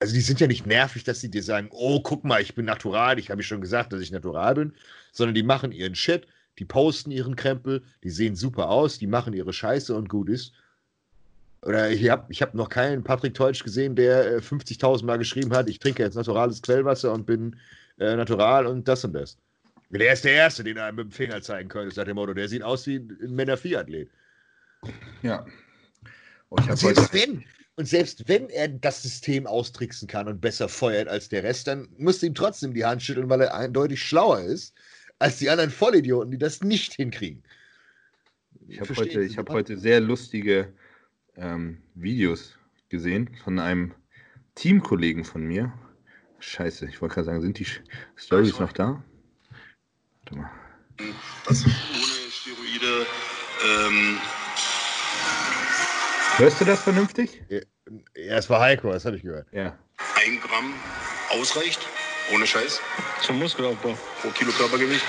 [0.00, 2.66] Also die sind ja nicht nervig, dass sie dir sagen, oh, guck mal, ich bin
[2.66, 4.74] natural, ich habe schon gesagt, dass ich natural bin,
[5.12, 6.26] sondern die machen ihren Shit,
[6.58, 10.52] die posten ihren Krempel, die sehen super aus, die machen ihre Scheiße und gut ist.
[11.62, 15.54] Oder ich habe ich hab noch keinen Patrick Teutsch gesehen, der 50.000 äh, Mal geschrieben
[15.54, 17.56] hat, ich trinke jetzt naturales Quellwasser und bin
[17.98, 19.38] äh, natural und das und das.
[19.90, 22.34] Der ist der Erste, den er mit dem Finger zeigen könnte, sagt dem Motto.
[22.34, 24.10] Der sieht aus wie ein Männer-Vier-Athlet.
[25.22, 25.46] Ja.
[26.48, 27.44] Und, und selbst wenn,
[27.76, 31.88] und selbst wenn er das System austricksen kann und besser feuert als der Rest, dann
[31.98, 34.74] muss ihm trotzdem die Hand schütteln, weil er eindeutig schlauer ist
[35.18, 37.42] als die anderen Vollidioten, die das nicht hinkriegen.
[38.68, 40.72] Ich habe heute, hab heute sehr lustige
[41.36, 42.56] ähm, Videos
[42.88, 43.94] gesehen von einem
[44.54, 45.72] Teamkollegen von mir.
[46.38, 47.66] Scheiße, ich wollte gerade sagen, sind die
[48.16, 49.02] Stories noch da?
[50.24, 50.50] Warte mal.
[51.46, 53.06] Das ohne Steroide.
[53.66, 54.18] Ähm
[56.36, 57.42] Hörst du das vernünftig?
[57.48, 57.60] Ja,
[58.14, 59.46] es war Heiko, das habe ich gehört.
[59.52, 59.78] Ja.
[60.16, 60.74] Ein Gramm
[61.30, 61.80] ausreicht,
[62.32, 62.80] ohne Scheiß.
[63.22, 63.96] Zum Muskelaufbau.
[64.20, 65.04] Pro Kilo Körpergewicht.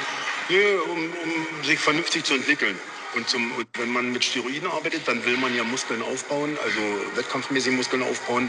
[0.49, 0.59] Ja,
[0.91, 2.75] um, um sich vernünftig zu entwickeln.
[3.15, 6.79] Und, zum, wenn man mit Steroiden arbeitet, dann will man ja Muskeln aufbauen, also
[7.15, 8.47] wettkampfmäßig Muskeln aufbauen,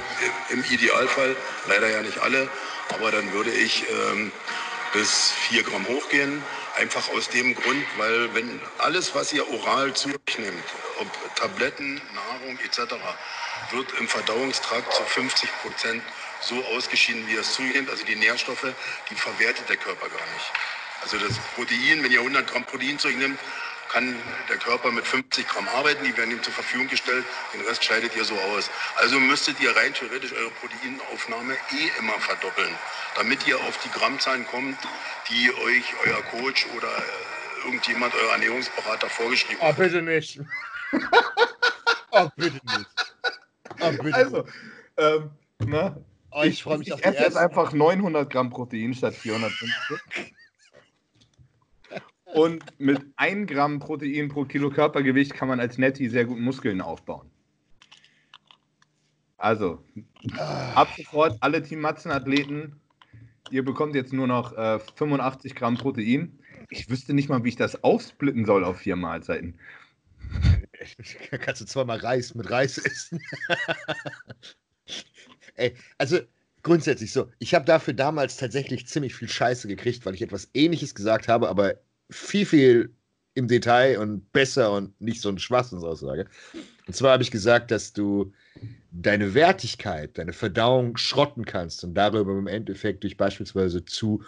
[0.50, 1.34] im Idealfall.
[1.68, 2.46] Leider ja nicht alle,
[2.92, 4.32] aber dann würde ich ähm,
[4.92, 6.42] bis 4 Gramm hochgehen.
[6.76, 10.64] Einfach aus dem Grund, weil wenn alles, was ihr oral zu euch nehmt,
[11.00, 12.94] ob Tabletten, Nahrung etc.,
[13.70, 16.02] wird im Verdauungstrakt zu 50 Prozent
[16.40, 17.88] so ausgeschieden, wie es zugeht.
[17.90, 18.66] Also die Nährstoffe,
[19.10, 20.52] die verwertet der Körper gar nicht.
[21.02, 23.38] Also das Protein, wenn ihr 100 Gramm Protein zu euch nehmt,
[23.88, 24.16] kann
[24.48, 27.24] der Körper mit 50 Gramm arbeiten, die werden ihm zur Verfügung gestellt,
[27.54, 28.70] den Rest scheidet ihr so aus.
[28.96, 32.74] Also müsstet ihr rein theoretisch eure Proteinaufnahme eh immer verdoppeln,
[33.14, 34.78] damit ihr auf die Grammzahlen kommt,
[35.30, 39.76] die euch euer Coach oder äh, irgendjemand, euer Ernährungsberater vorgeschrieben hat.
[39.78, 40.40] Oh, bitte nicht.
[42.12, 42.86] Oh, bitte nicht.
[43.80, 44.44] Oh, bitte also,
[44.96, 45.30] ähm,
[45.66, 45.96] na,
[46.30, 49.14] oh, ich, ich freue mich ich, auf die esse jetzt einfach 900 Gramm Protein statt
[49.14, 50.34] 450.
[52.34, 56.80] Und mit 1 Gramm Protein pro Kilo Körpergewicht kann man als Netty sehr gut Muskeln
[56.80, 57.30] aufbauen.
[59.38, 59.82] Also,
[60.74, 62.80] ab sofort alle Team Matzen-Athleten,
[63.50, 66.38] ihr bekommt jetzt nur noch äh, 85 Gramm Protein.
[66.70, 69.58] Ich wüsste nicht mal, wie ich das aufsplitten soll auf vier Mahlzeiten.
[71.40, 73.20] Kannst du zweimal Reis mit Reis essen.
[75.54, 76.20] Ey, also
[76.62, 80.94] grundsätzlich so, ich habe dafür damals tatsächlich ziemlich viel Scheiße gekriegt, weil ich etwas ähnliches
[80.94, 81.74] gesagt habe, aber
[82.10, 82.94] viel, viel
[83.34, 86.26] im Detail und besser und nicht so eine Schwachsinnsaussage.
[86.86, 88.32] Und zwar habe ich gesagt, dass du
[88.90, 94.24] deine Wertigkeit, deine Verdauung schrotten kannst und darüber im Endeffekt durch beispielsweise zu,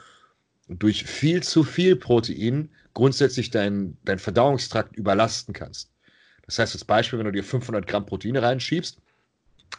[0.68, 5.90] durch viel zu viel Protein grundsätzlich deinen dein Verdauungstrakt überlasten kannst.
[6.48, 8.98] Das heißt, als Beispiel, wenn du dir 500 Gramm Proteine reinschiebst,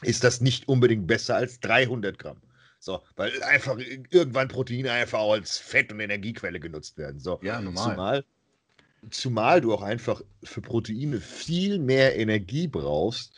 [0.03, 2.37] ist das nicht unbedingt besser als 300 Gramm.
[2.79, 3.77] So, weil einfach
[4.11, 7.19] irgendwann Proteine einfach auch als Fett- und Energiequelle genutzt werden.
[7.19, 7.91] So, ja, normal.
[7.91, 8.25] Zumal,
[9.09, 13.33] zumal du auch einfach für Proteine viel mehr Energie brauchst,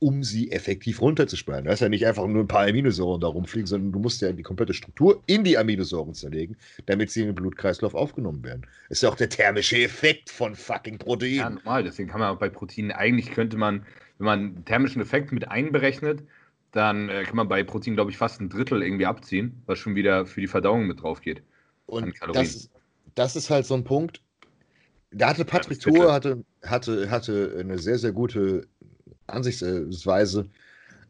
[0.00, 1.66] um sie effektiv runterzusparen.
[1.66, 4.32] Das ist ja nicht einfach nur ein paar Aminosäuren da rumfliegen, sondern du musst ja
[4.32, 8.62] die komplette Struktur in die Aminosäuren zerlegen, damit sie in den Blutkreislauf aufgenommen werden.
[8.88, 11.36] Das ist ja auch der thermische Effekt von fucking Proteinen.
[11.36, 11.84] Ja, normal.
[11.84, 13.84] Deswegen kann man bei Proteinen, eigentlich könnte man,
[14.18, 16.22] wenn man einen thermischen Effekt mit einberechnet,
[16.72, 19.94] dann äh, kann man bei Protein, glaube ich, fast ein Drittel irgendwie abziehen, was schon
[19.96, 21.42] wieder für die Verdauung mit drauf geht.
[21.84, 22.70] Und das,
[23.14, 24.22] das ist halt so ein Punkt.
[25.12, 28.68] Da hatte Patrick Thur hatte, hatte, hatte eine sehr, sehr gute
[29.32, 30.48] Ansichtsweise.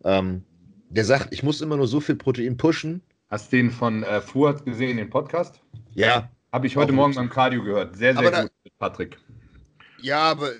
[0.04, 0.42] Ähm,
[0.88, 3.02] der sagt, ich muss immer nur so viel Protein pushen.
[3.28, 5.60] Hast du den von äh, Fuhrt gesehen, den Podcast?
[5.94, 6.30] Ja.
[6.52, 7.96] Habe ich heute Morgen beim Cardio gehört.
[7.96, 9.18] Sehr, sehr aber gut mit Patrick.
[10.02, 10.50] Ja, aber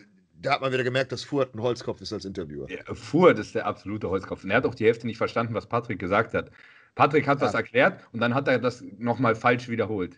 [0.41, 2.71] da hat man wieder gemerkt, dass Fuhrt ein Holzkopf ist als Interviewer.
[2.71, 4.45] Ja, Fuhrt ist der absolute Holzkopf.
[4.45, 6.51] Und er hat auch die Hälfte nicht verstanden, was Patrick gesagt hat.
[6.95, 7.47] Patrick hat ja.
[7.47, 10.17] was erklärt und dann hat er das nochmal falsch wiederholt.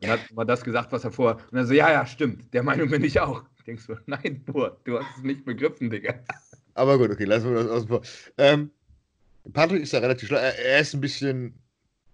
[0.00, 1.34] Und hat mal das gesagt, was er vor.
[1.50, 3.42] Und dann so, ja, ja, stimmt, der Meinung bin ich auch.
[3.66, 6.14] Denkst du, nein, Fuhrt, du hast es nicht begriffen, Digga.
[6.78, 8.02] Aber gut, okay, lassen wir das vor.
[8.36, 8.70] Ähm,
[9.52, 10.38] Patrick ist ja relativ schlau.
[10.38, 11.54] Er ist ein bisschen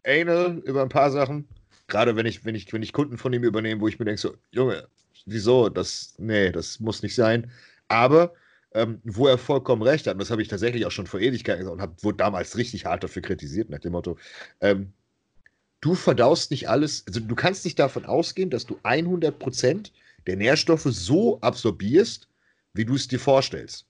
[0.06, 1.46] anal über ein paar Sachen.
[1.86, 4.20] Gerade wenn ich, wenn ich, wenn ich Kunden von ihm übernehme, wo ich mir denke,
[4.20, 4.88] so, Junge,
[5.26, 5.68] wieso?
[5.68, 7.50] Das, nee, das muss nicht sein.
[7.88, 8.32] Aber
[8.72, 10.14] ähm, wo er vollkommen recht hat.
[10.14, 12.86] Und das habe ich tatsächlich auch schon vor Ewigkeiten gesagt und hab, wurde damals richtig
[12.86, 14.16] hart dafür kritisiert, nach dem Motto,
[14.62, 14.94] ähm,
[15.82, 19.90] du verdaust nicht alles, also du kannst nicht davon ausgehen, dass du 100%
[20.26, 22.28] der Nährstoffe so absorbierst,
[22.72, 23.86] wie du es dir vorstellst.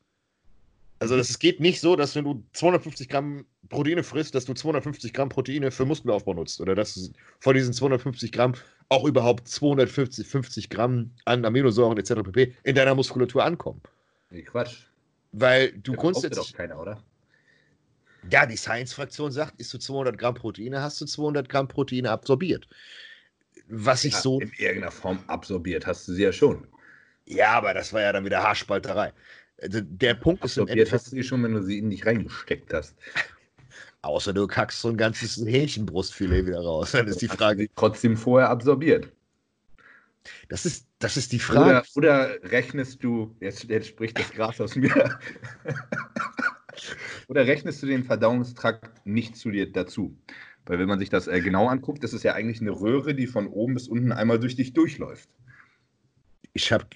[0.99, 5.13] Also es geht nicht so, dass wenn du 250 Gramm Proteine frisst, dass du 250
[5.13, 7.11] Gramm Proteine für Muskelaufbau nutzt oder dass
[7.41, 8.55] von diesen 250 Gramm
[8.89, 12.23] auch überhaupt 250 50 Gramm an Aminosäuren etc.
[12.25, 12.55] pp.
[12.63, 13.83] in deiner Muskulatur ankommen.
[14.31, 14.87] Nee, Quatsch.
[15.33, 16.53] Weil du Das grundsätzlich.
[16.53, 17.03] doch keiner, oder?
[18.31, 22.69] Ja, die Science-Fraktion sagt, isst du 200 Gramm Proteine, hast du 200 Gramm Proteine absorbiert.
[23.69, 24.41] Was ich Ja, so.
[24.41, 26.67] In irgendeiner Form absorbiert hast du sie ja schon.
[27.27, 29.13] Ja, aber das war ja dann wieder Haarspalterei.
[29.61, 31.91] Also, Der Punkt ist im Absorbiert Endeffekt, hast du sie schon, wenn du sie in
[31.91, 32.97] dich reingesteckt hast.
[34.05, 36.93] außer du kackst so ein ganzes Hähnchenbrustfilet wieder raus.
[36.93, 39.09] Dann ist die Frage, trotzdem vorher absorbiert.
[40.49, 41.83] das ist, das ist die Frage.
[41.95, 45.19] Oder, oder rechnest du, jetzt, jetzt spricht das Gras aus mir,
[47.29, 50.17] oder rechnest du den Verdauungstrakt nicht zu dir dazu?
[50.67, 53.27] Weil wenn man sich das äh, genau anguckt, das ist ja eigentlich eine Röhre, die
[53.27, 55.29] von oben bis unten einmal durch dich durchläuft.
[56.57, 56.89] Ich, hab,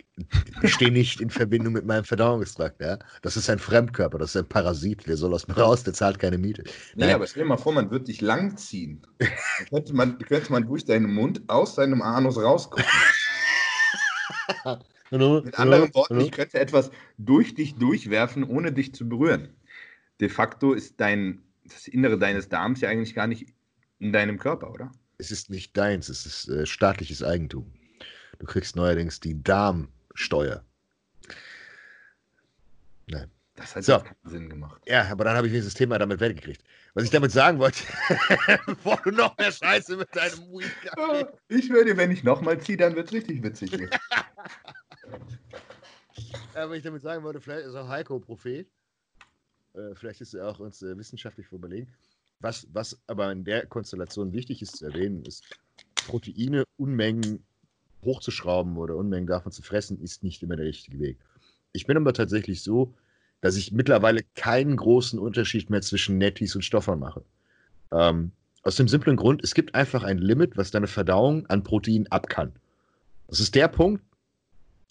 [0.62, 2.80] ich stehe nicht in Verbindung mit meinem Verdauungstrakt.
[2.80, 3.00] Ja?
[3.22, 6.20] Das ist ein Fremdkörper, das ist ein Parasit, der soll aus mir raus, der zahlt
[6.20, 6.62] keine Miete.
[6.94, 7.14] Nee, Nein.
[7.16, 9.02] aber stell dir mal vor, man würde dich langziehen.
[9.18, 9.28] Dann
[9.70, 12.84] könnte man, könnte man durch deinen Mund aus seinem Anus rausgucken.
[15.10, 19.56] Hallo, Mit anderen Worten, ich könnte etwas durch dich durchwerfen, ohne dich zu berühren.
[20.20, 23.46] De facto ist dein, das Innere deines Darms ja eigentlich gar nicht
[23.98, 24.92] in deinem Körper, oder?
[25.16, 27.72] Es ist nicht deins, es ist äh, staatliches Eigentum.
[28.38, 30.64] Du kriegst neuerdings die Darmsteuer.
[33.06, 33.30] Nein.
[33.56, 33.98] Das hat So.
[33.98, 34.80] keinen Sinn gemacht.
[34.86, 36.62] Ja, aber dann habe ich dieses Thema damit weggekriegt.
[36.94, 37.82] Was ich damit sagen wollte,
[38.66, 40.70] bevor du noch mehr Scheiße mit deinem Weed
[41.48, 43.72] Ich würde, wenn ich nochmal ziehe, dann wird es richtig witzig.
[43.74, 43.90] hier.
[46.54, 48.68] Aber ich damit sagen wollte, vielleicht ist auch Heiko Prophet.
[49.74, 51.92] Äh, vielleicht ist er auch uns äh, wissenschaftlich überlegen.
[52.40, 55.44] Was, was aber in der Konstellation wichtig ist zu erwähnen, ist,
[56.06, 57.44] Proteine Unmengen
[58.04, 61.18] hochzuschrauben oder Unmengen davon zu fressen, ist nicht immer der richtige Weg.
[61.72, 62.94] Ich bin aber tatsächlich so,
[63.40, 67.22] dass ich mittlerweile keinen großen Unterschied mehr zwischen Nettis und Stoffern mache.
[67.92, 72.06] Ähm, aus dem simplen Grund, es gibt einfach ein Limit, was deine Verdauung an Protein
[72.10, 72.52] ab kann.
[73.28, 74.02] Das ist der Punkt,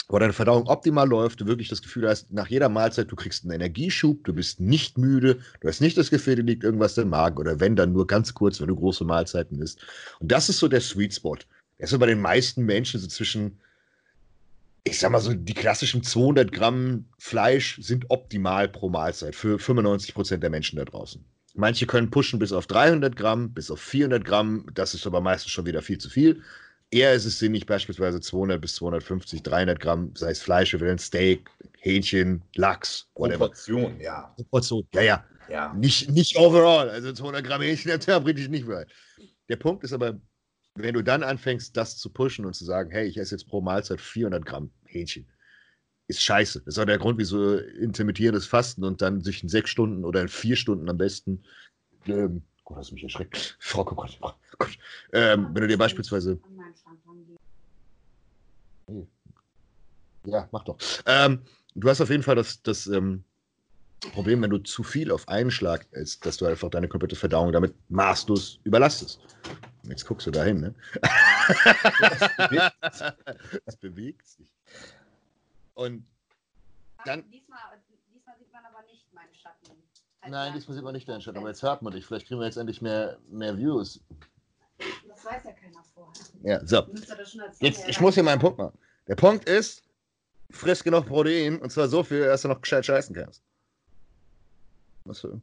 [0.10, 3.44] wo deine Verdauung optimal läuft, du wirklich das Gefühl hast, nach jeder Mahlzeit, du kriegst
[3.44, 7.10] einen Energieschub, du bist nicht müde, du hast nicht das Gefühl, dir liegt irgendwas im
[7.10, 9.86] Magen oder wenn, dann nur ganz kurz, wenn du große Mahlzeiten isst.
[10.20, 11.38] Und das ist so der Sweet Spot.
[11.80, 13.60] Der ist so bei den meisten Menschen so zwischen,
[14.84, 20.14] ich sag mal so, die klassischen 200 Gramm Fleisch sind optimal pro Mahlzeit für 95
[20.14, 21.24] Prozent der Menschen da draußen.
[21.54, 25.52] Manche können pushen bis auf 300 Gramm, bis auf 400 Gramm, das ist aber meistens
[25.52, 26.44] schon wieder viel zu viel.
[26.92, 31.00] Eher ist es sinnig, beispielsweise 200 bis 250, 300 Gramm, sei es Fleisch, wir wählen
[31.00, 31.50] Steak,
[31.80, 33.48] Hähnchen, Lachs, whatever.
[33.48, 34.34] Proportion, ja.
[34.36, 34.88] Proportion.
[34.94, 35.26] Ja, ja.
[35.50, 35.74] ja.
[35.74, 36.90] Nicht, nicht overall.
[36.90, 38.86] Also 200 Gramm Hähnchen am Tag bringe ich nicht mehr.
[39.50, 40.20] Der Punkt ist aber,
[40.78, 43.62] wenn du dann anfängst, das zu pushen und zu sagen, hey, ich esse jetzt pro
[43.62, 45.28] Mahlzeit 400 Gramm Hähnchen,
[46.08, 46.62] ist scheiße.
[46.62, 50.22] Das ist auch der Grund, wieso intermittierendes Fasten und dann sich in sechs Stunden oder
[50.22, 51.44] in vier Stunden am besten,
[52.08, 53.58] ähm, Gott, hast du mich erschreckt.
[53.60, 54.78] Frau, oh Gott, oh Gott.
[55.14, 56.40] Ähm, wenn du dir beispielsweise.
[60.26, 60.78] Ja, mach doch.
[61.06, 61.42] Ähm,
[61.76, 63.24] du hast auf jeden Fall das, das ähm,
[64.12, 67.52] Problem, wenn du zu viel auf einen Schlag isst, dass du einfach deine komplette Verdauung
[67.52, 69.20] damit maßlos überlastest.
[69.88, 70.76] Jetzt guckst du dahin, ne?
[73.66, 74.52] Es bewegt sich.
[75.74, 76.06] Und
[77.06, 77.60] Dann- Diesmal,
[78.14, 79.72] diesmal sieht man aber nicht meinen Schatten.
[80.22, 82.06] Als nein, diesmal sieht man nicht deinen Schatten, aber jetzt hört man dich.
[82.06, 84.02] Vielleicht kriegen wir jetzt endlich mehr, mehr Views.
[85.08, 86.14] Das weiß ja keiner vorher.
[86.44, 86.86] Ja, so.
[87.60, 88.40] Jetzt, ich muss hier meinen.
[88.40, 88.78] Punkt machen.
[89.08, 89.84] Der Punkt ist,
[90.50, 93.42] friss genug Protein und zwar so viel, dass du noch gescheit scheißen kannst.
[95.06, 95.42] Was für eine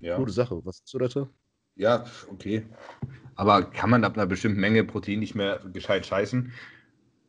[0.00, 0.16] Ja.
[0.16, 0.60] gute Sache.
[0.64, 1.28] Was ist du dazu?
[1.76, 2.66] ja, okay.
[3.38, 6.52] Aber kann man ab einer bestimmten Menge Protein nicht mehr gescheit scheißen?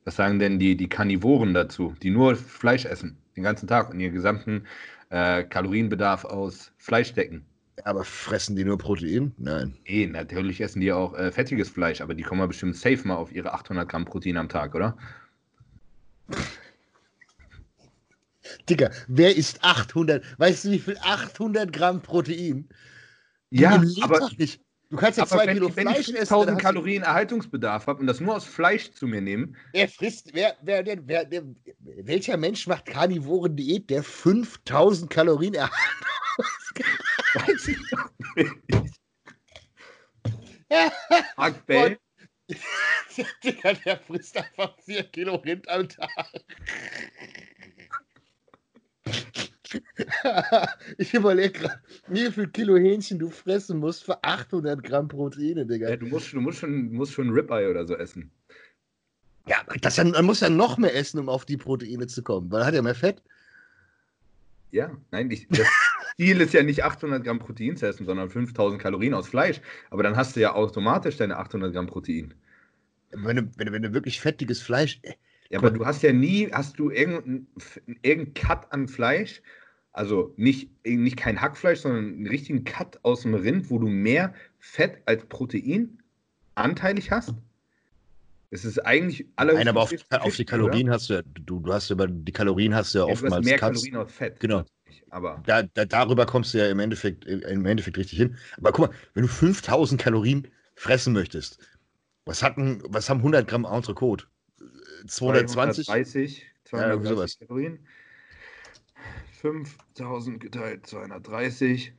[0.05, 3.99] Was sagen denn die, die Karnivoren dazu, die nur Fleisch essen, den ganzen Tag und
[3.99, 4.65] ihren gesamten
[5.11, 7.45] äh, Kalorienbedarf aus Fleisch decken?
[7.83, 9.33] Aber fressen die nur Protein?
[9.37, 9.77] Nein.
[9.85, 13.15] Eh, natürlich essen die auch äh, fettiges Fleisch, aber die kommen ja bestimmt safe mal
[13.15, 14.97] auf ihre 800 Gramm Protein am Tag, oder?
[18.67, 20.23] Digga, wer isst 800?
[20.39, 22.67] Weißt du, wie viel 800 Gramm Protein?
[23.51, 24.59] Ja, aber, nicht.
[24.89, 26.17] Du kannst ja aber zwei wenn, Kilo ich, wenn ich Fleisch essen.
[26.17, 29.87] 5000 hast du- Kalorien Erhaltungsbedarf habe und das nur aus Fleisch zu mir nehme, Wer
[29.87, 31.43] frisst, wer, wer, wer, der,
[31.79, 35.73] welcher Mensch macht Karnivoren-Diät, der 5000 Kalorien erhält?
[37.35, 38.55] weiß ich doch nicht.
[41.37, 41.97] Mark Bell,
[43.43, 46.09] Digga, der frisst einfach 4 Kilo Rind am Tag.
[50.97, 55.89] ich überlege gerade, wie viel Kilo Hähnchen du fressen musst für 800 Gramm Proteine, Digga.
[55.89, 58.31] Ja, du musst, du musst schon, musst schon Ribeye oder so essen.
[59.47, 62.61] Ja, das, man muss ja noch mehr essen, um auf die Proteine zu kommen, weil
[62.61, 63.21] er hat ja mehr Fett.
[64.71, 65.67] Ja, nein, ich, das
[66.17, 69.61] Ziel ist ja nicht 800 Gramm Protein zu essen, sondern 5000 Kalorien aus Fleisch.
[69.89, 72.33] Aber dann hast du ja automatisch deine 800 Gramm Protein.
[73.11, 74.99] Wenn du, wenn du, wenn du wirklich fettiges Fleisch.
[75.01, 75.13] äh,
[75.49, 77.47] Ja, aber du hast ja nie, hast du irgendeinen
[78.03, 79.41] irgendein Cut an Fleisch,
[79.99, 84.33] also nicht, nicht kein Hackfleisch, sondern einen richtigen Cut aus dem Rind, wo du mehr
[84.57, 85.99] Fett als Protein
[86.55, 87.33] anteilig hast?
[88.49, 89.55] Es ist eigentlich alle.
[89.55, 92.31] Nein, aber auf, auf die Kalorien hast du ja, du, du hast ja über die
[92.31, 93.81] Kalorien hast du ja ja, du hast oftmals mehr Cuts.
[93.81, 94.39] Kalorien aus Fett.
[94.39, 94.63] Genau.
[95.09, 98.37] Aber Da, da, darüber kommst du ja im Endeffekt, im Endeffekt richtig hin.
[98.57, 101.59] Aber guck mal, wenn du 5000 Kalorien fressen möchtest,
[102.23, 104.27] was, hat ein, was haben 100 Gramm Entrecote?
[104.61, 105.85] Äh, 220?
[105.87, 107.37] 230, Ja, irgendwie sowas.
[107.37, 107.79] 230 Kalorien.
[109.39, 111.93] 5000 geteilt 230.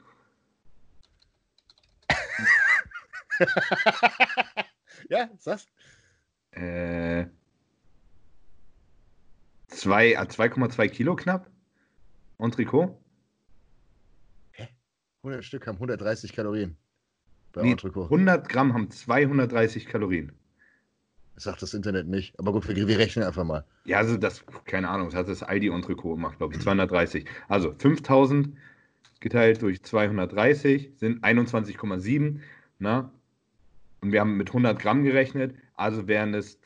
[5.09, 5.69] ja, sagst
[6.53, 7.27] Äh,
[9.69, 11.51] zwei- äh, 2,2 Kilo knapp.
[12.37, 13.01] Und Trikot?
[15.23, 16.77] 100 Stück haben 130 Kalorien.
[17.53, 18.07] Bei Nee, Entrecote.
[18.11, 20.33] 100 Gramm haben 230 Kalorien.
[21.41, 22.39] Sagt das Internet nicht.
[22.39, 23.65] Aber gut, wir, wir rechnen einfach mal.
[23.87, 27.25] Ja, also das, keine Ahnung, das hat das Aldi und Trikot gemacht, glaube ich, 230.
[27.49, 28.55] Also 5000
[29.21, 32.41] geteilt durch 230 sind 21,7.
[32.79, 33.11] Na?
[34.03, 36.61] Und wir haben mit 100 Gramm gerechnet, also wären es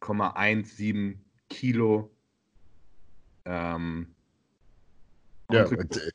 [0.00, 1.14] 2,17
[1.48, 2.10] Kilo.
[3.44, 4.08] Ähm,
[5.52, 5.82] Ja, Entrecote.
[5.82, 6.10] und, äh,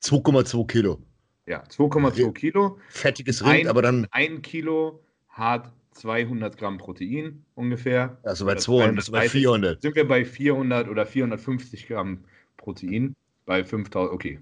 [0.00, 0.98] 2,2 Kilo.
[1.46, 2.30] ja 2,2 Ja.
[2.32, 2.78] Kilo.
[2.90, 8.18] Fettiges Rind, Ein- aber dann, Ein Kilo hat 200 Gramm Protein ungefähr.
[8.22, 9.32] also bei Oder 200, also bei 230.
[9.42, 9.82] 400.
[9.82, 12.24] sind wir bei 400 oder 450 Gramm
[12.56, 13.14] Protein.
[13.46, 14.40] Bei 5000, okay.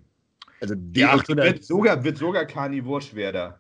[0.61, 3.59] Also die Wird 800, sogar, wird sogar Carnivore schwer, da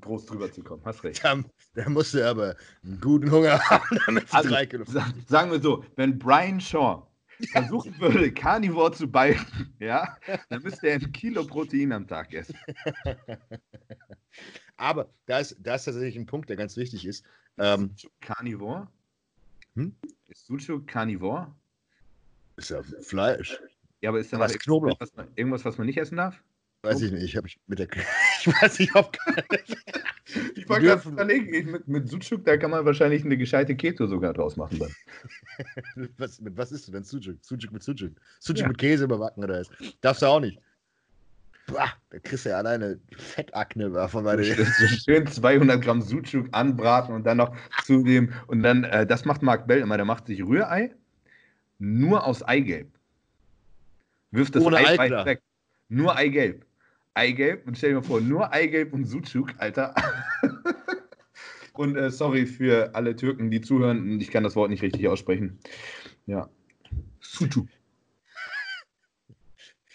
[0.00, 0.82] groß drüber zu kommen.
[0.84, 1.24] Hast recht.
[1.24, 1.42] da,
[1.74, 4.84] da musst du aber einen guten Hunger haben, damit Also, drei Kilo.
[4.86, 7.06] sa- sagen wir so, wenn Brian Shaw
[7.52, 10.16] versuchen würde, Carnivore zu beißen, ja,
[10.50, 12.56] dann müsste er ein Kilo Protein am Tag essen.
[14.76, 17.24] Aber da ist, da ist tatsächlich ein Punkt, der ganz wichtig ist.
[17.58, 17.90] Ähm,
[18.20, 18.88] Carnivore?
[19.74, 19.94] Hm?
[20.28, 21.52] Ist Sucuk Carnivore?
[22.56, 23.60] ist ja Fleisch.
[24.00, 25.00] Ja, aber ist da ist Knoblauch.
[25.00, 26.40] Was man, irgendwas, was man nicht essen darf?
[26.82, 27.22] Weiß ich nicht.
[27.22, 27.88] Ich habe mit der.
[28.40, 29.16] Ich weiß nicht, ob.
[30.56, 34.32] Ich war gerade überlegen, mit, mit Sucuk, da kann man wahrscheinlich eine gescheite Keto sogar
[34.32, 34.78] draus machen.
[34.78, 36.08] Dann.
[36.18, 37.04] was, mit was isst du denn?
[37.04, 37.38] Sujuk?
[37.42, 38.12] Sujuk mit Sujuk.
[38.40, 38.68] Sujuk Ja.
[38.68, 39.70] mit Käse überbacken oder was?
[40.00, 40.58] Darfst du auch nicht.
[41.66, 44.42] Boah, da kriegst du ja alleine Fettakne von meiner.
[44.42, 48.34] So schön 200 Gramm Sucuk anbraten und dann noch zugeben.
[48.46, 50.94] Und dann, äh, das macht Marc Bell immer, der macht sich Rührei
[51.78, 52.90] nur aus Eigelb.
[54.30, 55.42] Wirft das Ohne Ei weit weg.
[55.88, 56.66] Nur Eigelb.
[57.14, 59.94] Eigelb und stell dir mal vor, nur Eigelb und Sucuk, Alter.
[61.74, 64.20] und äh, sorry für alle Türken, die zuhören.
[64.20, 65.58] Ich kann das Wort nicht richtig aussprechen.
[66.26, 66.48] Ja.
[67.20, 67.68] Sucuk.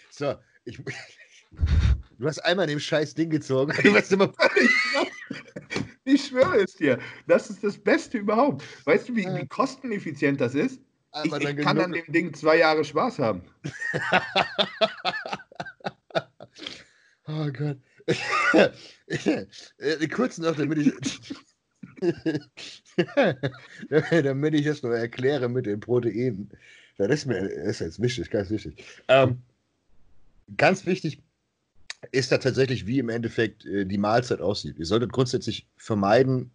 [0.09, 0.79] So, ich.
[2.19, 3.73] Du hast einmal in dem scheiß Ding gezogen.
[3.83, 4.31] Du wirst immer.
[6.03, 8.63] Ich schwöre es dir, das ist das Beste überhaupt.
[8.85, 10.81] Weißt du, wie, wie kosteneffizient das ist?
[11.23, 13.41] Ich, ich dann kann an dem Ding zwei Jahre Spaß haben.
[17.31, 17.77] Oh Gott.
[19.05, 21.35] Äh, Kurz noch, damit ich.
[24.09, 26.49] damit ich das noch erkläre mit den Proteinen.
[26.97, 28.83] Das ist mir das ist jetzt wichtig, ganz wichtig.
[29.09, 29.43] Ähm,
[30.57, 31.19] ganz wichtig
[32.11, 34.77] ist da tatsächlich, wie im Endeffekt äh, die Mahlzeit aussieht.
[34.77, 36.51] Ihr solltet grundsätzlich vermeiden,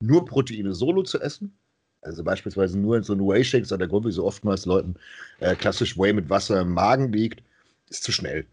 [0.00, 1.56] nur Proteine solo zu essen.
[2.02, 4.96] Also beispielsweise nur in so einen Whey-Shake, ist auch der Grund, wieso oftmals Leuten
[5.38, 7.42] äh, klassisch Whey mit Wasser im Magen liegt,
[7.88, 8.44] ist zu schnell.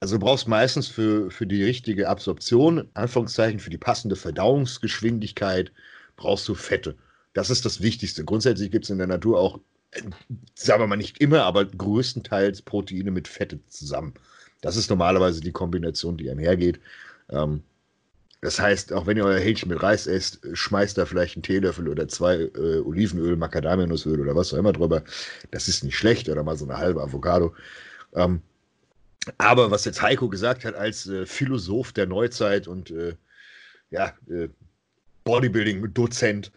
[0.00, 5.70] Also du brauchst meistens für, für die richtige Absorption, Anführungszeichen, für die passende Verdauungsgeschwindigkeit,
[6.16, 6.96] brauchst du Fette.
[7.34, 8.24] Das ist das Wichtigste.
[8.24, 9.60] Grundsätzlich gibt es in der Natur auch,
[9.92, 10.02] äh,
[10.54, 14.14] sagen wir mal nicht immer, aber größtenteils Proteine mit Fette zusammen.
[14.60, 16.80] Das ist normalerweise die Kombination, die einhergeht.
[17.30, 17.62] Ähm,
[18.40, 21.88] das heißt, auch wenn ihr euer Hähnchen mit Reis esst, schmeißt da vielleicht einen Teelöffel
[21.88, 25.02] oder zwei äh, Olivenöl, Macadamianussöl oder was auch immer drüber.
[25.50, 27.54] Das ist nicht schlecht oder mal so eine halbe Avocado.
[28.14, 28.42] Ähm,
[29.38, 33.16] aber was jetzt Heiko gesagt hat als äh, Philosoph der Neuzeit und äh,
[33.90, 34.48] ja, äh,
[35.24, 36.52] Bodybuilding-Dozent,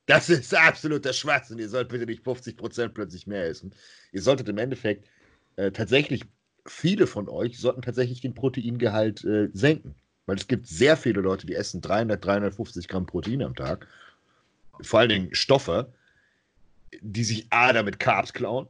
[0.06, 1.58] das ist absoluter Schwachsinn.
[1.58, 3.74] Ihr sollt bitte nicht 50% plötzlich mehr essen.
[4.12, 5.08] Ihr solltet im Endeffekt
[5.56, 6.22] äh, tatsächlich,
[6.66, 9.94] viele von euch sollten tatsächlich den Proteingehalt äh, senken.
[10.26, 13.88] Weil es gibt sehr viele Leute, die essen 300, 350 Gramm Protein am Tag.
[14.80, 15.92] Vor allen Dingen Stoffe,
[17.00, 18.68] die sich A damit Carbs klauen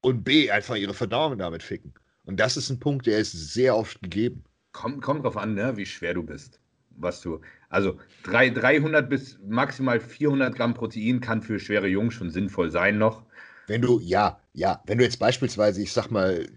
[0.00, 1.92] Und B, einfach ihre Verdauung damit ficken.
[2.24, 4.44] Und das ist ein Punkt, der ist sehr oft gegeben.
[4.72, 6.60] Kommt, kommt drauf an, ne, wie schwer du bist.
[6.90, 7.40] Was du.
[7.68, 12.98] Also drei, 300 bis maximal 400 Gramm Protein kann für schwere Jungs schon sinnvoll sein
[12.98, 13.22] noch.
[13.68, 16.48] Wenn du, ja, ja, wenn du jetzt beispielsweise, ich sag mal,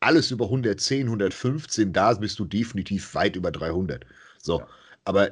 [0.00, 4.04] alles über 110, 115, da bist du definitiv weit über 300.
[4.38, 4.68] So, ja.
[5.04, 5.30] aber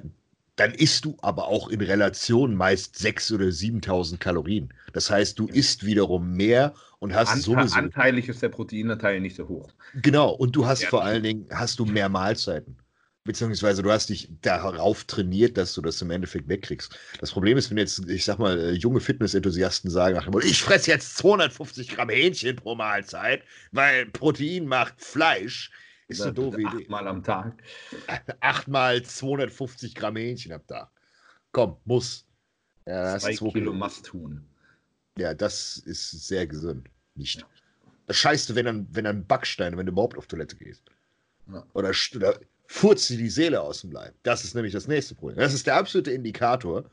[0.57, 4.73] dann isst du aber auch in Relation meist 6.000 oder 7.000 Kalorien.
[4.93, 7.77] Das heißt, du isst wiederum mehr und hast Ante sowieso.
[7.77, 9.71] Anteilig ist der Proteinanteil nicht so hoch.
[9.95, 10.89] Genau, und du hast ja.
[10.89, 12.77] vor allen Dingen hast du mehr Mahlzeiten.
[13.25, 16.99] Beziehungsweise du hast dich darauf trainiert, dass du das im Endeffekt wegkriegst.
[17.21, 21.17] Das Problem ist, wenn jetzt, ich sag mal, äh, junge Fitness-Enthusiasten sagen, ich fresse jetzt
[21.19, 25.71] 250 Gramm Hähnchen pro Mahlzeit, weil Protein macht Fleisch,
[26.09, 26.83] ist eine doofe Idee.
[26.83, 27.63] Achtmal am Tag.
[28.41, 30.91] Achtmal 250 Gramm Hähnchen am Tag.
[31.53, 32.27] Komm, muss.
[32.87, 34.45] Ja, das Zwei Kilo, Kilo must tun.
[35.17, 36.89] Ja, das ist sehr gesund.
[37.15, 37.47] Nicht.
[38.07, 40.83] Das scheiße, wenn dann, wenn dann Backsteine, wenn du überhaupt auf Toilette gehst.
[41.53, 41.65] Ja.
[41.75, 42.41] Oder, oder
[42.73, 44.15] furzt dir die Seele aus dem Leib.
[44.23, 45.39] Das ist nämlich das nächste Problem.
[45.39, 46.85] Das ist der absolute Indikator.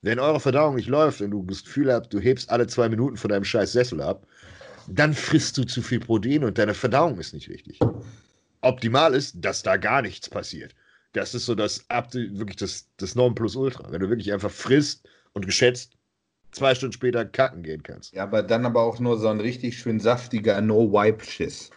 [0.00, 3.16] Wenn eure Verdauung nicht läuft und du das Gefühl habt, du hebst alle zwei Minuten
[3.16, 4.26] von deinem scheiß Sessel ab,
[4.86, 7.80] dann frisst du zu viel Protein und deine Verdauung ist nicht richtig.
[8.60, 10.74] Optimal ist, dass da gar nichts passiert.
[11.12, 13.90] Das ist so das wirklich das, das Nonplusultra.
[13.90, 15.96] Wenn du wirklich einfach frisst und geschätzt
[16.52, 18.12] zwei Stunden später kacken gehen kannst.
[18.14, 21.70] Ja, aber dann aber auch nur so ein richtig schön saftiger No-Wipe-Schiss.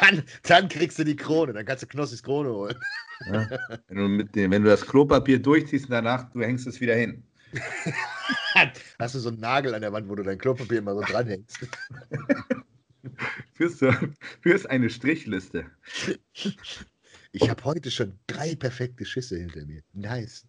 [0.00, 2.76] Dann, dann kriegst du die Krone, dann kannst du Knossis Krone holen.
[3.26, 3.48] Ja,
[3.88, 6.94] wenn, du mit dem, wenn du das Klopapier durchziehst und danach, du hängst es wieder
[6.94, 7.22] hin.
[8.98, 11.58] Hast du so einen Nagel an der Wand, wo du dein Klopapier immer so dranhängst?
[13.54, 13.80] Fürs,
[14.40, 15.66] fürs eine Strichliste.
[17.32, 19.82] Ich habe heute schon drei perfekte Schüsse hinter mir.
[19.92, 20.46] Nice.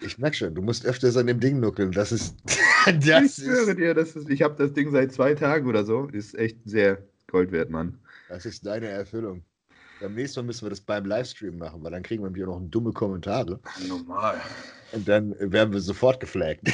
[0.00, 1.92] Ich merke schon, du musst öfters an dem Ding nuckeln.
[1.92, 2.36] Das ist.
[3.00, 6.06] das ich höre dir, das ist, ich habe das Ding seit zwei Tagen oder so.
[6.06, 7.98] Ist echt sehr Gold wert, Mann.
[8.28, 9.42] Das ist deine Erfüllung.
[10.00, 12.60] Beim nächsten Mal müssen wir das beim Livestream machen, weil dann kriegen wir hier noch
[12.62, 13.60] dumme Kommentare.
[13.88, 14.40] Normal.
[14.92, 16.68] Und dann werden wir sofort geflaggt.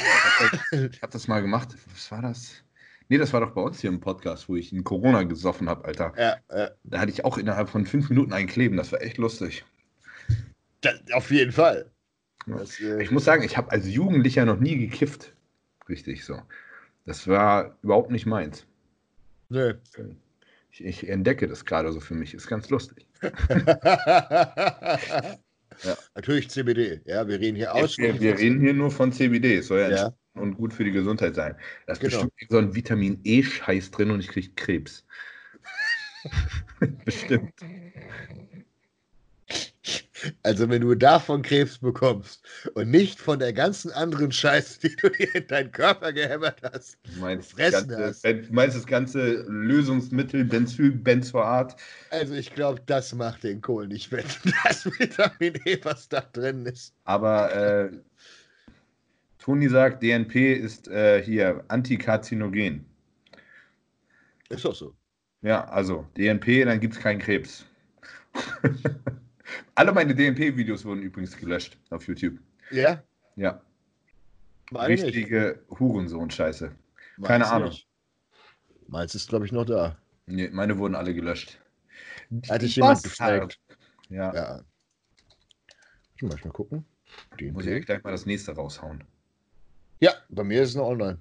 [0.71, 1.75] Ich habe das mal gemacht.
[1.91, 2.63] Was war das?
[3.09, 5.85] Nee, das war doch bei uns hier im Podcast, wo ich in Corona gesoffen habe,
[5.85, 6.13] Alter.
[6.17, 6.71] Ja, ja.
[6.83, 8.77] Da hatte ich auch innerhalb von fünf Minuten ein Kleben.
[8.77, 9.65] Das war echt lustig.
[10.81, 11.91] Das, auf jeden Fall.
[12.47, 15.33] Das, äh, ich muss sagen, ich habe als Jugendlicher noch nie gekifft.
[15.89, 16.41] Richtig so.
[17.05, 18.65] Das war überhaupt nicht meins.
[19.49, 19.73] Nee.
[20.75, 22.33] Ich, ich entdecke das gerade so für mich.
[22.33, 23.07] Ist ganz lustig.
[23.21, 24.99] ja.
[26.15, 27.01] Natürlich CBD.
[27.05, 28.19] Ja, wir reden hier ausschließlich.
[28.19, 29.57] Wir, wir reden hier nur von CBD.
[29.57, 30.13] Es soll ja, ja.
[30.33, 31.55] und gut für die Gesundheit sein.
[31.87, 32.23] Da ist genau.
[32.23, 35.05] bestimmt so ein Vitamin E-Scheiß drin und ich kriege Krebs.
[37.05, 37.53] bestimmt.
[40.43, 42.43] Also wenn du davon Krebs bekommst
[42.73, 46.97] und nicht von der ganzen anderen Scheiße, die du dir in deinen Körper gehämmert hast,
[47.03, 48.23] du meinst, ganze, hast.
[48.23, 51.75] Du meinst das ganze Lösungsmittel Benzylbenzoat?
[52.11, 54.25] Also ich glaube, das macht den Kohl nicht wett.
[54.63, 56.93] Das Vitamin E, was da drin ist.
[57.03, 57.91] Aber äh,
[59.37, 62.85] Toni sagt, DNP ist äh, hier antikarzinogen.
[64.49, 64.95] Ist auch so.
[65.41, 67.65] Ja, also DNP, dann gibt es keinen Krebs.
[69.75, 72.39] Alle meine DNP-Videos wurden übrigens gelöscht auf YouTube.
[72.71, 73.03] Ja?
[73.35, 73.61] Ja.
[74.71, 76.71] Meine Richtige Hurensohn-Scheiße.
[77.23, 77.69] Keine Ahnung.
[77.69, 77.87] Nicht.
[78.87, 79.97] Meins ist, glaube ich, noch da.
[80.25, 81.59] Nee, meine wurden alle gelöscht.
[82.49, 83.59] Hat dich jemand gefragt?
[84.09, 84.33] Ja.
[84.33, 84.61] ja.
[86.15, 86.85] Ich muss mal gucken.
[87.39, 87.51] DNP.
[87.51, 89.03] Muss ich gleich mal das nächste raushauen.
[89.99, 91.19] Ja, bei mir ist es noch online.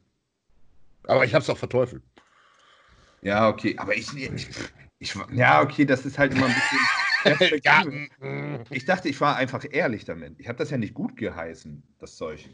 [1.05, 2.03] Aber ich habe es auch verteufelt.
[3.23, 3.77] Ja, okay.
[3.79, 4.49] Aber ich, ich,
[4.99, 6.79] ich, Ja, okay, das ist halt immer ein bisschen.
[7.63, 7.85] Ja.
[8.71, 10.35] Ich dachte, ich war einfach ehrlich damit.
[10.39, 12.49] Ich habe das ja nicht gut geheißen, das Zeug.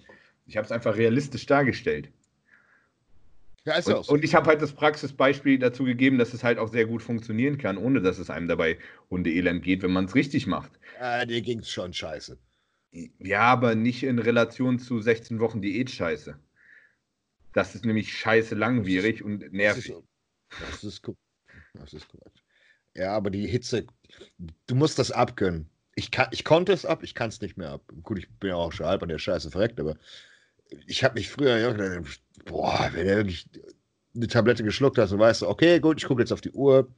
[0.46, 2.10] Ich habe es einfach realistisch dargestellt.
[3.64, 4.12] Ja, ist und, auch so.
[4.12, 7.58] und ich habe halt das Praxisbeispiel dazu gegeben, dass es halt auch sehr gut funktionieren
[7.58, 8.78] kann, ohne dass es einem dabei
[9.10, 10.72] Hundeelend geht, wenn man es richtig macht.
[10.98, 12.38] Ja, dir ging es schon scheiße.
[13.18, 16.38] Ja, aber nicht in Relation zu 16 Wochen Diät-Scheiße.
[17.52, 19.94] Das ist nämlich scheiße langwierig und nervig.
[20.48, 21.02] Das ist, das ist,
[21.74, 22.42] das ist korrekt.
[22.94, 23.86] Ja, aber die Hitze,
[24.66, 25.68] du musst das abkönnen.
[25.94, 27.82] Ich, kann, ich konnte es ab, ich kann es nicht mehr ab.
[28.02, 29.96] Gut, ich bin ja auch schon halb an der Scheiße verreckt, aber
[30.86, 32.02] ich habe mich früher ja
[32.44, 33.48] boah, wenn du wirklich
[34.14, 36.88] eine Tablette geschluckt hast und weißt, okay, gut, ich gucke jetzt auf die Uhr.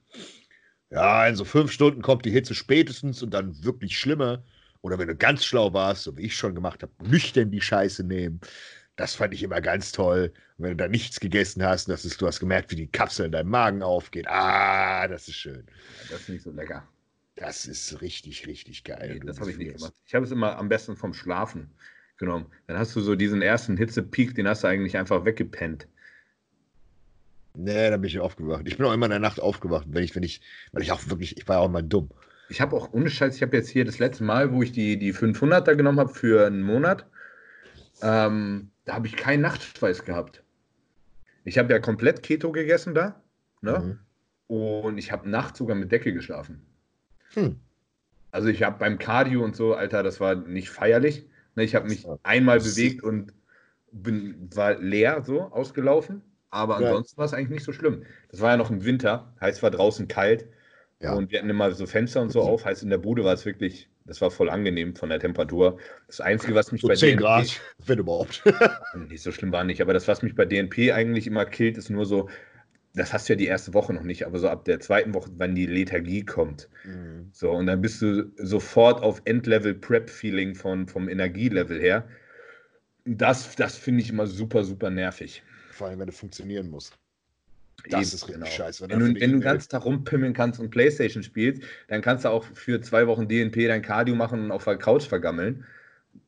[0.91, 4.45] Ja, in so fünf Stunden kommt die Hitze spätestens und dann wirklich schlimmer.
[4.83, 8.05] Oder wenn du ganz schlau warst, so wie ich schon gemacht habe, nüchtern die Scheiße
[8.05, 8.41] nehmen.
[8.97, 10.33] Das fand ich immer ganz toll.
[10.59, 13.27] Und wenn du da nichts gegessen hast, das ist, du hast gemerkt, wie die Kapsel
[13.27, 14.27] in deinem Magen aufgeht.
[14.29, 15.65] Ah, das ist schön.
[15.67, 16.87] Ja, das ist nicht so lecker.
[17.37, 19.15] Das ist richtig, richtig geil.
[19.15, 19.95] Nee, das habe ich nicht gemacht.
[20.07, 21.71] Ich habe es immer am besten vom Schlafen
[22.19, 22.47] genommen.
[22.67, 25.89] Dann hast du so diesen ersten Hitzepeak, den hast du eigentlich einfach weggepennt.
[27.55, 28.67] Nee, da bin ich aufgewacht.
[28.67, 30.41] Ich bin auch immer in der Nacht aufgewacht, wenn ich, wenn ich,
[30.73, 32.11] weil ich auch wirklich, ich war auch mal dumm.
[32.49, 34.99] Ich habe auch ohne Scheiß, ich habe jetzt hier das letzte Mal, wo ich die,
[34.99, 37.07] die 500er genommen habe für einen Monat,
[38.03, 40.43] ähm, da habe ich keinen Nachtschweiß gehabt.
[41.45, 43.23] Ich habe ja komplett Keto gegessen da.
[43.61, 43.99] Ne?
[44.49, 44.55] Mhm.
[44.55, 46.67] Und ich habe nachts sogar mit Decke geschlafen.
[47.35, 47.57] Hm.
[48.31, 51.27] Also ich habe beim Cardio und so, Alter, das war nicht feierlich.
[51.55, 51.65] Ne?
[51.65, 53.33] Ich habe mich einmal bewegt und
[53.93, 56.23] bin, war leer so ausgelaufen.
[56.51, 57.19] Aber ansonsten ja.
[57.19, 58.05] war es eigentlich nicht so schlimm.
[58.31, 60.47] Das war ja noch im Winter, heißt es war draußen kalt.
[61.01, 61.15] Ja.
[61.15, 62.65] Und wir hatten immer so Fenster und so auf.
[62.65, 65.79] Heißt in der Bude war es wirklich, das war voll angenehm von der Temperatur.
[66.07, 68.45] Das Einzige, was mich so bei 10 DNP, Grad, wenn überhaupt.
[69.09, 71.91] nicht so schlimm war nicht, aber das, was mich bei DNP eigentlich immer killt, ist
[71.91, 72.29] nur so,
[72.95, 75.31] das hast du ja die erste Woche noch nicht, aber so ab der zweiten Woche,
[75.39, 76.69] wenn die Lethargie kommt.
[76.85, 77.31] Mhm.
[77.33, 82.07] So, und dann bist du sofort auf Endlevel-Prep-Feeling vom Energielevel her.
[83.05, 85.43] Das, das finde ich immer super, super nervig.
[85.71, 86.95] Vor allem, wenn du funktionieren musst.
[87.85, 88.47] Das Eben, ist richtig genau.
[88.47, 88.89] scheiße.
[88.89, 92.45] Wenn, wenn du den ganzen Tag rumpimmeln kannst und Playstation spielst, dann kannst du auch
[92.45, 95.65] für zwei Wochen DNP dein Cardio machen und auf der Couch vergammeln.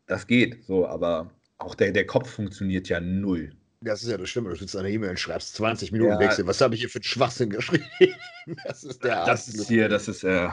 [0.06, 3.50] Das geht so, aber auch der, der Kopf funktioniert ja null.
[3.84, 4.48] Das ist ja das Schlimme.
[4.48, 6.18] Du sitzt an der E-Mail und schreibst 20 Minuten ja.
[6.18, 6.46] Wechsel.
[6.46, 7.84] Was habe ich hier für einen Schwachsinn geschrieben?
[8.64, 10.48] Das ist der Das ist hier, das ist, äh,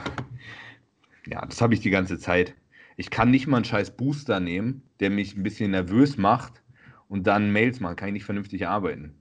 [1.26, 2.54] ja, das habe ich die ganze Zeit.
[2.96, 6.62] Ich kann nicht mal einen scheiß Booster nehmen, der mich ein bisschen nervös macht
[7.08, 7.96] und dann Mails machen.
[7.96, 9.14] Kann ich nicht vernünftig arbeiten.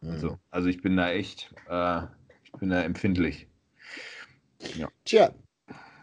[0.00, 0.18] Mhm.
[0.18, 0.38] So.
[0.50, 2.02] Also ich bin da echt, äh,
[2.44, 3.46] ich bin da empfindlich.
[4.76, 4.88] Ja.
[5.04, 5.34] Tja,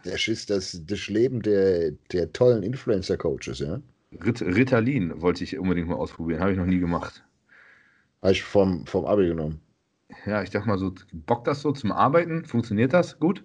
[0.04, 3.80] das ist das, das Leben der, der tollen Influencer-Coaches, ja?
[4.12, 7.24] Rit Ritalin wollte ich unbedingt mal ausprobieren, habe ich noch nie gemacht.
[8.22, 9.60] Habe ich vom, vom Abi genommen.
[10.26, 12.44] Ja, ich dachte mal so, bockt das so zum Arbeiten?
[12.44, 13.44] Funktioniert das gut?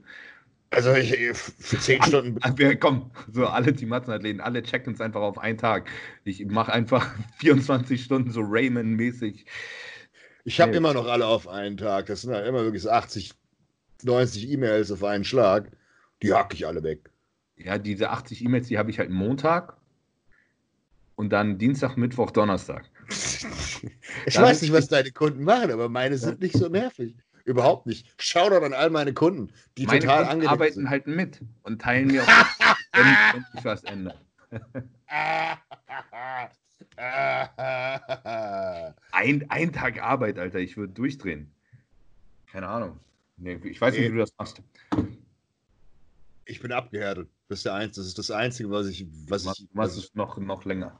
[0.72, 2.40] Also ich, für zehn Stunden.
[2.58, 5.88] Wir, komm, so alle Team-Athleten, alle checken uns einfach auf einen Tag.
[6.24, 9.46] Ich mache einfach 24 Stunden so Rayman-mäßig.
[10.44, 10.78] Ich habe nee.
[10.78, 12.08] immer noch alle auf einen Tag.
[12.08, 13.34] Das sind halt immer wirklich so 80,
[14.04, 15.72] 90 E-Mails auf einen Schlag.
[16.22, 17.10] Die hacke ich alle weg.
[17.56, 19.75] Ja, diese 80 E-Mails, die habe ich halt Montag
[21.16, 22.90] und dann Dienstag, Mittwoch, Donnerstag.
[23.10, 27.16] ich dann weiß nicht, was deine Kunden machen, aber meine sind nicht so nervig.
[27.46, 28.08] Überhaupt nicht.
[28.18, 30.90] Schau doch an all meine Kunden, die meine total Kunden arbeiten sind.
[30.90, 34.20] halt mit und teilen mir auch, wenn, wenn sich was ändert.
[39.12, 41.52] ein, ein Tag Arbeit, Alter, ich würde durchdrehen.
[42.52, 43.00] Keine Ahnung.
[43.38, 44.62] Nee, ich weiß nicht, wie du das machst.
[46.46, 47.30] Ich bin abgehärtet.
[47.48, 49.06] Das ist, der Einzige, das ist das Einzige, was ich.
[49.28, 51.00] Was was, ich was ist noch, noch länger?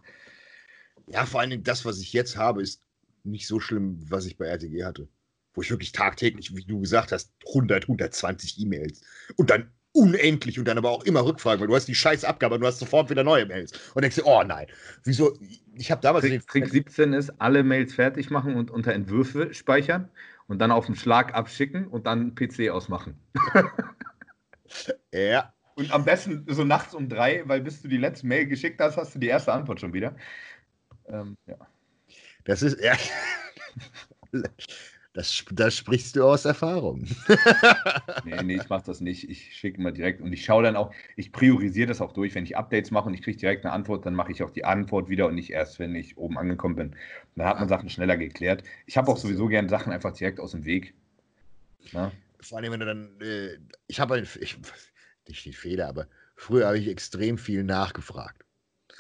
[1.08, 2.84] Ja, vor allen Dingen das, was ich jetzt habe, ist
[3.24, 5.08] nicht so schlimm, was ich bei RTG hatte.
[5.54, 9.02] Wo ich wirklich tagtäglich, wie du gesagt hast, 100, 120 E-Mails.
[9.38, 12.56] Und dann unendlich und dann aber auch immer Rückfragen, weil du hast die scheiß Abgabe
[12.56, 13.72] und du hast sofort wieder neue Mails.
[13.94, 14.68] Und denkst dir, oh nein,
[15.04, 15.38] wieso?
[15.74, 16.26] Ich habe damals.
[16.26, 20.10] Trick, Trick 17 ist, alle Mails fertig machen und unter Entwürfe speichern
[20.48, 23.18] und dann auf den Schlag abschicken und dann PC ausmachen.
[25.14, 25.55] ja.
[25.76, 28.98] Und am besten so nachts um drei, weil bis du die letzte Mail geschickt hast,
[28.98, 30.16] hast du die erste Antwort schon wieder.
[31.08, 31.58] Ähm, ja.
[32.46, 32.82] Das ist.
[32.82, 32.94] Ja.
[35.16, 37.08] Das, das sprichst du aus Erfahrung.
[38.26, 39.30] nee, nee, ich mache das nicht.
[39.30, 42.36] Ich schicke mal direkt und ich schaue dann auch, ich priorisiere das auch durch.
[42.36, 44.66] Wenn ich Updates mache und ich kriege direkt eine Antwort, dann mache ich auch die
[44.66, 46.96] Antwort wieder und nicht erst, wenn ich oben angekommen bin.
[47.38, 48.64] Dann hat man Sachen schneller geklärt.
[48.88, 50.94] Ich habe auch sowieso gerne Sachen einfach direkt aus dem Weg.
[51.94, 52.12] Ja?
[52.42, 53.58] Vor allem, wenn du dann, äh,
[53.88, 54.58] ich habe halt, ich,
[55.30, 58.46] nicht den Fehler, aber früher habe ich extrem viel nachgefragt.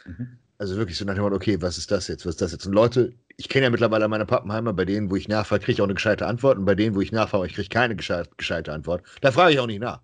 [0.05, 0.37] Mhm.
[0.57, 2.65] Also wirklich so nach dem Motto, okay, was ist das jetzt, was ist das jetzt?
[2.65, 5.81] Und Leute, ich kenne ja mittlerweile meine Pappenheimer, bei denen, wo ich nachfrage, kriege ich
[5.81, 8.71] auch eine gescheite Antwort und bei denen, wo ich nachfrage, ich kriege keine gescheite, gescheite
[8.71, 9.03] Antwort.
[9.21, 9.99] Da frage ich auch nicht nach.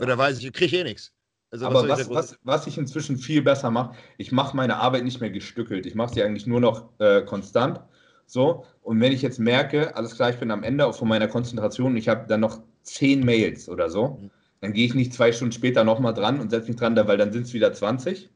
[0.00, 1.12] Oder weiß ich, ich kriege eh nichts.
[1.50, 5.20] Also, Aber was, was, was, ich inzwischen viel besser mache, ich mache meine Arbeit nicht
[5.20, 5.86] mehr gestückelt.
[5.86, 7.80] Ich mache sie eigentlich nur noch äh, konstant.
[8.26, 11.96] So, und wenn ich jetzt merke, alles klar, ich bin am Ende von meiner Konzentration,
[11.96, 14.20] ich habe dann noch zehn Mails oder so,
[14.60, 17.32] dann gehe ich nicht zwei Stunden später nochmal dran und setze mich dran, weil dann
[17.32, 18.30] sind es wieder 20.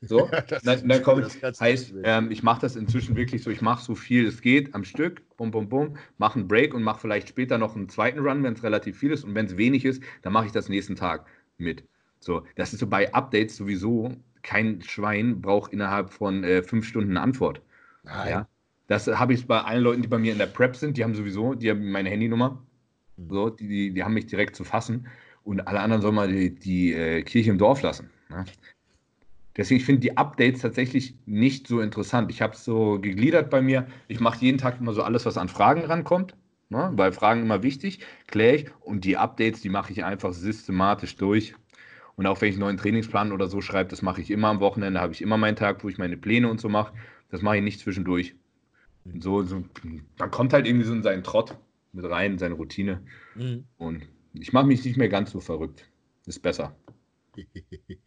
[0.00, 0.28] So,
[0.64, 4.26] dann, dann kommt, heißt, ähm, ich mache das inzwischen wirklich so, ich mache so viel
[4.26, 7.74] es geht am Stück, bum, bum, bum, mache einen Break und mache vielleicht später noch
[7.74, 10.46] einen zweiten Run, wenn es relativ viel ist und wenn es wenig ist, dann mache
[10.46, 11.26] ich das nächsten Tag
[11.58, 11.84] mit.
[12.20, 17.10] So, das ist so bei Updates sowieso, kein Schwein braucht innerhalb von äh, fünf Stunden
[17.10, 17.62] eine Antwort.
[18.02, 18.28] Nein.
[18.28, 18.48] Ja,
[18.88, 21.14] das habe ich bei allen Leuten, die bei mir in der Prep sind, die haben
[21.14, 22.62] sowieso, die haben meine Handynummer,
[23.16, 23.30] hm.
[23.30, 25.06] so, die, die, die haben mich direkt zu fassen
[25.44, 28.10] und alle anderen sollen mal die, die äh, Kirche im Dorf lassen.
[28.30, 28.44] Ne?
[29.56, 32.30] Deswegen, ich finde die Updates tatsächlich nicht so interessant.
[32.30, 33.86] Ich habe es so gegliedert bei mir.
[34.08, 36.34] Ich mache jeden Tag immer so alles, was an Fragen rankommt.
[36.70, 36.90] Ne?
[36.94, 38.66] Weil Fragen immer wichtig, kläre ich.
[38.80, 41.54] Und die Updates, die mache ich einfach systematisch durch.
[42.16, 44.60] Und auch wenn ich einen neuen Trainingsplan oder so schreibe, das mache ich immer am
[44.60, 46.92] Wochenende, habe ich immer meinen Tag, wo ich meine Pläne und so mache.
[47.30, 48.34] Das mache ich nicht zwischendurch.
[49.04, 49.62] Und so, so,
[50.18, 51.56] man kommt halt irgendwie so in seinen Trott
[51.92, 53.02] mit rein, in seine Routine.
[53.34, 53.64] Mhm.
[53.76, 54.02] Und
[54.34, 55.88] ich mache mich nicht mehr ganz so verrückt.
[56.26, 56.76] Ist besser.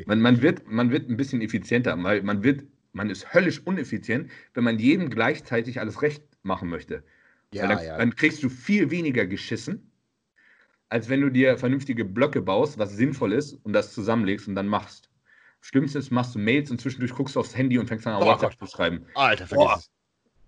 [0.06, 2.64] Man, man, wird, man wird ein bisschen effizienter, weil man wird,
[2.94, 7.04] man ist höllisch uneffizient, wenn man jedem gleichzeitig alles recht machen möchte.
[7.54, 7.98] Ja, dann, ja.
[7.98, 9.92] dann kriegst du viel weniger geschissen,
[10.90, 14.68] als wenn du dir vernünftige Blöcke baust, was sinnvoll ist und das zusammenlegst und dann
[14.68, 15.10] machst.
[15.62, 18.26] Schlimmste ist, machst du Mails und zwischendurch guckst du aufs Handy und fängst an, Oh
[18.26, 19.06] WhatsApp zu schreiben.
[19.16, 19.78] Alter, vergiss Boah.
[19.78, 19.92] es.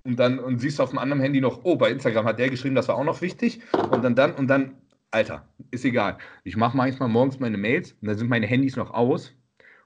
[0.04, 2.50] Und dann und siehst du auf dem anderen Handy noch, oh, bei Instagram hat der
[2.50, 3.62] geschrieben, das war auch noch wichtig.
[3.74, 4.78] Und dann, dann, und dann,
[5.12, 6.18] Alter, ist egal.
[6.44, 9.34] Ich mache manchmal morgens meine Mails und dann sind meine Handys noch aus.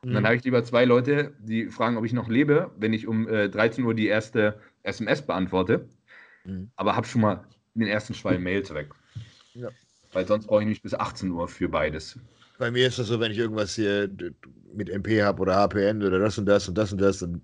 [0.07, 0.27] Und dann Mhm.
[0.27, 3.49] habe ich lieber zwei Leute, die fragen, ob ich noch lebe, wenn ich um äh,
[3.49, 5.87] 13 Uhr die erste SMS beantworte.
[6.45, 6.69] Mhm.
[6.75, 8.93] Aber habe schon mal den ersten Schwall Mails weg.
[9.53, 9.69] Ja.
[10.11, 12.19] Weil sonst brauche ich nicht bis 18 Uhr für beides.
[12.57, 14.09] Bei mir ist das so, wenn ich irgendwas hier
[14.73, 17.41] mit MP habe oder HPN oder das und das und das und das, dann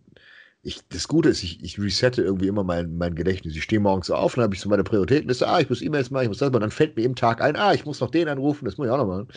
[0.62, 3.56] ich, das Gute ist, ich, ich resette irgendwie immer mein, mein Gedächtnis.
[3.56, 6.24] Ich stehe morgens auf, dann habe ich so meine Prioritätenliste, ah, ich muss E-Mails machen,
[6.24, 8.28] ich muss das machen, dann fällt mir im Tag ein, ah, ich muss noch den
[8.28, 9.28] anrufen, das muss ich auch noch machen.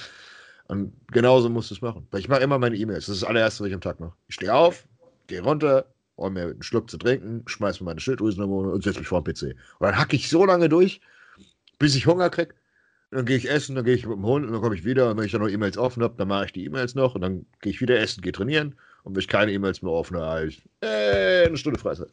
[0.68, 2.06] Und genauso musst du es machen.
[2.10, 3.06] Weil ich mache immer meine E-Mails.
[3.06, 4.14] Das ist das allererste, was ich am Tag mache.
[4.28, 4.86] Ich stehe auf,
[5.26, 5.86] gehe runter,
[6.16, 9.34] hol mir einen Schluck zu trinken, schmeiß mir meine Schilddrüsenhormone und setze mich vor den
[9.34, 9.42] PC.
[9.78, 11.00] Und dann hacke ich so lange durch,
[11.78, 12.54] bis ich Hunger kriege.
[13.10, 15.10] Dann gehe ich essen, dann gehe ich mit dem Hund und dann komme ich wieder.
[15.10, 17.20] Und wenn ich dann noch E-Mails offen habe, dann mache ich die E-Mails noch und
[17.20, 18.74] dann gehe ich wieder essen, gehe trainieren.
[19.04, 20.16] Und wenn ich keine E-Mails mehr offen
[20.46, 22.12] ich äh, eine Stunde Freizeit.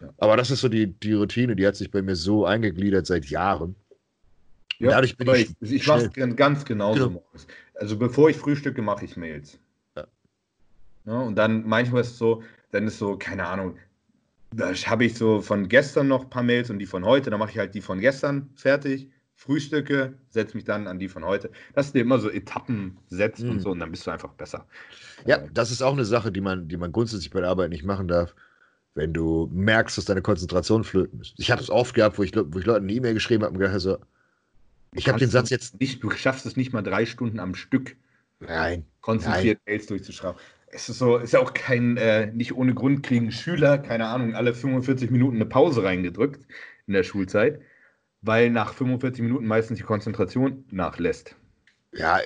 [0.00, 0.08] Ja.
[0.18, 3.26] Aber das ist so die, die Routine, die hat sich bei mir so eingegliedert seit
[3.26, 3.74] Jahren.
[4.80, 7.10] Und dadurch bin ich ich, ich mache es ganz genauso Genau.
[7.20, 7.46] morgens.
[7.74, 9.58] Also bevor ich frühstücke, mache ich Mails.
[9.96, 10.06] Ja.
[11.04, 13.76] Ja, und dann manchmal ist es so, dann ist so, keine Ahnung,
[14.54, 17.38] da habe ich so von gestern noch ein paar Mails und die von heute, dann
[17.38, 19.08] mache ich halt die von gestern fertig,
[19.40, 21.50] frühstücke, setze mich dann an die von heute.
[21.74, 23.50] Dass du dir immer so Etappen setzt Mhm.
[23.50, 24.66] und so und dann bist du einfach besser.
[25.24, 27.70] Ja, Äh, das ist auch eine Sache, die man, die man grundsätzlich bei der Arbeit
[27.70, 28.34] nicht machen darf,
[28.94, 31.34] wenn du merkst, dass deine Konzentration flöten ist.
[31.38, 33.58] Ich habe es oft gehabt, wo ich, wo ich Leuten eine E-Mail geschrieben habe und
[33.58, 33.98] gedacht habe, so,
[34.94, 35.80] ich habe den Satz jetzt.
[35.80, 37.96] Nicht, du schaffst es nicht mal drei Stunden am Stück
[38.40, 38.84] Nein.
[39.00, 40.40] konzentriert Mails durchzuschreiben.
[40.72, 44.34] Es ist so, ist ja auch kein, äh, nicht ohne Grund kriegen Schüler, keine Ahnung,
[44.34, 46.46] alle 45 Minuten eine Pause reingedrückt
[46.86, 47.60] in der Schulzeit,
[48.22, 51.36] weil nach 45 Minuten meistens die Konzentration nachlässt.
[51.92, 52.18] Ja,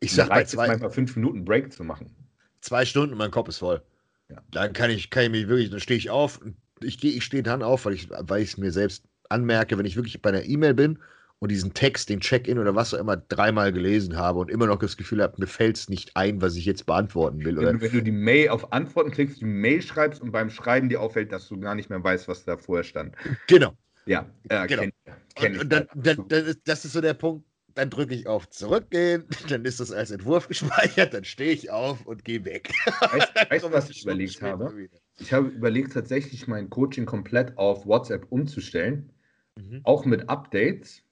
[0.00, 2.14] ich sag es zwei, manchmal fünf Minuten Break zu machen.
[2.60, 3.82] zwei Stunden, mein Kopf ist voll.
[4.28, 4.38] Ja.
[4.50, 6.40] Dann kann ich, kann ich mich wirklich, dann stehe ich auf.
[6.42, 9.78] und Ich, gehe- ich stehe dann auf, weil ich weil ich es mir selbst anmerke,
[9.78, 10.98] wenn ich wirklich bei einer E-Mail bin
[11.38, 14.78] und diesen Text, den Check-in oder was auch immer dreimal gelesen habe und immer noch
[14.78, 17.56] das Gefühl habe, mir fällt es nicht ein, was ich jetzt beantworten will.
[17.56, 20.88] Wenn, du- wenn du die Mail auf Antworten klickst, die Mail schreibst und beim Schreiben
[20.88, 23.14] dir auffällt, dass du gar nicht mehr weißt, was da vorher stand.
[23.46, 23.76] genau.
[24.06, 24.82] Ja, äh, Genau.
[24.82, 24.92] kenn,
[25.34, 28.48] kenn Und, dann, dann, dann ist, das ist so der Punkt, dann drücke ich auf
[28.48, 32.72] Zurückgehen, dann ist das als Entwurf gespeichert, dann stehe ich auf und gehe weg.
[33.00, 34.76] Weißt, weißt du, was ich überlegt habe?
[34.76, 34.98] wieder.
[35.18, 39.12] Ich habe überlegt, tatsächlich mein Coaching komplett auf WhatsApp umzustellen.
[39.58, 39.80] Mhm.
[39.84, 41.02] auch mit Updates,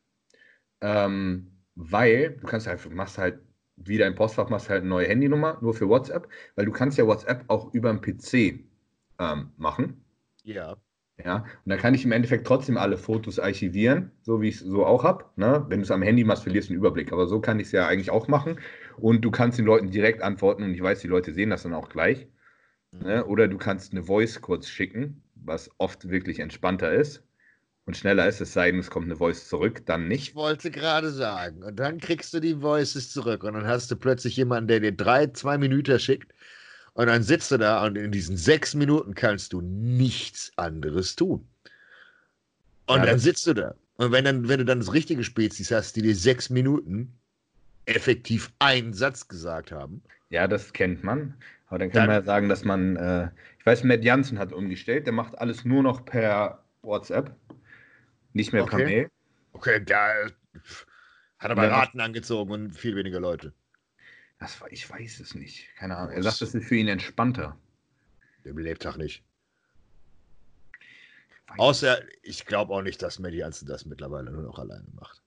[0.82, 3.40] ähm, weil du kannst halt, machst halt
[3.76, 7.06] wie dein Postfach, machst halt eine neue Handynummer, nur für WhatsApp, weil du kannst ja
[7.06, 8.60] WhatsApp auch über den PC
[9.18, 10.04] ähm, machen.
[10.42, 10.76] Ja.
[11.22, 14.60] Ja, und dann kann ich im Endeffekt trotzdem alle Fotos archivieren, so wie ich es
[14.62, 15.24] so auch habe.
[15.36, 15.64] Ne?
[15.68, 17.12] Wenn du es am Handy machst, verlierst du den Überblick.
[17.12, 18.58] Aber so kann ich es ja eigentlich auch machen.
[18.96, 21.74] Und du kannst den Leuten direkt antworten und ich weiß, die Leute sehen das dann
[21.74, 22.26] auch gleich.
[22.90, 23.24] Ne?
[23.26, 27.22] Oder du kannst eine Voice kurz schicken, was oft wirklich entspannter ist
[27.86, 30.30] und schneller ist, es sei denn, es kommt eine Voice zurück, dann nicht.
[30.30, 31.62] Ich wollte gerade sagen.
[31.62, 34.92] Und dann kriegst du die Voices zurück und dann hast du plötzlich jemanden, der dir
[34.92, 36.32] drei, zwei Minuten schickt.
[36.94, 41.46] Und dann sitzt du da und in diesen sechs Minuten kannst du nichts anderes tun.
[42.86, 43.74] Und Ja, dann sitzt du da.
[43.96, 47.12] Und wenn, dann, wenn du dann das richtige Spezies hast, die dir sechs Minuten
[47.86, 51.34] effektiv einen Satz gesagt haben, Ja, das kennt man.
[51.68, 54.52] Aber dann kann Dann- man ja sagen, dass man, äh, ich weiß, Matt Jansen hat
[54.52, 57.34] umgestellt, der macht alles nur noch per WhatsApp,
[58.32, 58.84] nicht mehr per Okay.
[58.84, 59.08] Mail.
[59.52, 60.08] okay, da
[61.38, 63.52] hat er dann- Raten angezogen und viel weniger Leute.
[64.39, 65.69] Das, war- ich weiß es nicht.
[65.78, 66.12] Keine Ahnung.
[66.15, 67.56] Er sagt, das ist für ihn entspannter.
[68.44, 69.23] Im Lebtag nicht.
[71.48, 75.23] Weiß Außer, ich glaube auch nicht, dass Mehdi Jansen das mittlerweile nur noch alleine macht.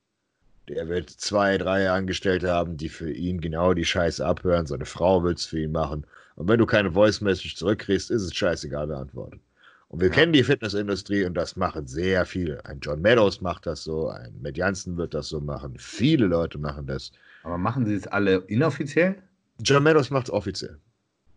[0.67, 4.65] Der wird zwei, drei Angestellte haben, die für ihn genau die Scheiße abhören.
[4.67, 6.05] Seine Frau wird es für ihn machen.
[6.35, 9.39] Und wenn du keine Voice Message zurückkriegst, ist es scheißegal, wer antwortet.
[9.87, 10.13] Und wir Ja.
[10.15, 12.63] kennen die Fitnessindustrie und das machen sehr viele.
[12.65, 15.77] Ein John Meadows macht das so, ein Matt Jansen wird das so machen.
[15.79, 17.11] Viele Leute machen das.
[17.47, 19.23] Aber machen sie es alle inoffiziell?
[19.61, 20.81] John Meadows macht es offiziell.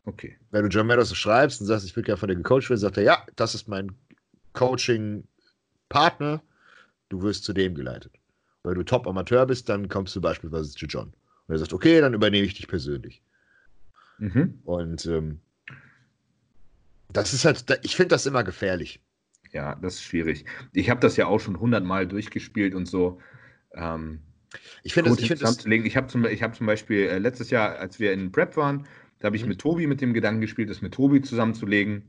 [0.06, 0.36] Okay.
[0.50, 2.96] Wenn du John Meadows schreibst und sagst, ich will gerne von dir gecoacht werden, sagt
[2.96, 3.92] er, ja, das ist mein
[4.54, 6.42] Coaching-Partner,
[7.10, 8.12] du wirst zu dem geleitet.
[8.64, 11.12] Wenn du Top-Amateur bist, dann kommst du beispielsweise zu John.
[11.46, 13.22] Und er sagt, okay, dann übernehme ich dich persönlich.
[14.18, 14.58] Mhm.
[14.64, 15.38] Und ähm,
[17.12, 19.00] das ist halt, ich finde das immer gefährlich.
[19.52, 20.44] Ja, das ist schwierig.
[20.72, 23.20] Ich habe das ja auch schon hundertmal durchgespielt und so.
[23.74, 24.22] Ähm,
[24.82, 27.78] ich finde das, ich find das ich habe zum, hab zum Beispiel äh, letztes Jahr,
[27.78, 28.86] als wir in Prep waren,
[29.18, 29.50] da habe ich mhm.
[29.50, 32.02] mit Tobi mit dem Gedanken gespielt, das mit Tobi zusammenzulegen,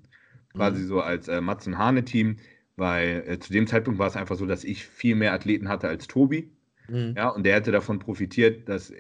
[0.54, 0.88] quasi mhm.
[0.88, 2.38] so als äh, Mats und Hane-Team,
[2.78, 5.88] weil äh, zu dem Zeitpunkt war es einfach so, dass ich viel mehr Athleten hatte
[5.88, 6.52] als Tobi.
[6.88, 7.14] Mhm.
[7.16, 8.94] Ja, und der hätte davon profitiert, dass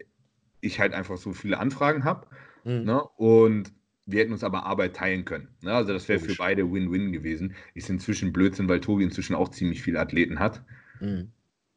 [0.59, 2.27] ich halt einfach so viele Anfragen habe.
[2.63, 2.83] Mhm.
[2.83, 3.03] Ne?
[3.17, 3.73] Und
[4.05, 5.47] wir hätten uns aber Arbeit teilen können.
[5.61, 5.73] Ne?
[5.73, 7.55] Also das wäre für beide Win-Win gewesen.
[7.73, 10.63] Ist inzwischen Blödsinn, weil Tobi inzwischen auch ziemlich viele Athleten hat.
[10.99, 11.31] Mhm.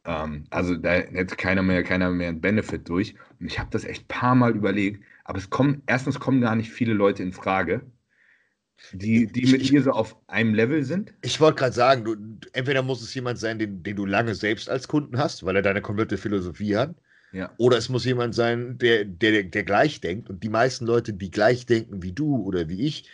[0.05, 3.15] Ähm, also da hätte keiner mehr, keiner mehr einen Benefit durch.
[3.39, 5.03] Und ich habe das echt ein paar Mal überlegt.
[5.23, 7.81] Aber es kommen, erstens kommen gar nicht viele Leute in Frage,
[8.91, 11.13] die, die mit dir so auf einem Level sind.
[11.21, 12.15] Ich wollte gerade sagen, du,
[12.53, 15.61] entweder muss es jemand sein, den, den du lange selbst als Kunden hast, weil er
[15.61, 16.93] deine komplette Philosophie hat.
[17.31, 17.51] Ja.
[17.57, 20.29] Oder es muss jemand sein, der, der, der gleich denkt.
[20.29, 23.09] Und die meisten Leute, die gleich denken wie du oder wie ich,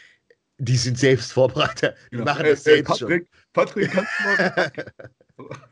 [0.57, 1.95] die sind selbst Vorbereiter.
[2.11, 2.25] Die ja.
[2.25, 3.43] machen das selbst Patrick, schon.
[3.53, 4.71] Patrick, kannst du mal.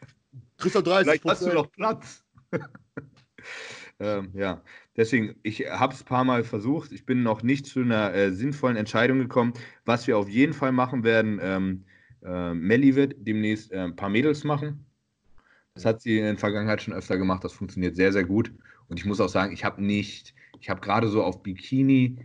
[0.60, 2.24] Kriegst du 30 Vielleicht hast du noch Platz.
[4.00, 4.62] ähm, ja,
[4.98, 6.92] deswegen, ich habe es ein paar Mal versucht.
[6.92, 9.54] Ich bin noch nicht zu einer äh, sinnvollen Entscheidung gekommen.
[9.86, 11.86] Was wir auf jeden Fall machen werden, ähm,
[12.24, 14.86] äh, Melli wird demnächst äh, ein paar Mädels machen.
[15.76, 17.44] Das hat sie in der Vergangenheit schon öfter gemacht.
[17.44, 18.52] Das funktioniert sehr, sehr gut.
[18.90, 22.18] Und ich muss auch sagen, ich habe nicht, ich habe gerade so auf Bikini,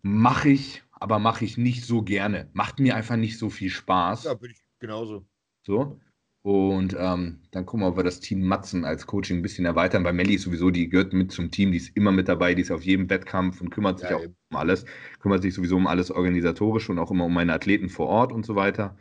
[0.00, 2.48] mache ich, aber mache ich nicht so gerne.
[2.54, 4.24] Macht mir einfach nicht so viel Spaß.
[4.24, 5.26] Ja, bin ich genauso.
[5.66, 6.00] So.
[6.46, 10.04] Und ähm, dann gucken wir, ob wir das Team Matzen als Coaching ein bisschen erweitern.
[10.04, 12.62] Bei Melli ist sowieso, die gehört mit zum Team, die ist immer mit dabei, die
[12.62, 14.36] ist auf jedem Wettkampf und kümmert sich ja, auch eben.
[14.52, 14.84] um alles,
[15.18, 18.46] kümmert sich sowieso um alles organisatorisch und auch immer um meine Athleten vor Ort und
[18.46, 18.96] so weiter.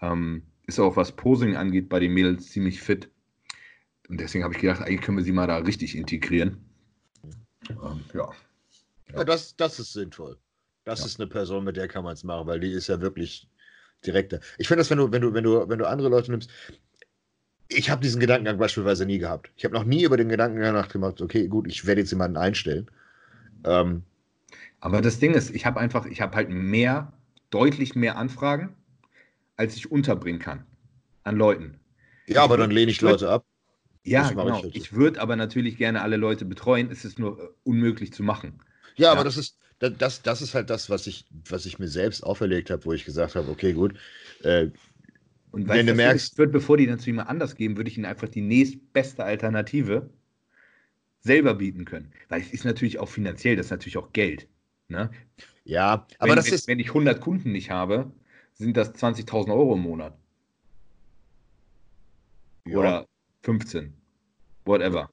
[0.00, 3.10] Ähm, ist auch, was Posing angeht, bei den Mädels ziemlich fit.
[4.08, 6.64] Und deswegen habe ich gedacht, eigentlich können wir sie mal da richtig integrieren.
[7.70, 8.30] Ähm, ja.
[9.12, 9.24] ja.
[9.24, 10.38] das, das ist sinnvoll.
[10.84, 11.06] Das ja.
[11.06, 13.48] ist eine Person, mit der kann man es machen, weil die ist ja wirklich
[14.06, 14.40] direkter.
[14.58, 16.50] Ich finde das, wenn du, wenn du, wenn du, wenn du andere Leute nimmst,
[17.68, 19.50] ich habe diesen Gedankengang beispielsweise nie gehabt.
[19.56, 22.90] Ich habe noch nie über den Gedankengang nachgemacht, okay, gut, ich werde jetzt jemanden einstellen.
[23.64, 24.02] Ähm,
[24.80, 27.12] Aber das Ding ist, ich habe einfach, ich habe halt mehr,
[27.50, 28.74] deutlich mehr Anfragen
[29.56, 30.64] als ich unterbringen kann
[31.24, 31.78] an Leuten.
[32.26, 33.44] Ja, aber dann lehne ich Leute ab.
[34.04, 34.58] Ja, genau.
[34.58, 36.90] Ich, halt ich würde aber natürlich gerne alle Leute betreuen.
[36.90, 38.60] Es ist nur äh, unmöglich zu machen.
[38.96, 41.88] Ja, ja, aber das ist, das, das ist halt das, was ich, was ich mir
[41.88, 43.94] selbst auferlegt habe, wo ich gesagt habe, okay, gut.
[44.42, 44.68] Äh,
[45.54, 48.06] und wenn du merkst, wird, bevor die dann zu jemand anders geben, würde ich ihnen
[48.06, 50.10] einfach die nächstbeste Alternative
[51.20, 52.12] selber bieten können.
[52.28, 54.48] Weil es ist natürlich auch finanziell, das ist natürlich auch Geld.
[54.88, 55.12] Ne?
[55.64, 56.66] Ja, aber wenn, das ist.
[56.66, 58.10] Wenn ich 100 Kunden nicht habe,
[58.54, 60.18] sind das 20.000 Euro im Monat.
[62.66, 62.78] Ja.
[62.78, 63.06] Oder
[63.44, 63.94] 15.
[64.64, 65.08] Whatever.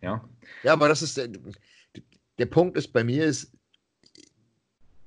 [0.00, 0.28] Ja.
[0.62, 1.28] Ja, aber das ist der,
[2.38, 3.52] der Punkt ist bei mir ist,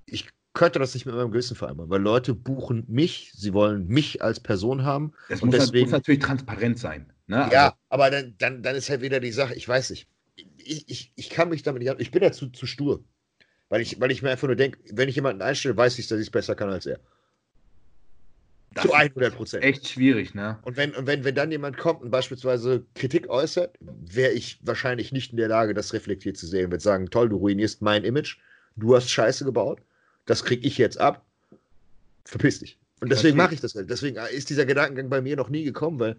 [0.05, 4.21] ich könnte das nicht mit meinem Gewissen vereinbaren, weil Leute buchen mich, sie wollen mich
[4.21, 5.13] als Person haben.
[5.29, 7.11] Das und muss, deswegen, muss natürlich transparent sein.
[7.27, 7.47] Ne?
[7.51, 10.07] Ja, also, aber dann, dann, dann ist halt wieder die Sache, ich weiß nicht.
[10.57, 13.03] Ich, ich, ich kann mich damit nicht, ich bin dazu zu stur.
[13.69, 16.19] Weil ich, weil ich mir einfach nur denke, wenn ich jemanden einstelle, weiß ich, dass
[16.19, 16.99] ich es besser kann als er.
[18.73, 19.63] Das zu 100 Prozent.
[19.63, 20.59] Echt schwierig, ne?
[20.63, 25.11] Und wenn, und wenn, wenn dann jemand kommt und beispielsweise Kritik äußert, wäre ich wahrscheinlich
[25.11, 26.71] nicht in der Lage, das reflektiert zu sehen.
[26.71, 28.37] Würde sagen, toll, du ruinierst mein Image,
[28.75, 29.81] du hast Scheiße gebaut,
[30.29, 31.25] das krieg ich jetzt ab,
[32.23, 32.77] verpiss dich.
[33.01, 33.89] Und deswegen mache ich das halt.
[33.89, 36.17] Deswegen ist dieser Gedankengang bei mir noch nie gekommen, weil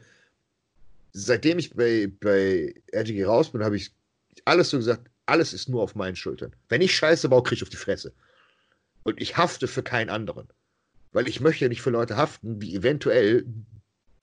[1.13, 3.93] seitdem ich bei, bei RTG raus bin, habe ich
[4.47, 6.53] alles so gesagt, alles ist nur auf meinen Schultern.
[6.69, 8.13] Wenn ich Scheiße baue, kriege ich auf die Fresse.
[9.05, 10.49] Und ich hafte für keinen anderen.
[11.13, 13.45] Weil ich möchte nicht für Leute haften, die eventuell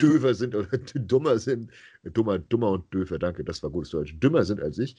[0.01, 1.71] döver sind oder dummer sind.
[2.03, 4.15] Dummer, dummer und döver, danke, das war gutes Deutsch.
[4.19, 4.97] Dümmer sind als ich.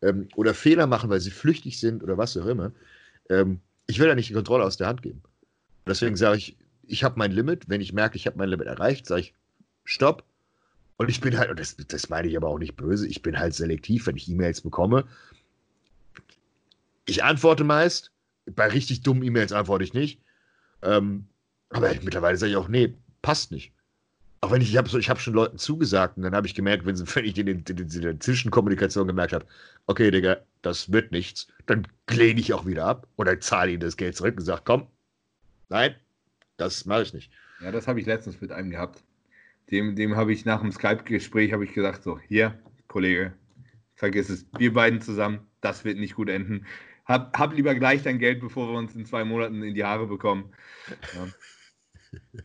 [0.00, 2.72] Ähm, oder Fehler machen, weil sie flüchtig sind oder was auch immer.
[3.28, 3.60] Ähm,
[3.90, 5.22] ich will ja nicht die Kontrolle aus der Hand geben.
[5.86, 6.56] Deswegen sage ich,
[6.86, 7.68] ich habe mein Limit.
[7.68, 9.34] Wenn ich merke, ich habe mein Limit erreicht, sage ich,
[9.84, 10.24] stopp.
[10.96, 13.38] Und ich bin halt, und das, das meine ich aber auch nicht böse, ich bin
[13.38, 15.06] halt selektiv, wenn ich E-Mails bekomme,
[17.06, 18.10] ich antworte meist.
[18.46, 20.20] Bei richtig dummen E-Mails antworte ich nicht.
[20.82, 21.26] Ähm,
[21.70, 23.72] aber mittlerweile sage ich auch, nee, passt nicht.
[24.42, 26.86] Auch wenn ich, ich habe ich hab schon Leuten zugesagt und dann habe ich gemerkt,
[26.86, 29.46] wenn, wenn ich in, in, in, in der Zwischenkommunikation gemerkt habe,
[29.86, 33.96] okay, Digga, das wird nichts, dann lehne ich auch wieder ab oder zahle ihnen das
[33.96, 34.86] Geld zurück und sage, komm,
[35.68, 35.94] nein,
[36.56, 37.32] das mache ich nicht.
[37.60, 39.02] Ja, das habe ich letztens mit einem gehabt.
[39.70, 42.58] Dem, dem habe ich nach dem Skype-Gespräch ich gesagt, so, hier,
[42.88, 43.32] Kollege,
[43.94, 46.66] vergiss es, wir beiden zusammen, das wird nicht gut enden
[47.10, 50.06] hab, hab lieber gleich dein Geld, bevor wir uns in zwei Monaten in die Haare
[50.06, 50.52] bekommen.
[51.14, 51.28] Ja.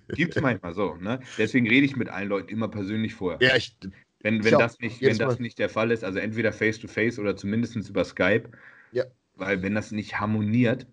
[0.10, 0.96] Gibt es manchmal so.
[0.96, 1.20] Ne?
[1.38, 3.40] Deswegen rede ich mit allen Leuten immer persönlich vorher.
[3.48, 3.78] Ja, ich,
[4.26, 7.36] wenn, wenn, das, nicht, wenn das nicht der Fall ist, also entweder face-to-face -face oder
[7.36, 8.50] zumindest über Skype.
[8.92, 9.06] Ja.
[9.36, 10.88] Weil wenn das nicht harmoniert,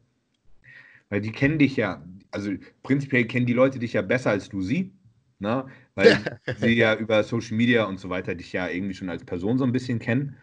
[1.09, 2.52] Weil die kennen dich ja, also
[2.82, 4.92] prinzipiell kennen die Leute dich ja besser als du sie.
[5.38, 5.66] Ne?
[5.94, 6.18] Weil
[6.59, 9.64] sie ja über Social Media und so weiter dich ja irgendwie schon als Person so
[9.64, 10.36] ein bisschen kennen.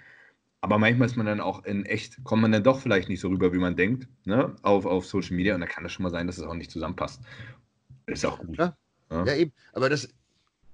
[0.62, 3.30] Aber manchmal ist man dann auch in echt, kommt man dann doch vielleicht nicht so
[3.30, 4.56] rüber, wie man denkt, ne?
[4.64, 5.54] auf, auf Social Media.
[5.54, 7.22] Und da kann das schon mal sein, dass es auch nicht zusammenpasst.
[8.08, 8.58] Ist auch gut.
[8.58, 8.76] Ja,
[9.12, 9.26] ja.
[9.26, 9.52] ja eben.
[9.74, 10.10] Aber das,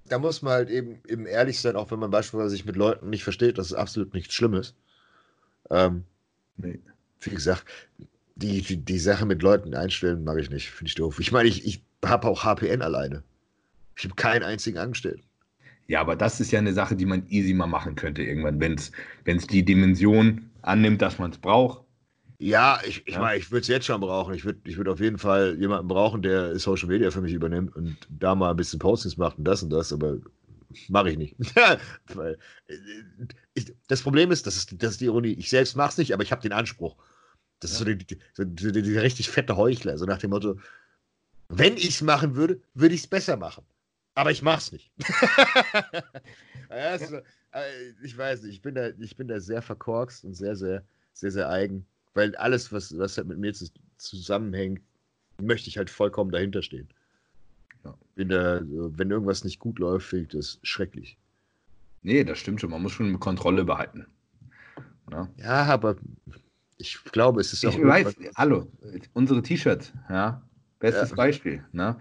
[0.08, 3.10] da muss man halt eben, eben ehrlich sein, auch wenn man beispielsweise sich mit Leuten
[3.10, 4.76] nicht versteht, das ist absolut nichts Schlimmes.
[5.70, 6.04] Ähm,
[6.58, 6.80] nee.
[7.22, 7.66] Wie gesagt,
[8.36, 11.20] die, die, die Sache mit Leuten einstellen mag ich nicht, finde ich doof.
[11.20, 13.24] Ich meine, ich, ich habe auch HPN alleine.
[13.96, 15.24] Ich habe keinen einzigen angestellt.
[15.88, 18.76] Ja, aber das ist ja eine Sache, die man easy mal machen könnte irgendwann, wenn
[19.38, 21.85] es die Dimension annimmt, dass man es braucht.
[22.38, 23.20] Ja, ich, ich ja.
[23.20, 24.34] meine, ich würde es jetzt schon brauchen.
[24.34, 27.76] Ich würde ich würd auf jeden Fall jemanden brauchen, der Social Media für mich übernimmt
[27.76, 30.18] und da mal ein bisschen Postings macht und das und das, aber
[30.90, 31.36] mache ich nicht.
[32.14, 32.38] Weil,
[32.68, 36.14] äh, das Problem ist, das ist, das ist die Ironie, ich selbst mache es nicht,
[36.14, 36.98] aber ich habe den Anspruch.
[37.60, 37.76] Das ja.
[37.76, 40.60] ist so die, die, die, die, richtig fette Heuchler, so nach dem Motto,
[41.48, 43.64] wenn ich es machen würde, würde ich es besser machen.
[44.14, 44.92] Aber ich mache es nicht.
[46.70, 47.18] ja, so,
[47.52, 50.84] äh, ich weiß nicht, ich bin, da, ich bin da sehr verkorkst und sehr, sehr,
[51.14, 51.86] sehr, sehr eigen
[52.16, 53.54] weil alles, was, was halt mit mir
[53.98, 54.82] zusammenhängt,
[55.40, 56.88] möchte ich halt vollkommen dahinter stehen.
[57.84, 57.94] Ja.
[58.16, 61.18] Wenn, da, wenn irgendwas nicht gut läuft, finde ich das schrecklich.
[62.02, 62.72] Nee, das stimmt schon.
[62.72, 64.08] Man muss schon Kontrolle behalten.
[65.12, 65.98] Ja, ja aber
[66.78, 67.78] ich glaube, es ist ja auch.
[67.78, 68.68] Ich weiß, hallo,
[69.14, 70.42] unsere T-Shirts, ja,
[70.80, 71.16] bestes ja.
[71.16, 71.64] Beispiel.
[71.74, 71.98] Ne?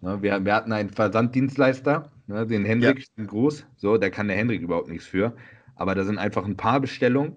[0.00, 3.24] Ne, wir, wir hatten einen Versanddienstleister, ne, den Hendrik ja.
[3.24, 5.36] groß, so, der kann der Hendrik überhaupt nichts für.
[5.74, 7.36] Aber da sind einfach ein paar Bestellungen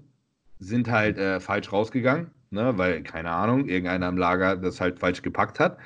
[0.60, 5.22] sind halt äh, falsch rausgegangen, ne, weil, keine Ahnung, irgendeiner im Lager das halt falsch
[5.22, 5.78] gepackt hat.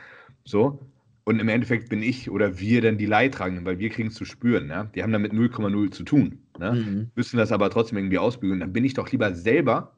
[0.43, 0.79] So.
[1.25, 4.25] Und im Endeffekt bin ich oder wir dann die Leidtragenden, weil wir kriegen es zu
[4.25, 4.67] spüren.
[4.67, 4.89] Ne?
[4.93, 6.39] Die haben damit 0,0 zu tun.
[6.59, 6.73] Ne?
[6.73, 7.11] Mhm.
[7.15, 8.59] Müssen das aber trotzdem irgendwie ausbügeln.
[8.59, 9.95] Dann bin ich doch lieber selber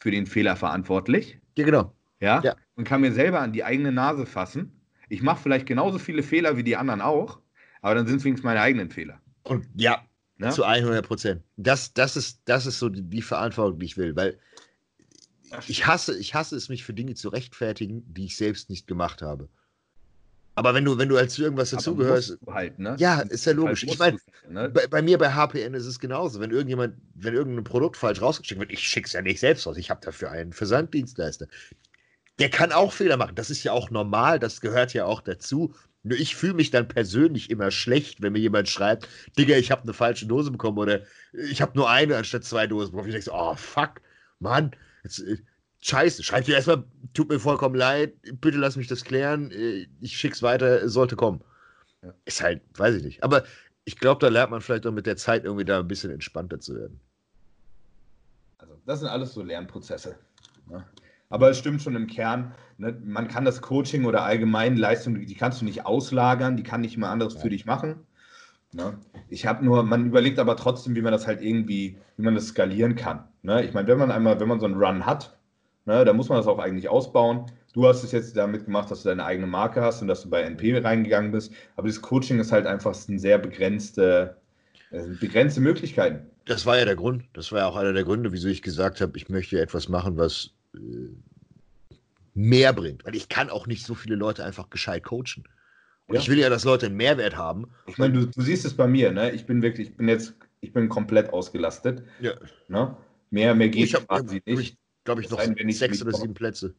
[0.00, 1.38] für den Fehler verantwortlich.
[1.56, 1.92] Ja, genau.
[2.18, 2.40] Ja?
[2.42, 2.56] ja.
[2.74, 4.72] Und kann mir selber an die eigene Nase fassen.
[5.08, 7.38] Ich mache vielleicht genauso viele Fehler wie die anderen auch,
[7.80, 9.20] aber dann sind es wenigstens meine eigenen Fehler.
[9.44, 10.04] Und ja,
[10.38, 10.50] Ne?
[10.50, 11.42] Zu 100 Prozent.
[11.56, 14.38] Das, das, ist, das ist so die, die Verantwortung, die ich will, weil
[15.66, 19.22] ich hasse, ich hasse es, mich für Dinge zu rechtfertigen, die ich selbst nicht gemacht
[19.22, 19.48] habe.
[20.56, 22.38] Aber wenn du, wenn du als irgendwas dazugehörst.
[22.46, 22.96] Halt, ne?
[22.98, 23.82] Ja, ist ja logisch.
[23.82, 24.18] Halt ich meine,
[24.48, 24.70] ne?
[24.70, 26.40] bei, bei, mir bei HPN ist es genauso.
[26.40, 29.76] Wenn irgendjemand, wenn irgendein Produkt falsch rausgeschickt wird, ich schicke es ja nicht selbst raus.
[29.76, 31.46] Ich habe dafür einen Versanddienstleister.
[32.38, 33.34] Der kann auch Fehler machen.
[33.34, 35.74] Das ist ja auch normal, das gehört ja auch dazu.
[36.06, 39.82] Nur ich fühle mich dann persönlich immer schlecht, wenn mir jemand schreibt, Digga, ich habe
[39.82, 41.00] eine falsche Dose bekommen oder
[41.32, 43.08] ich habe nur eine anstatt zwei Dosen bekommen.
[43.08, 44.00] Ich denke so, oh fuck,
[44.38, 44.70] Mann,
[45.02, 45.38] jetzt, äh,
[45.80, 50.16] scheiße, schreib dir erstmal, tut mir vollkommen leid, bitte lass mich das klären, äh, ich
[50.16, 51.42] schick's weiter, sollte kommen.
[52.02, 52.14] Ja.
[52.24, 53.24] Ist halt, weiß ich nicht.
[53.24, 53.44] Aber
[53.84, 56.60] ich glaube, da lernt man vielleicht auch mit der Zeit irgendwie da ein bisschen entspannter
[56.60, 57.00] zu werden.
[58.58, 60.16] Also, das sind alles so Lernprozesse.
[60.68, 60.86] Ne?
[61.28, 65.34] Aber es stimmt schon im Kern, ne, man kann das Coaching oder allgemein Leistung, die
[65.34, 68.06] kannst du nicht auslagern, die kann nicht mal anderes für dich machen.
[68.72, 68.98] Ne?
[69.28, 72.48] Ich habe nur, man überlegt aber trotzdem, wie man das halt irgendwie, wie man das
[72.48, 73.24] skalieren kann.
[73.42, 73.64] Ne?
[73.64, 75.36] Ich meine, wenn man einmal, wenn man so einen Run hat,
[75.84, 77.46] ne, dann muss man das auch eigentlich ausbauen.
[77.72, 80.30] Du hast es jetzt damit gemacht, dass du deine eigene Marke hast und dass du
[80.30, 81.52] bei NP reingegangen bist.
[81.76, 84.36] Aber das Coaching ist halt einfach ein sehr begrenzte,
[85.20, 86.30] begrenzte Möglichkeiten.
[86.46, 87.24] Das war ja der Grund.
[87.34, 90.16] Das war ja auch einer der Gründe, wieso ich gesagt habe, ich möchte etwas machen,
[90.16, 90.55] was
[92.34, 93.04] mehr bringt.
[93.04, 95.44] Weil ich kann auch nicht so viele Leute einfach gescheit coachen.
[96.06, 96.20] Und ja.
[96.20, 97.66] ich will ja, dass Leute einen Mehrwert haben.
[97.86, 99.32] Ich meine, du, du, siehst es bei mir, ne?
[99.32, 102.04] Ich bin wirklich, ich bin jetzt, ich bin komplett ausgelastet.
[102.20, 102.34] Ja.
[102.68, 102.96] Ne?
[103.30, 104.60] Mehr, mehr geht ich hab, quasi nicht.
[104.60, 106.74] Ich glaube ich, noch sein, sechs oder sieben Plätze.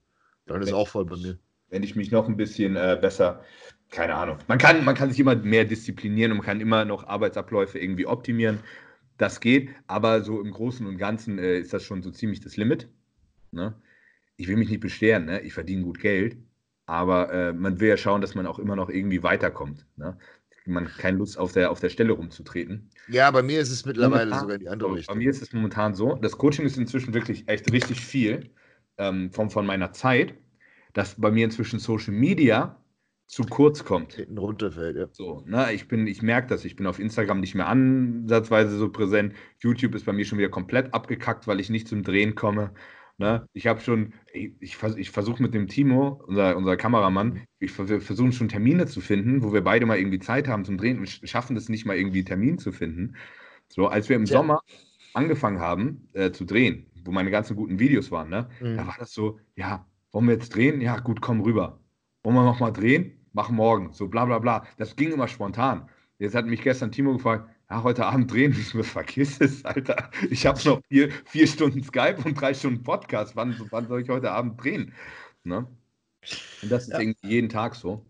[0.45, 1.37] Dann ist auch voll bei mir.
[1.69, 3.43] Wenn ich mich noch ein bisschen äh, besser,
[3.89, 4.37] keine Ahnung.
[4.47, 8.05] Man kann, man kann sich immer mehr disziplinieren und man kann immer noch Arbeitsabläufe irgendwie
[8.05, 8.59] optimieren.
[9.17, 12.55] Das geht, aber so im Großen und Ganzen äh, ist das schon so ziemlich das
[12.55, 12.87] Limit.
[13.51, 13.73] Ne?
[14.37, 15.41] Ich will mich nicht beschweren, ne?
[15.41, 16.37] ich verdiene gut Geld,
[16.85, 19.85] aber äh, man will ja schauen, dass man auch immer noch irgendwie weiterkommt.
[19.97, 20.17] Ne?
[20.65, 22.89] Man hat keine Lust, auf der, auf der Stelle rumzutreten.
[23.07, 25.15] Ja, bei mir ist es mittlerweile momentan, sogar die andere Richtung.
[25.15, 26.15] Bei mir ist es momentan so.
[26.15, 28.51] Das Coaching ist inzwischen wirklich echt richtig viel
[28.97, 30.35] ähm, von, von meiner Zeit,
[30.93, 32.81] dass bei mir inzwischen Social Media
[33.27, 34.13] zu kurz kommt.
[34.13, 35.07] Hinten runterfällt, ja.
[35.11, 38.89] So, ne, ich bin, ich merke das, ich bin auf Instagram nicht mehr ansatzweise so
[38.89, 39.33] präsent.
[39.59, 42.71] YouTube ist bei mir schon wieder komplett abgekackt, weil ich nicht zum Drehen komme.
[43.19, 43.47] Ne?
[43.53, 48.31] Ich habe schon, ich, ich versuche mit dem Timo, unser, unser Kameramann, ich, wir versuchen
[48.31, 51.57] schon Termine zu finden, wo wir beide mal irgendwie Zeit haben zum Drehen und schaffen
[51.57, 53.15] es nicht mal irgendwie Termin zu finden.
[53.69, 54.37] So, als wir im ja.
[54.37, 54.61] Sommer
[55.13, 58.49] angefangen haben äh, zu drehen, wo meine ganzen guten Videos waren, ne?
[58.61, 58.77] Mhm.
[58.77, 60.79] da war das so, ja, wollen wir jetzt drehen?
[60.79, 61.79] Ja, gut, komm rüber.
[62.23, 63.13] Wollen wir nochmal drehen?
[63.33, 63.93] Mach morgen.
[63.93, 64.65] So bla bla bla.
[64.77, 65.89] Das ging immer spontan.
[66.19, 70.09] Jetzt hat mich gestern Timo gefragt, ja, heute Abend drehen wir, vergiss es, Alter.
[70.29, 73.35] Ich habe noch vier, vier Stunden Skype und drei Stunden Podcast.
[73.35, 74.93] Wann, wann soll ich heute Abend drehen?
[75.43, 75.67] Ne?
[76.61, 76.99] Und das ist ja.
[76.99, 78.05] irgendwie jeden Tag so.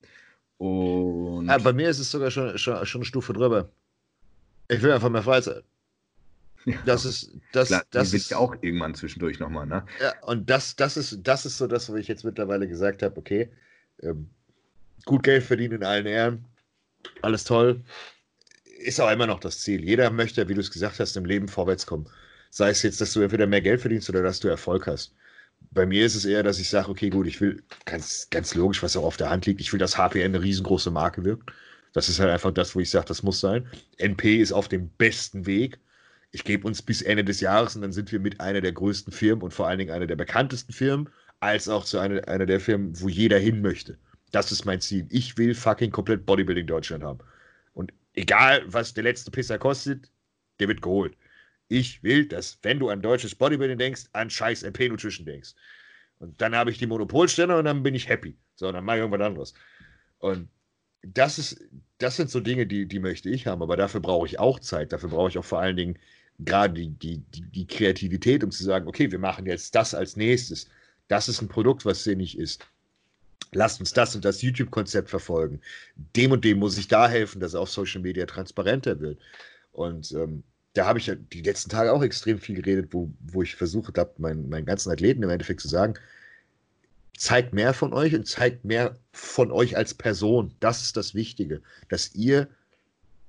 [0.57, 3.69] Und ja, bei mir ist es sogar schon, schon, schon eine Stufe drüber.
[4.69, 5.63] Ich will einfach mehr Freizeit.
[6.65, 6.77] Ja.
[6.85, 9.85] Das ist, das, Klar, das ist ja auch irgendwann zwischendurch nochmal, ne?
[10.01, 13.15] Ja, und das, das ist, das ist so das, wo ich jetzt mittlerweile gesagt habe,
[13.17, 13.49] okay,
[14.01, 14.29] ähm,
[15.05, 16.45] gut Geld verdienen in allen Ehren,
[17.21, 17.81] alles toll,
[18.77, 19.83] ist auch immer noch das Ziel.
[19.83, 22.07] Jeder möchte, wie du es gesagt hast, im Leben vorwärts kommen.
[22.49, 25.13] Sei es jetzt, dass du entweder mehr Geld verdienst oder dass du Erfolg hast.
[25.71, 28.83] Bei mir ist es eher, dass ich sage, okay, gut, ich will, ganz, ganz logisch,
[28.83, 31.51] was auch auf der Hand liegt, ich will, dass HPN eine riesengroße Marke wirkt.
[31.93, 33.67] Das ist halt einfach das, wo ich sage, das muss sein.
[33.97, 35.79] NP ist auf dem besten Weg.
[36.31, 39.11] Ich gebe uns bis Ende des Jahres und dann sind wir mit einer der größten
[39.11, 41.09] Firmen und vor allen Dingen einer der bekanntesten Firmen,
[41.39, 43.97] als auch zu einer, einer der Firmen, wo jeder hin möchte.
[44.31, 45.07] Das ist mein Ziel.
[45.09, 47.19] Ich will fucking komplett Bodybuilding Deutschland haben.
[48.17, 50.09] Egal, was der letzte Pisser kostet,
[50.59, 51.15] der wird geholt.
[51.67, 55.53] Ich will, dass, wenn du an deutsches Bodybuilding denkst, an scheiß MP Nutrition denkst.
[56.17, 58.35] Und dann habe ich die Monopolstelle und dann bin ich happy.
[58.55, 59.53] So, dann mache ich irgendwas anderes.
[60.17, 60.49] Und
[61.03, 61.63] das ist,
[61.99, 64.93] das sind so Dinge, die, die möchte ich haben, aber dafür brauche ich auch Zeit.
[64.93, 65.99] Dafür brauche ich auch vor allen Dingen
[66.39, 70.15] gerade die, die, die, die Kreativität, um zu sagen, okay, wir machen jetzt das als
[70.15, 70.67] nächstes.
[71.07, 72.65] Das ist ein Produkt, was sinnig ist.
[73.57, 75.61] Lasst uns das und das YouTube-Konzept verfolgen.
[76.15, 79.19] Dem und dem muss ich da helfen, dass er auf Social Media transparenter wird.
[79.71, 80.43] Und ähm,
[80.73, 83.97] da habe ich ja die letzten Tage auch extrem viel geredet, wo, wo ich versucht
[83.97, 85.95] habe, meinen, meinen ganzen Athleten im Endeffekt zu sagen,
[87.17, 90.53] zeigt mehr von euch und zeigt mehr von euch als Person.
[90.59, 92.47] Das ist das Wichtige, dass ihr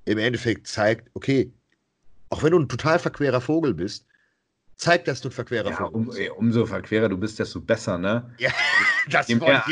[0.05, 1.51] im Endeffekt zeigt, okay,
[2.29, 4.05] auch wenn du ein total verquerer Vogel bist,
[4.75, 6.29] zeig, dass du ein verquerer ja, Vogel um, bist.
[6.37, 8.31] Umso verquerer du bist, desto besser, ne?
[8.37, 8.51] Ja,
[9.09, 9.63] das je mehr,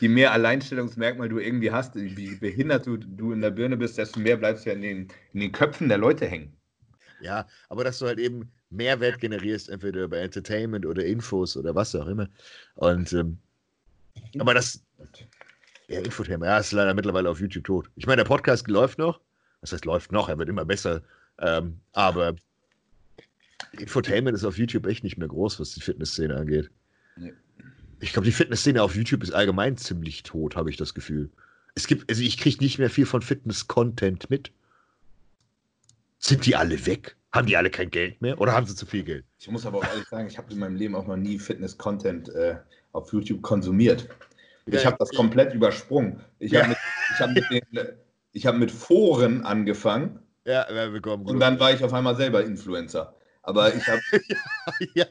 [0.00, 4.20] je mehr Alleinstellungsmerkmal du irgendwie hast, wie behindert du, du in der Birne bist, desto
[4.20, 6.52] mehr bleibst du ja in den, in den Köpfen der Leute hängen.
[7.20, 11.94] Ja, aber dass du halt eben Mehrwert generierst, entweder über Entertainment oder Infos oder was
[11.94, 12.28] auch immer.
[12.74, 13.38] Und ähm,
[14.38, 14.82] aber das.
[15.88, 17.88] Ja, Infotainment, ja, ist leider mittlerweile auf YouTube tot.
[17.94, 19.20] Ich meine, der Podcast läuft noch.
[19.60, 21.02] Das heißt, läuft noch, er wird immer besser.
[21.38, 22.34] Ähm, aber
[23.72, 26.70] Infotainment ist auf YouTube echt nicht mehr groß, was die Fitnessszene angeht.
[27.16, 27.32] Nee.
[28.00, 31.30] Ich glaube, die Fitnessszene auf YouTube ist allgemein ziemlich tot, habe ich das Gefühl.
[31.74, 34.52] Es gibt, also ich kriege nicht mehr viel von Fitness-Content mit.
[36.18, 37.16] Sind die alle weg?
[37.32, 39.24] Haben die alle kein Geld mehr oder haben sie zu viel Geld?
[39.38, 42.30] Ich muss aber auch ehrlich sagen, ich habe in meinem Leben auch noch nie Fitness-Content
[42.30, 42.56] äh,
[42.92, 44.08] auf YouTube konsumiert.
[44.64, 46.24] Ich ja, habe das komplett übersprungen.
[46.38, 46.62] Ich ja.
[46.62, 46.78] habe mit,
[47.20, 50.18] hab mit, hab mit Foren angefangen.
[50.44, 51.26] Ja, willkommen.
[51.26, 53.14] Und dann war ich auf einmal selber Influencer.
[53.42, 54.00] Aber ich habe.
[54.94, 55.06] ja,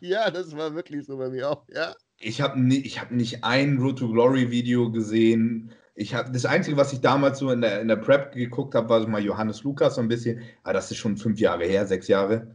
[0.00, 1.94] ja, das war wirklich so bei mir auch, ja.
[2.18, 5.70] Ich habe nie, hab nicht ein Road to Glory Video gesehen.
[5.94, 8.88] Ich habe das Einzige, was ich damals so in der, in der Prep geguckt habe,
[8.88, 10.42] war so mal Johannes Lukas so ein bisschen.
[10.62, 12.54] Aber das ist schon fünf Jahre her, sechs Jahre.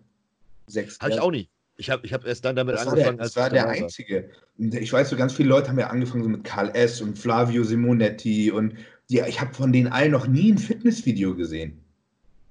[0.67, 0.99] Sechs.
[0.99, 1.49] Habe ich auch nie.
[1.77, 3.05] Ich habe ich hab erst dann damit das angefangen.
[3.05, 4.29] War der, das war der Einzige.
[4.57, 7.01] Ich weiß, so ganz viele Leute haben ja angefangen so mit Karl S.
[7.01, 8.75] und Flavio Simonetti und
[9.09, 11.83] ja, ich habe von denen allen noch nie ein Fitnessvideo gesehen.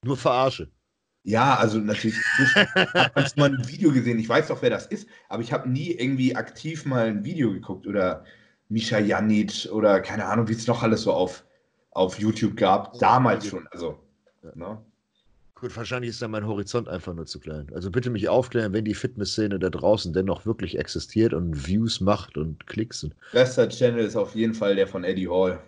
[0.02, 0.68] Nur Verarsche.
[1.30, 4.18] Ja, also natürlich habe ich mal ein Video gesehen.
[4.18, 7.52] Ich weiß doch, wer das ist, aber ich habe nie irgendwie aktiv mal ein Video
[7.52, 8.24] geguckt oder
[8.68, 11.44] Misha Janic oder keine Ahnung, wie es noch alles so auf,
[11.92, 12.98] auf YouTube gab.
[12.98, 13.68] Damals schon.
[13.70, 14.00] Also,
[14.54, 14.82] ne?
[15.54, 17.68] Gut, wahrscheinlich ist dann mein Horizont einfach nur zu klein.
[17.74, 22.38] Also bitte mich aufklären, wenn die Fitnessszene da draußen dennoch wirklich existiert und Views macht
[22.38, 23.06] und Klicks.
[23.32, 25.60] Bester Channel ist auf jeden Fall der von Eddie Hall.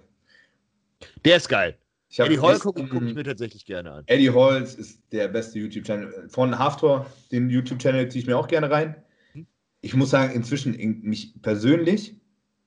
[1.25, 1.77] Der ist geil.
[2.17, 4.05] Eddie Hall gucke guck ich mir tatsächlich gerne an.
[4.07, 6.29] Eddie Hall ist der beste YouTube-Channel.
[6.29, 8.97] Von Halftor, den YouTube-Channel ziehe ich mir auch gerne rein.
[9.33, 9.47] Hm?
[9.81, 12.17] Ich muss sagen, inzwischen mich persönlich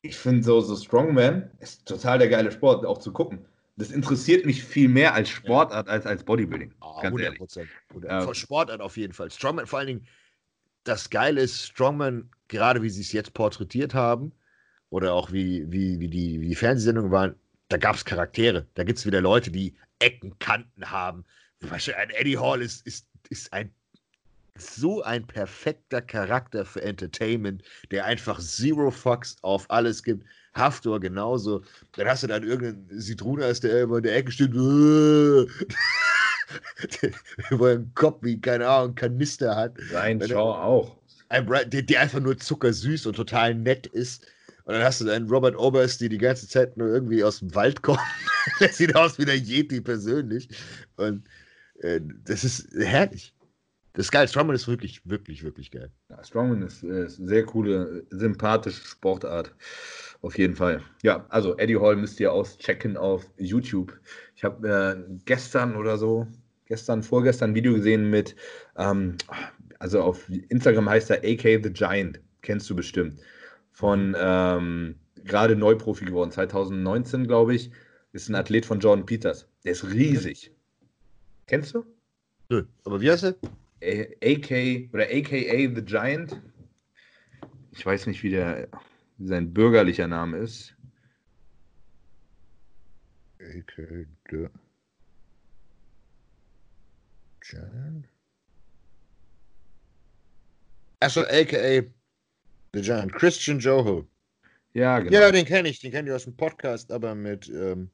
[0.06, 3.46] ich finde so, so Strongman ist total der geile Sport, auch zu gucken.
[3.76, 6.74] Das interessiert mich viel mehr als Sportart als als Bodybuilding.
[6.80, 7.68] Oh, 100 Prozent.
[8.04, 8.34] Ja.
[8.34, 9.32] Sportart auf jeden Fall.
[9.32, 10.08] Strongman, vor allen Dingen,
[10.84, 14.32] das Geile ist, Strongman, gerade wie sie es jetzt porträtiert haben,
[14.92, 17.36] oder auch wie, wie, wie, die, wie die Fernsehsendungen waren,
[17.70, 18.68] da gab es Charaktere.
[18.76, 21.26] Da gibt es wieder Leute, die Ecken, Kanten haben.
[21.62, 23.74] Ein Eddie Hall ist, ist, ist ein
[24.58, 27.62] so ein perfekter Charakter für Entertainment,
[27.92, 30.26] der einfach Zero Fucks auf alles gibt.
[30.54, 31.62] Haftor genauso.
[31.94, 34.54] Dann hast du dann irgendeinen Zitronas, der immer in der Ecke steht.
[34.56, 35.48] wo
[37.66, 39.76] er einen Kopf wie, keine Ahnung, Kanister hat.
[39.92, 40.96] Sein Schau auch.
[41.28, 44.26] Ein, der, der einfach nur zuckersüß und total nett ist.
[44.66, 47.54] Und dann hast du dann Robert Oberst, die die ganze Zeit nur irgendwie aus dem
[47.54, 48.00] Wald kommt.
[48.60, 50.50] der sieht aus wie der Yeti persönlich.
[50.98, 51.24] Und
[51.82, 53.36] äh, das ist herrlich.
[53.94, 54.28] Das ist geil.
[54.28, 55.92] Strongman ist wirklich, wirklich, wirklich geil.
[56.10, 59.54] Ja, Strongman ist, ist eine sehr coole, sympathische Sportart.
[60.22, 60.82] Auf jeden Fall.
[61.04, 63.98] Ja, also Eddie Hall müsst ihr auschecken auf YouTube.
[64.36, 66.28] Ich habe äh, gestern oder so,
[66.66, 68.36] gestern, vorgestern ein Video gesehen mit,
[68.78, 69.18] ähm,
[69.78, 72.20] also auf Instagram heißt er AK The Giant.
[72.42, 73.20] Kennst du bestimmt.
[73.76, 74.96] Von, ähm,
[75.26, 77.72] gerade Neuprofi geworden, 2019, glaube ich.
[78.14, 79.50] Ist ein Athlet von Jordan Peters.
[79.66, 80.54] Der ist riesig.
[81.46, 81.86] Kennst du?
[82.50, 83.36] Nö, aber wie heißt er?
[83.84, 86.42] AK oder AKA The Giant.
[87.72, 88.70] Ich weiß nicht, wie der
[89.20, 90.74] sein bürgerlicher Name ist.
[93.42, 94.48] AK The
[97.42, 98.08] Giant.
[101.02, 101.84] Achso, aka
[102.76, 103.14] The Giant.
[103.14, 104.06] Christian Joho.
[104.74, 105.18] Ja, genau.
[105.18, 105.80] Ja, den kenne ich.
[105.80, 107.90] Den kenne ich aus dem Podcast, aber mit ähm,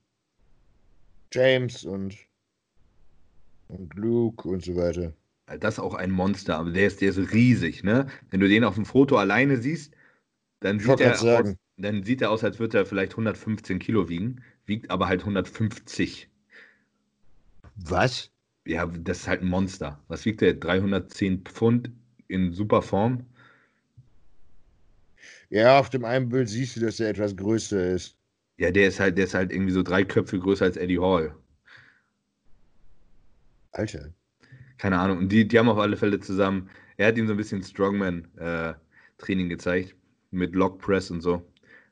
[1.32, 2.18] James und,
[3.68, 5.14] und Luke und so weiter.
[5.60, 8.08] Das ist auch ein Monster, aber der ist, der ist riesig, ne?
[8.32, 9.94] Wenn du den auf dem Foto alleine siehst,
[10.62, 14.42] dann sieht, er aus, dann sieht er aus, als würde er vielleicht 115 Kilo wiegen,
[14.66, 16.28] wiegt aber halt 150.
[17.76, 18.32] Was?
[18.66, 20.04] Ja, das ist halt ein Monster.
[20.08, 20.56] Was wiegt der?
[20.56, 21.92] 310 Pfund
[22.28, 23.28] in super Form?
[25.52, 28.16] Ja, auf dem einen Bild siehst du, dass er etwas größer ist.
[28.58, 31.36] Ja, der ist halt, der ist halt irgendwie so drei Köpfe größer als Eddie Hall.
[33.74, 34.14] Alter.
[34.78, 35.18] Keine Ahnung.
[35.18, 36.70] Und die, die haben auf alle Fälle zusammen.
[36.96, 39.94] Er hat ihm so ein bisschen Strongman-Training gezeigt.
[40.32, 41.46] Mit Lockpress und so.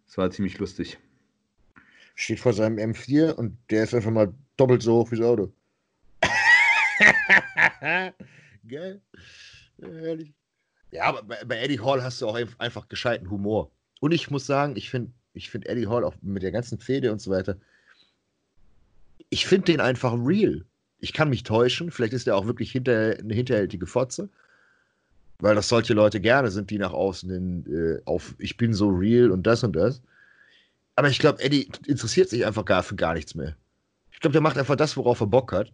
[0.05, 0.97] Das war ziemlich lustig.
[2.15, 5.51] Steht vor seinem M4 und der ist einfach mal doppelt so hoch wie das Auto.
[8.65, 9.01] Geil.
[9.79, 10.33] Ja, herrlich.
[10.91, 13.71] Ja, aber bei, bei Eddie Hall hast du auch einf- einfach gescheiten Humor.
[13.99, 17.11] Und ich muss sagen, ich finde ich find Eddie Hall auch mit der ganzen Fehde
[17.11, 17.57] und so weiter,
[19.29, 20.65] ich finde den einfach real.
[20.99, 24.29] Ich kann mich täuschen, vielleicht ist er auch wirklich hinter, eine hinterhältige Fotze,
[25.39, 27.65] weil das solche Leute gerne sind, die nach außen hin
[27.99, 30.01] äh, auf ich bin so real und das und das.
[30.95, 33.55] Aber ich glaube, Eddie interessiert sich einfach gar für gar nichts mehr.
[34.11, 35.71] Ich glaube, der macht einfach das, worauf er Bock hat.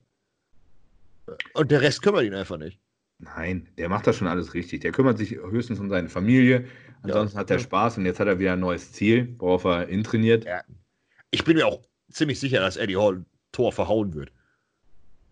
[1.54, 2.80] Und der Rest kümmert ihn einfach nicht.
[3.20, 4.82] Nein, der macht das schon alles richtig.
[4.82, 6.66] Der kümmert sich höchstens um seine Familie.
[7.02, 7.64] Ansonsten hat er Ja.
[7.64, 10.46] Spaß und jetzt hat er wieder ein neues Ziel, worauf er intrainiert.
[10.46, 10.62] Ja.
[11.32, 11.82] Ich bin mir auch
[12.12, 14.32] ziemlich sicher, dass Eddie Hall ein Tor verhauen wird.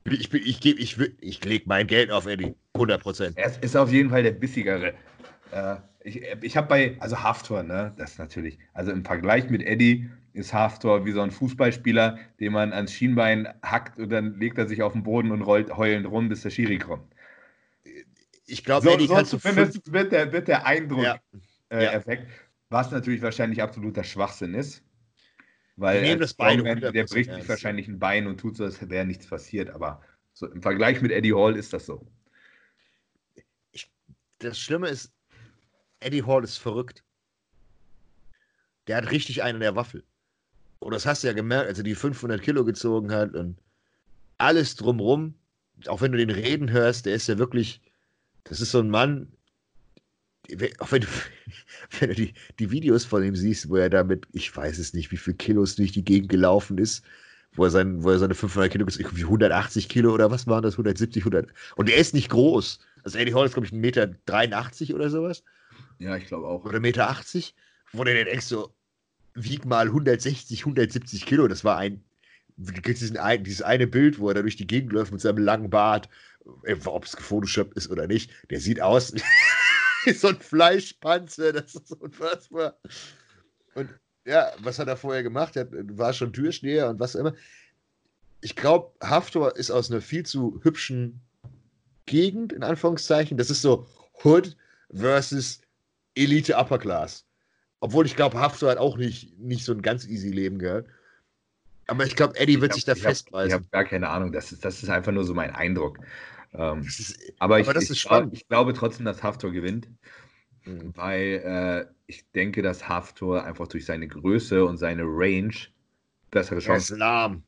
[0.06, 2.56] Ich, bin, ich, geb, ich, ich leg mein Geld auf Eddie.
[2.74, 3.38] 100 Prozent.
[3.38, 4.94] Er ist, ist auf jeden Fall der bissigere.
[5.52, 10.10] Äh, ich ich habe bei, also Haftor, ne, das natürlich, also im Vergleich mit Eddie
[10.34, 14.68] ist Haftor wie so ein Fußballspieler, den man ans Schienbein hackt und dann legt er
[14.68, 17.13] sich auf den Boden und rollt heulend rum, bis der Schiri kommt.
[18.46, 21.20] Ich glaube, So, Eddie so kannst du zumindest wird der, wird der Eindruck Ja.
[21.70, 21.92] äh, Ja.
[21.94, 22.30] Effekt,
[22.70, 24.84] was natürlich wahrscheinlich absoluter Schwachsinn ist.
[25.76, 28.58] Weil Die nehmen das Bein Strongman, der 100% bricht sich wahrscheinlich ein Bein und tut
[28.58, 29.70] so, als wäre nichts passiert.
[29.70, 30.02] Aber
[30.34, 32.06] so im Vergleich mit Eddie Hall ist das so.
[34.40, 35.12] das Schlimme ist,
[36.02, 37.04] Eddie Hall ist verrückt.
[38.88, 40.04] Der hat richtig einen in der Waffel.
[40.80, 43.58] Und das hast du ja gemerkt, als er die 500 Kilo gezogen hat und
[44.38, 45.36] alles drumrum.
[45.88, 47.82] Auch wenn du den reden hörst, der ist ja wirklich,
[48.44, 49.32] das ist so ein Mann,
[50.80, 51.08] auch wenn du,
[52.00, 55.12] wenn du die, die Videos von ihm siehst, wo er damit, ich weiß es nicht,
[55.12, 57.04] wie viel Kilos durch die Gegend gelaufen ist,
[57.56, 60.74] wo er, sein, wo er seine 500 Kilo, irgendwie 180 Kilo oder was waren das,
[60.74, 61.50] 170, 100.
[61.76, 62.80] Und er ist nicht groß.
[63.04, 65.44] Also Eddie Hall ist, glaube ich, 1,83 Meter oder sowas.
[66.00, 66.66] Ja, ich glaube auch.
[66.66, 67.16] Oder 1,80 Meter,
[67.92, 68.74] wo du dann denkst so,
[69.36, 71.48] wieg mal 160, 170 Kilo.
[71.48, 72.04] Das war ein,
[72.58, 75.40] du kriegst diesen dieses eine Bild, wo er da durch die Gegend läuft mit seinem
[75.40, 76.10] langen Bart,
[76.86, 78.32] ob es gefotoshoppt ist oder nicht.
[78.50, 79.14] Der sieht aus
[80.06, 82.78] wie so ein Fleischpanzer, das ist unfassbar.
[83.76, 83.90] Und
[84.26, 85.56] ja, was hat er vorher gemacht?
[85.56, 87.34] Er war schon Türsteher und was immer.
[88.42, 91.22] Ich glaube, Haftor ist aus einer viel zu hübschen
[92.06, 93.38] Gegend, in Anführungszeichen.
[93.38, 93.88] Das ist so
[94.24, 94.56] Hood
[94.94, 95.62] versus
[96.16, 97.26] Elite Upper Class.
[97.80, 100.90] Obwohl ich glaube, Haftor hat auch nicht, nicht so ein ganz easy Leben gehabt.
[101.88, 103.54] Aber ich glaube, Eddie wird Ich sich da hab- ich hab- Ich festbeißen.
[103.54, 104.32] habe gar keine Ahnung.
[104.32, 106.00] Das ist, das ist einfach nur so mein Eindruck.
[106.54, 108.34] Ähm, ist, aber ich, aber das ich, spannend.
[108.34, 109.90] ich glaube trotzdem, dass Haftor gewinnt,
[110.66, 110.94] Mhm.
[110.96, 111.42] weil
[111.90, 115.54] äh, ich denke, dass Haftor einfach durch seine Größe und seine Range
[116.32, 117.44] bessere er ist Chancen lahm.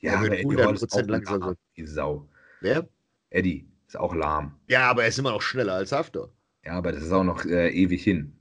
[0.00, 2.28] Ja, er wird aber Eddie Hall ist 100% auch langsam lahm, wie Sau.
[2.60, 2.88] Wer?
[3.30, 4.54] Eddie ist auch lahm.
[4.68, 6.32] Ja, aber er ist immer noch schneller als Haftor.
[6.64, 8.32] Ja, aber das ist auch noch äh, ewig hin.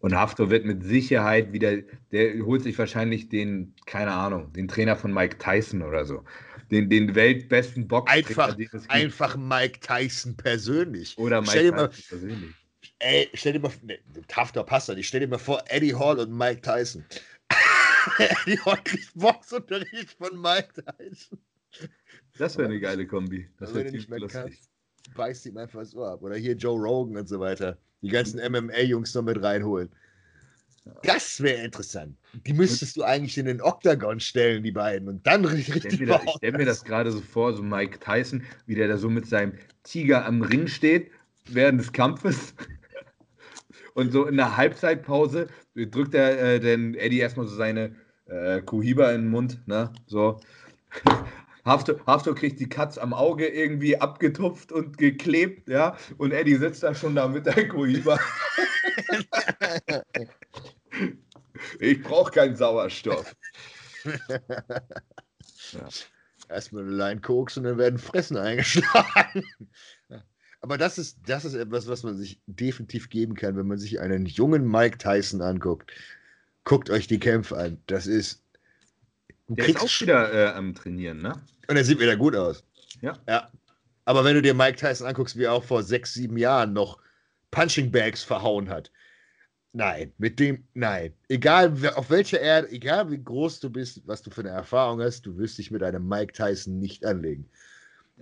[0.00, 1.78] Und Haftor wird mit Sicherheit wieder,
[2.12, 6.24] der holt sich wahrscheinlich den, keine Ahnung, den Trainer von Mike Tyson oder so.
[6.70, 11.16] Den, den weltbesten Boxtrainer, Einfach, einfach Mike Tyson persönlich.
[11.16, 12.54] Oder Mike mal, Tyson persönlich.
[12.98, 13.98] ey, stell dir mal, ne,
[14.34, 15.08] Haftor passt da nicht.
[15.08, 17.04] Stell dir mal vor, Eddie Hall und Mike Tyson.
[18.18, 21.38] Eddie Hall kriegt Boxunterricht von Mike Tyson.
[22.36, 23.48] Das wäre eine geile Kombi.
[23.58, 24.30] Das Also wäre ziemlich lustig.
[24.42, 24.70] kannst,
[25.14, 26.22] beißt ihm einfach so ab.
[26.22, 27.78] Oder hier Joe Rogan und so weiter.
[28.02, 29.90] Die ganzen MMA-Jungs noch mit reinholen.
[31.02, 32.16] Das wäre interessant.
[32.46, 35.08] Die müsstest du eigentlich in den Oktagon stellen, die beiden.
[35.08, 38.42] Und dann richtig, Ich stelle mir, stell mir das gerade so vor, so Mike Tyson,
[38.66, 39.52] wie der da so mit seinem
[39.84, 41.10] Tiger am Ring steht,
[41.46, 42.54] während des Kampfes.
[43.94, 47.96] Und so in der Halbzeitpause drückt er äh, den Eddie erstmal so seine
[48.26, 49.92] äh, Kuhiba in den Mund, ne?
[50.06, 50.40] So.
[51.64, 55.96] Hafto, Hafto kriegt die Katz am Auge irgendwie abgetupft und geklebt, ja.
[56.16, 58.18] Und Eddie sitzt da schon da mit der Cohiba.
[61.80, 63.34] ich brauche keinen Sauerstoff.
[64.04, 65.88] ja.
[66.48, 69.44] Erstmal eine Line Koks und dann werden Fressen eingeschlagen.
[70.60, 74.00] Aber das ist, das ist etwas, was man sich definitiv geben kann, wenn man sich
[74.00, 75.92] einen jungen Mike Tyson anguckt.
[76.64, 77.78] Guckt euch die Kämpfe an.
[77.86, 78.42] Das ist.
[79.48, 81.40] Der ist auch wieder äh, am Trainieren, ne?
[81.68, 82.64] Und er sieht wieder gut aus.
[83.00, 83.18] Ja.
[83.26, 83.50] Ja.
[84.04, 86.98] Aber wenn du dir Mike Tyson anguckst, wie er auch vor sechs, sieben Jahren noch
[87.50, 88.90] Punching Bags verhauen hat.
[89.72, 91.12] Nein, mit dem, nein.
[91.28, 95.26] Egal auf welcher Erde, egal wie groß du bist, was du für eine Erfahrung hast,
[95.26, 97.48] du wirst dich mit einem Mike Tyson nicht anlegen.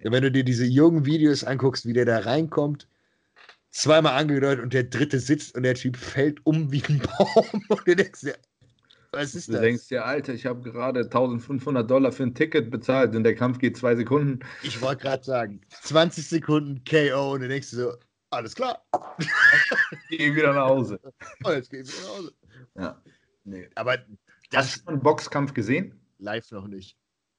[0.02, 2.88] Ja, wenn du dir diese jungen Videos anguckst, wie der da reinkommt,
[3.70, 7.86] zweimal angedeutet und der dritte sitzt und der Typ fällt um wie ein Baum und
[7.86, 8.34] du denkst dir,
[9.12, 9.60] was ist du das?
[9.60, 13.34] Du denkst dir, Alter, ich habe gerade 1500 Dollar für ein Ticket bezahlt und der
[13.34, 14.40] Kampf geht zwei Sekunden.
[14.62, 17.92] Ich wollte gerade sagen, 20 Sekunden KO und du denkst dir so,
[18.36, 18.84] alles klar.
[19.18, 21.00] ich gehe wieder nach Hause.
[21.44, 22.34] Oh, jetzt gehe ich wieder nach Hause.
[22.74, 23.02] Ja.
[23.44, 23.68] Nee.
[23.74, 23.98] Aber
[24.50, 24.66] das.
[24.66, 25.98] Hast du einen Boxkampf gesehen?
[26.18, 26.96] Live noch nicht.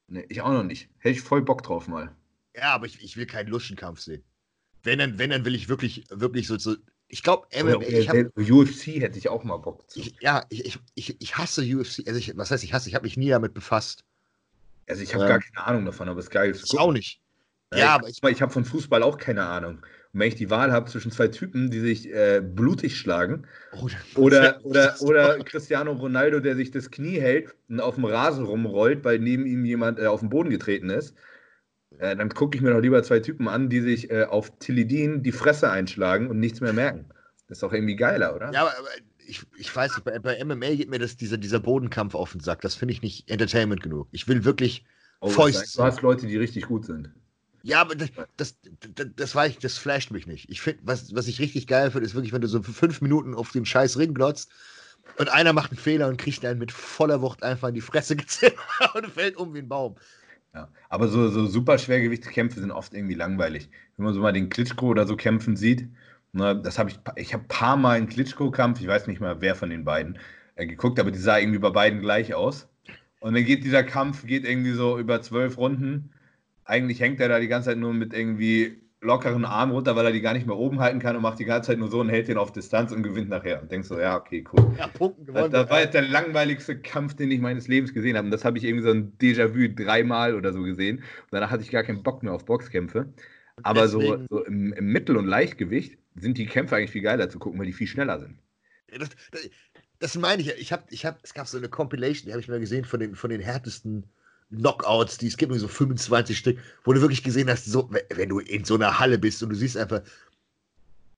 [0.08, 0.90] Nee, ich auch noch nicht.
[1.00, 2.16] Hätte ich voll Bock drauf mal.
[2.56, 4.24] Ja, aber ich, ich will keinen Luschenkampf sehen.
[4.84, 6.76] Wenn dann, wenn, dann will ich wirklich, wirklich so, so
[7.10, 8.30] ich glaube, MMA.
[8.36, 10.00] UFC hätte ich auch mal Bock zu.
[10.00, 12.08] Ich, ja, ich, ich, ich hasse UFC.
[12.08, 12.90] Also ich, was heißt, ich hasse?
[12.90, 14.04] Ich habe mich nie damit befasst.
[14.88, 16.52] Also ich habe ähm, gar keine Ahnung davon, aber es ist geil.
[16.52, 17.22] Ich auch nicht.
[17.72, 19.86] Ja, ja aber ich, ich habe von Fußball auch keine Ahnung.
[20.14, 23.88] Und wenn ich die Wahl habe zwischen zwei Typen, die sich äh, blutig schlagen, oh,
[24.16, 29.04] oder, oder, oder Cristiano Ronaldo, der sich das Knie hält und auf dem Rasen rumrollt,
[29.04, 31.16] weil neben ihm jemand äh, auf den Boden getreten ist,
[32.00, 35.24] äh, dann gucke ich mir doch lieber zwei Typen an, die sich äh, auf Tilidin
[35.24, 37.06] die Fresse einschlagen und nichts mehr merken.
[37.48, 38.52] Das ist doch irgendwie geiler, oder?
[38.52, 38.90] Ja, aber, aber
[39.26, 42.42] ich, ich weiß nicht, bei, bei MMA geht mir das, dieser, dieser Bodenkampf auf den
[42.42, 42.62] Sack.
[42.62, 44.08] Das finde ich nicht Entertainment genug.
[44.12, 44.86] Ich will wirklich
[45.22, 45.78] oh, Fäuste.
[45.78, 47.12] Du hast Leute, die richtig gut sind.
[47.68, 48.56] Ja, aber das, das,
[49.18, 50.50] das, war ich, das flasht mich nicht.
[50.50, 53.34] Ich finde, was, was ich richtig geil finde, ist wirklich, wenn du so fünf Minuten
[53.36, 54.50] auf den scheiß Ring glotzt
[55.18, 58.16] und einer macht einen Fehler und kriegt dann mit voller Wucht einfach in die Fresse
[58.16, 59.98] gezimmert und fällt um wie ein Baum.
[60.54, 63.70] Ja, aber so, so super Schwergewichtskämpfe sind oft irgendwie langweilig.
[63.98, 65.90] Wenn man so mal den Klitschko oder so kämpfen sieht,
[66.32, 69.42] ne, das habe ich, ich habe ein paar Mal einen Klitschko-Kampf, ich weiß nicht mal,
[69.42, 70.20] wer von den beiden,
[70.56, 72.70] äh, geguckt, aber die sah irgendwie bei beiden gleich aus.
[73.20, 76.14] Und dann geht dieser Kampf, geht irgendwie so über zwölf Runden.
[76.68, 80.12] Eigentlich hängt er da die ganze Zeit nur mit irgendwie lockeren Arm runter, weil er
[80.12, 82.10] die gar nicht mehr oben halten kann und macht die ganze Zeit nur so und
[82.10, 83.62] hält den auf Distanz und gewinnt nachher.
[83.62, 84.76] Und denkst so, ja, okay, cool.
[84.78, 85.52] Ja, Punkten gewonnen.
[85.52, 88.26] Das, das war jetzt der langweiligste Kampf, den ich meines Lebens gesehen habe.
[88.26, 90.98] Und das habe ich irgendwie so ein Déjà-vu dreimal oder so gesehen.
[90.98, 93.14] Und danach hatte ich gar keinen Bock mehr auf Boxkämpfe.
[93.64, 97.30] Aber Deswegen, so, so im, im, Mittel- und Leichtgewicht sind die Kämpfe eigentlich viel geiler
[97.30, 98.40] zu gucken, weil die viel schneller sind.
[98.88, 99.50] Das, das,
[100.00, 100.54] das meine ich ja.
[100.58, 103.00] Ich habe, ich hab, es gab so eine Compilation, die habe ich mal gesehen von
[103.00, 104.06] den, von den härtesten
[104.50, 108.40] Knockouts, die es gibt, so 25 Stück, wo du wirklich gesehen hast, so, wenn du
[108.40, 110.02] in so einer Halle bist und du siehst einfach,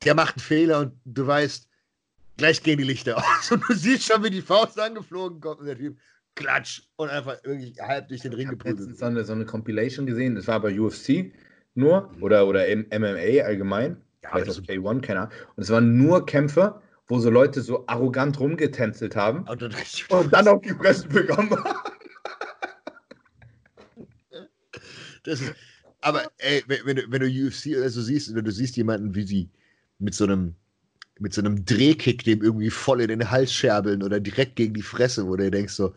[0.04, 1.68] der macht einen Fehler und du weißt,
[2.38, 5.68] gleich gehen die Lichter aus und du siehst schon, wie die Faust angeflogen kommt und
[5.68, 5.98] der Typ
[6.36, 8.90] klatsch und einfach irgendwie halb durch den Ring geprügelt.
[8.96, 11.32] Ich habe so, so eine Compilation gesehen, das war bei UFC
[11.76, 15.34] nur oder, oder MMA allgemein, ja, also K1, keine Ahnung.
[15.56, 19.74] Und es waren nur Kämpfe, wo so Leute so arrogant rumgetänzelt haben und dann,
[20.10, 21.99] und dann auf die Fresse bekommen haben.
[25.24, 25.54] Das ist,
[26.02, 29.24] aber ey, wenn, du, wenn du UFC oder so siehst, oder du siehst jemanden, wie
[29.24, 29.50] sie
[30.00, 30.56] mit so einem
[31.20, 34.82] mit so einem Drehkick dem irgendwie voll in den Hals scherbeln oder direkt gegen die
[34.82, 35.94] Fresse, wo du denkst so,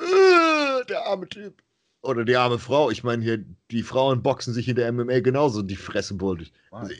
[0.00, 1.62] äh, der arme Typ.
[2.02, 2.90] Oder die arme Frau.
[2.90, 6.52] Ich meine, hier, die Frauen boxen sich in der MMA genauso die Fresse bullig.
[6.72, 6.92] Also,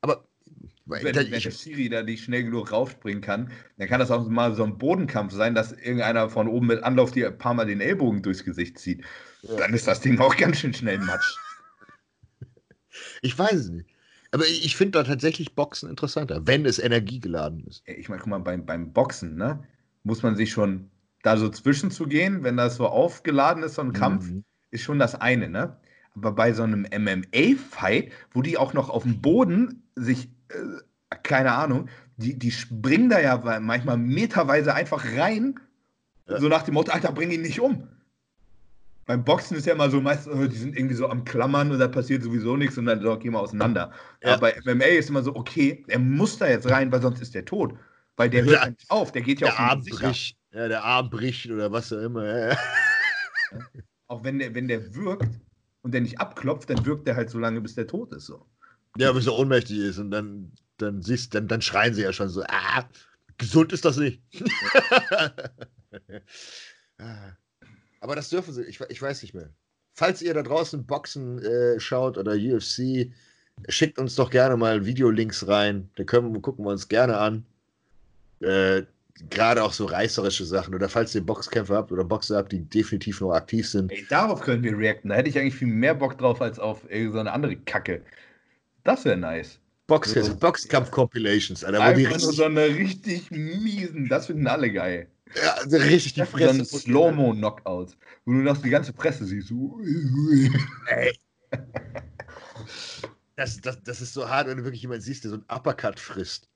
[0.00, 0.24] aber
[0.86, 4.54] wenn, wenn der Siri da nicht schnell genug raufspringen kann, dann kann das auch mal
[4.56, 7.80] so ein Bodenkampf sein, dass irgendeiner von oben mit Anlauf dir ein paar Mal den
[7.80, 9.04] Ellbogen durchs Gesicht zieht.
[9.42, 9.56] Ja.
[9.56, 11.36] Dann ist das Ding auch ganz schön schnell matsch.
[13.22, 13.88] Ich weiß es nicht.
[14.32, 17.82] Aber ich finde da tatsächlich Boxen interessanter, wenn es energiegeladen ist.
[17.86, 19.62] Ich meine, guck mal, beim, beim Boxen, ne,
[20.04, 20.90] muss man sich schon
[21.22, 24.44] da so zwischen zu gehen, wenn das so aufgeladen ist, so ein Kampf, mhm.
[24.70, 25.76] ist schon das eine, ne?
[26.14, 31.52] Aber bei so einem MMA-Fight, wo die auch noch auf dem Boden sich, äh, keine
[31.52, 35.58] Ahnung, die, die springen da ja manchmal meterweise einfach rein,
[36.28, 36.40] ja.
[36.40, 37.88] so nach dem Motto, Alter, bring ihn nicht um
[39.06, 41.78] beim Boxen ist ja immer so meistens, oh, die sind irgendwie so am Klammern und
[41.78, 43.92] da passiert sowieso nichts und dann gehen wir auseinander.
[44.22, 44.34] Ja.
[44.34, 47.34] Aber bei MMA ist immer so, okay, er muss da jetzt rein, weil sonst ist
[47.34, 47.74] der tot.
[48.16, 50.36] Weil der hört ja nicht auf, der geht ja der auf Arm bricht.
[50.52, 52.24] Ja, der Arm bricht oder was auch immer.
[52.24, 52.56] Ja.
[54.06, 55.40] Auch wenn der, wenn der wirkt
[55.82, 58.26] und der nicht abklopft, dann wirkt der halt so lange, bis der tot ist.
[58.26, 58.46] So.
[58.96, 62.28] Ja, bis er ohnmächtig ist und dann, dann siehst dann, dann schreien sie ja schon
[62.28, 62.84] so, ah,
[63.38, 64.22] gesund ist das nicht.
[67.02, 67.32] Ah.
[68.00, 69.50] Aber das dürfen sie, ich, ich weiß nicht mehr.
[69.92, 73.12] Falls ihr da draußen Boxen äh, schaut oder UFC,
[73.68, 75.90] schickt uns doch gerne mal Videolinks rein.
[75.96, 77.44] Da können, gucken wir uns gerne an.
[78.40, 78.82] Äh,
[79.28, 80.74] Gerade auch so reißerische Sachen.
[80.74, 83.92] Oder falls ihr Boxkämpfer habt oder Boxer habt, die definitiv noch aktiv sind.
[83.92, 85.10] Ey, darauf können wir reacten.
[85.10, 88.00] Da hätte ich eigentlich viel mehr Bock drauf als auf irgendeine andere Kacke.
[88.82, 89.58] Das wäre nice.
[89.86, 91.82] Box so, Boxkampf-Compilations, Alter.
[91.82, 95.08] Einfach nur so eine richtig miesen, das finden alle geil.
[95.34, 96.64] Ja, also richtig die Fresse.
[96.64, 99.52] So ein Slow-Mo-Knockout, wo du noch die ganze Presse siehst.
[100.86, 101.12] Ey.
[103.36, 105.98] Das, das, das ist so hart, wenn du wirklich jemanden siehst, der so einen Uppercut
[105.98, 106.46] frisst.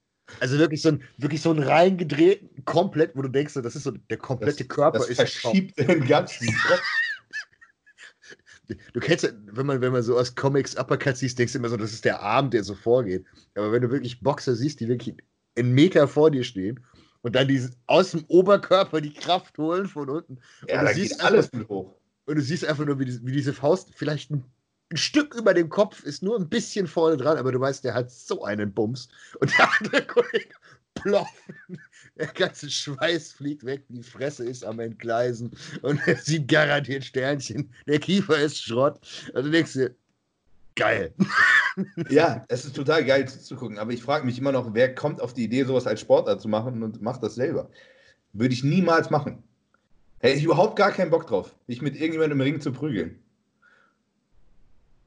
[0.40, 3.90] Also wirklich so ein, wirklich so ein reingedrehten, komplett, wo du denkst, das ist so
[3.92, 5.16] der komplette das, Körper das ist.
[5.16, 6.82] Verschiebt den ganzen Kopf.
[8.92, 11.70] Du kennst ja, wenn man, wenn man so aus Comics Uppercut siehst, denkst du immer
[11.70, 13.24] so, das ist der Arm, der so vorgeht.
[13.54, 15.14] Aber wenn du wirklich Boxer siehst, die wirklich
[15.56, 16.84] einen Meter vor dir stehen
[17.24, 20.38] und dann diesen, aus dem Oberkörper die Kraft holen von unten.
[20.68, 21.96] Ja, und du siehst alles mit hoch.
[22.26, 24.44] Und du siehst einfach nur, wie, die, wie diese Faust vielleicht ein,
[24.92, 27.94] ein, Stück über dem Kopf ist, nur ein bisschen vorne dran, aber du weißt, der
[27.94, 29.08] hat so einen Bums.
[29.40, 30.54] Und der andere Kollege
[30.94, 31.80] ploffen.
[32.16, 37.72] Der ganze Schweiß fliegt weg, die Fresse ist am Entgleisen und er sieht garantiert Sternchen.
[37.86, 39.00] Der Kiefer ist Schrott.
[39.32, 39.96] Also denkst du,
[40.76, 41.14] geil.
[42.08, 45.34] Ja, es ist total geil zuzugucken, aber ich frage mich immer noch, wer kommt auf
[45.34, 47.68] die Idee, sowas als Sportart zu machen und macht das selber?
[48.32, 49.42] Würde ich niemals machen.
[50.20, 53.18] Hätte ich überhaupt gar keinen Bock drauf, mich mit irgendjemandem im Ring zu prügeln.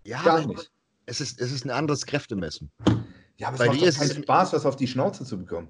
[0.03, 0.72] Ja, gar nicht.
[1.06, 2.69] Es ist, es ist ein anderes Kräftemessen.
[3.38, 5.69] Ja, aber es Bei macht doch keinen Spaß, was auf die Schnauze zu bekommen.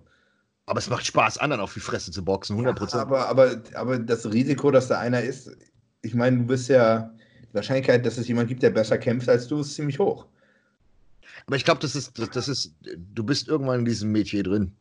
[0.66, 2.94] Aber es macht Spaß, anderen auf die Fresse zu boxen, 100%.
[2.94, 5.56] Ja, aber, aber, aber das Risiko, dass da einer ist,
[6.02, 7.14] ich meine, du bist ja,
[7.58, 10.26] Wahrscheinlichkeit, dass es jemand gibt, der besser kämpft als du, ist ziemlich hoch.
[11.46, 14.74] Aber ich glaube, das ist, das, das ist, du bist irgendwann in diesem Metier drin.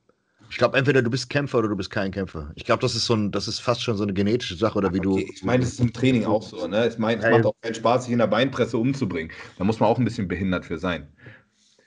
[0.50, 2.52] Ich glaube, entweder du bist Kämpfer oder du bist kein Kämpfer.
[2.54, 4.92] Ich glaube, das ist so ein, das ist fast schon so eine genetische Sache oder
[4.92, 5.32] wie okay, du.
[5.32, 6.66] Ich meine, das ist im Training auch so.
[6.66, 6.86] Ne?
[6.86, 9.32] Ich meine, es macht auch keinen Spaß, sich in der Beinpresse umzubringen.
[9.58, 11.08] Da muss man auch ein bisschen behindert für sein.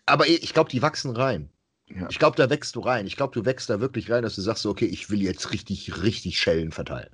[0.05, 1.49] Aber ich glaube, die wachsen rein.
[1.87, 2.07] Ja.
[2.09, 3.07] Ich glaube, da wächst du rein.
[3.07, 6.03] Ich glaube, du wächst da wirklich rein, dass du sagst, okay, ich will jetzt richtig,
[6.03, 7.09] richtig Schellen verteilen.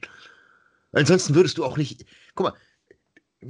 [0.91, 2.05] Ansonsten würdest du auch nicht.
[2.35, 2.53] Guck mal,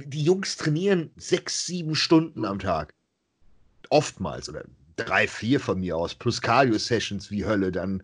[0.04, 2.94] die Jungs trainieren sechs, sieben Stunden am Tag.
[3.90, 4.64] Oftmals oder
[4.96, 8.02] drei, vier von mir aus, plus Cardio-Sessions wie Hölle, dann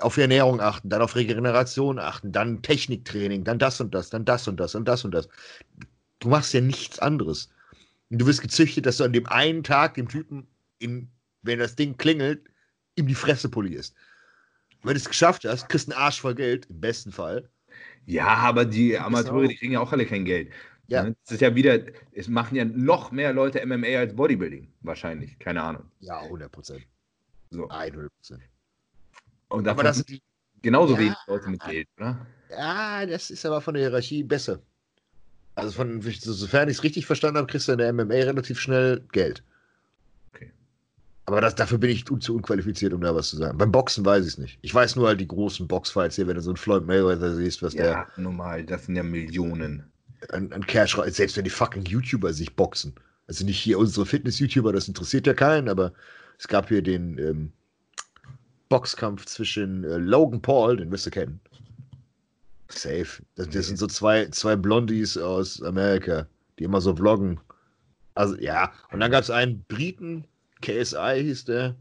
[0.00, 4.24] auf die Ernährung achten, dann auf Regeneration achten, dann Techniktraining, dann das und das, dann
[4.24, 5.28] das und das und das und das.
[6.20, 7.50] Du machst ja nichts anderes.
[8.08, 10.46] Und du wirst gezüchtet, dass du an dem einen Tag dem Typen,
[10.78, 11.08] in,
[11.42, 12.48] wenn das Ding klingelt,
[12.96, 13.94] ihm die Fresse polierst.
[14.82, 17.48] Wenn du es geschafft hast, kriegst du einen Arsch voll Geld, im besten Fall.
[18.06, 20.50] Ja, aber die Amateure, die kriegen ja auch alle kein Geld.
[20.90, 21.04] Ja.
[21.04, 21.16] Ne?
[21.22, 21.78] Das ist ja wieder,
[22.12, 25.38] es machen ja noch mehr Leute MMA als Bodybuilding, wahrscheinlich.
[25.38, 25.84] Keine Ahnung.
[26.00, 26.82] Ja, 100 Prozent.
[27.50, 27.68] So.
[27.68, 28.42] 100 Prozent.
[29.48, 30.20] Und aber das sind
[30.62, 32.26] genauso ja, wenig Leute mit Geld, oder?
[32.50, 34.60] Ja, das ist aber von der Hierarchie besser.
[35.54, 39.04] Also von, sofern ich es richtig verstanden habe, kriegst du in der MMA relativ schnell
[39.12, 39.44] Geld.
[40.32, 40.50] Okay.
[41.26, 43.58] Aber das, dafür bin ich zu unqualifiziert, um da was zu sagen.
[43.58, 44.58] Beim Boxen weiß ich es nicht.
[44.62, 47.62] Ich weiß nur halt die großen Boxfights hier, wenn du so einen Floyd Mayweather siehst,
[47.62, 47.92] was ja, der.
[47.92, 49.90] Ja, normal, das sind ja Millionen
[50.28, 52.94] an, an Cash selbst wenn die fucking YouTuber sich boxen.
[53.26, 55.92] Also nicht hier unsere Fitness-YouTuber, das interessiert ja keinen, aber
[56.38, 57.52] es gab hier den ähm,
[58.68, 61.40] Boxkampf zwischen äh, Logan Paul, den wirst du kennen.
[62.68, 63.22] Safe.
[63.34, 66.26] Das, das sind so zwei, zwei Blondies aus Amerika,
[66.58, 67.38] die immer so vloggen.
[68.14, 70.24] Also ja, und dann gab es einen Briten,
[70.62, 71.76] KSI hieß der,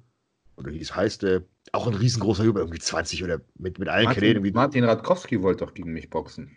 [0.57, 4.21] oder hieß, heißt der, auch ein riesengroßer Über, irgendwie 20 oder mit, mit allen Martin,
[4.21, 4.53] Kanälen.
[4.53, 6.55] Martin Radkowski wollte doch gegen mich boxen.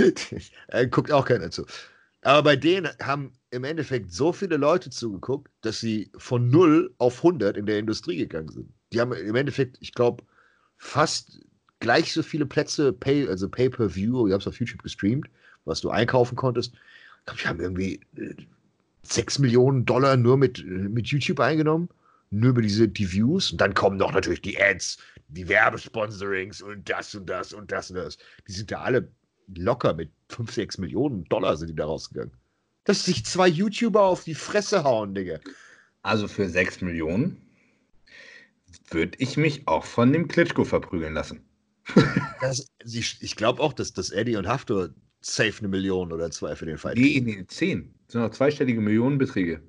[0.90, 1.66] Guckt auch keiner zu.
[2.22, 7.18] Aber bei denen haben im Endeffekt so viele Leute zugeguckt, dass sie von 0 auf
[7.18, 8.72] 100 in der Industrie gegangen sind.
[8.92, 10.24] Die haben im Endeffekt, ich glaube,
[10.76, 11.40] fast
[11.80, 15.28] gleich so viele Plätze, pay, also Pay-Per-View, ich habe es auf YouTube gestreamt,
[15.64, 16.74] was du einkaufen konntest.
[16.74, 18.00] Ich glaube, die haben irgendwie
[19.02, 21.88] 6 äh, Millionen Dollar nur mit, mit YouTube eingenommen.
[22.32, 23.50] Nur über diese die Views.
[23.50, 24.98] Und dann kommen noch natürlich die Ads,
[25.28, 28.18] die Werbesponsorings und das und das und das und das.
[28.46, 29.10] Die sind da alle
[29.56, 32.32] locker mit 5, 6 Millionen Dollar sind die da rausgegangen.
[32.84, 35.40] Dass sich zwei YouTuber auf die Fresse hauen, Digga.
[36.02, 37.40] Also für 6 Millionen
[38.90, 41.44] würde ich mich auch von dem Klitschko verprügeln lassen.
[42.40, 44.90] das, ich ich glaube auch, dass, dass Eddie und Haftor
[45.20, 47.94] safe eine Million oder zwei für den Fight Nee, nee, 10.
[48.06, 49.62] Das sind auch zweistellige Millionenbeträge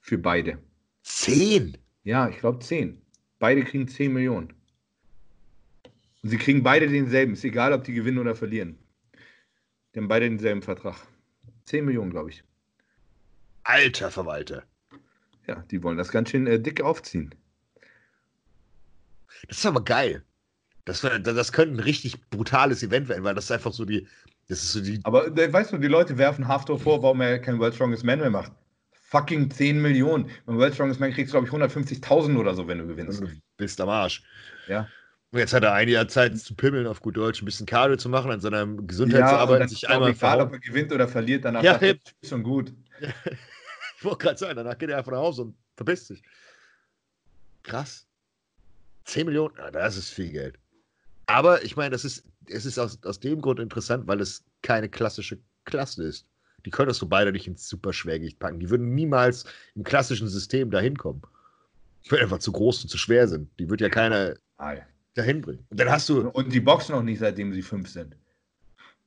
[0.00, 0.58] für beide.
[1.02, 1.78] 10?
[2.04, 3.00] Ja, ich glaube 10.
[3.38, 4.52] Beide kriegen 10 Millionen.
[6.22, 7.34] Und sie kriegen beide denselben.
[7.34, 8.78] Ist egal, ob die gewinnen oder verlieren.
[9.98, 10.94] Die haben beide denselben Vertrag.
[11.64, 12.44] 10 Millionen, glaube ich.
[13.64, 14.62] Alter Verwalter.
[15.48, 17.34] Ja, die wollen das ganz schön äh, dick aufziehen.
[19.48, 20.22] Das ist aber geil.
[20.84, 24.06] Das, das könnte ein richtig brutales Event werden, weil das ist einfach so die.
[24.46, 25.00] Das ist so die.
[25.02, 28.20] Aber äh, weißt du, die Leute werfen Haftor vor, warum er kein World Strongest Man
[28.20, 28.52] mehr macht.
[28.92, 30.30] Fucking 10 Millionen.
[30.46, 33.20] Beim World Strongest Man kriegst du, glaube ich, 150.000 oder so, wenn du gewinnst.
[33.20, 33.26] Du
[33.56, 34.22] bist am Arsch.
[34.68, 34.86] Ja.
[35.32, 38.08] Jetzt hat er ein Jahr Zeit zu pimmeln, auf gut Deutsch, ein bisschen Cardio zu
[38.08, 41.44] machen, an seiner Gesundheit zu und arbeiten, sich einmal egal, ob er gewinnt oder verliert,
[41.44, 42.72] danach Ja, ist schon gut.
[43.98, 46.22] Ich wollte gerade sagen, danach geht er einfach nach Hause und verpisst sich.
[47.64, 48.06] Krass.
[49.06, 50.56] 10 Millionen, ja, das ist viel Geld.
[51.26, 54.88] Aber ich meine, das ist, es ist aus, aus dem Grund interessant, weil es keine
[54.88, 56.28] klassische Klasse ist.
[56.64, 58.60] Die könntest du beide nicht ins Superschwergewicht packen.
[58.60, 61.22] Die würden niemals im klassischen System dahin kommen.
[62.04, 63.50] Die würden einfach zu groß und zu schwer sind.
[63.58, 64.82] Die wird ja keiner Ah, ja.
[65.18, 65.64] Dahin bringen.
[65.70, 68.16] Und dann hast du, Und die boxen auch nicht, seitdem sie fünf sind.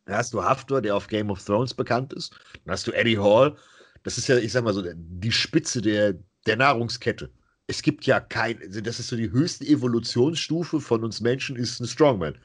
[0.06, 2.34] dann hast du Haftor, der auf Game of Thrones bekannt ist.
[2.66, 3.56] Dann hast du Eddie Hall.
[4.04, 6.16] Das ist ja, ich sag mal so, die Spitze der,
[6.46, 7.30] der Nahrungskette.
[7.68, 11.80] Es gibt ja kein, also das ist so die höchste Evolutionsstufe von uns Menschen, ist
[11.80, 12.38] ein Strongman.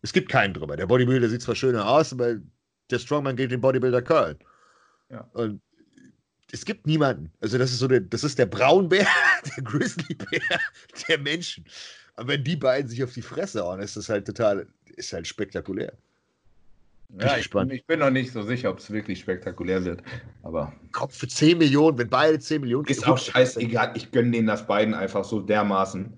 [0.00, 0.76] Es gibt keinen drüber.
[0.76, 2.36] Der Bodybuilder sieht zwar schöner aus, aber
[2.90, 4.38] der Strongman geht den Bodybuilder curlen.
[5.10, 5.20] Ja.
[5.34, 5.60] Und
[6.50, 7.32] es gibt niemanden.
[7.40, 9.06] Also das ist so der, das ist der Braunbär,
[9.56, 10.60] der Grizzlybär
[11.08, 11.64] der Menschen.
[12.16, 14.66] Und wenn die beiden sich auf die Fresse hauen, ist das halt total,
[14.96, 15.92] ist halt spektakulär.
[17.18, 17.72] Ja, ich, gespannt.
[17.72, 20.02] ich bin noch nicht so sicher, ob es wirklich spektakulär wird.
[20.42, 23.92] Aber Kopf für 10 Millionen, wenn beide 10 Millionen ist auch scheißegal.
[23.94, 26.12] Ich gönne denen das beiden einfach so dermaßen.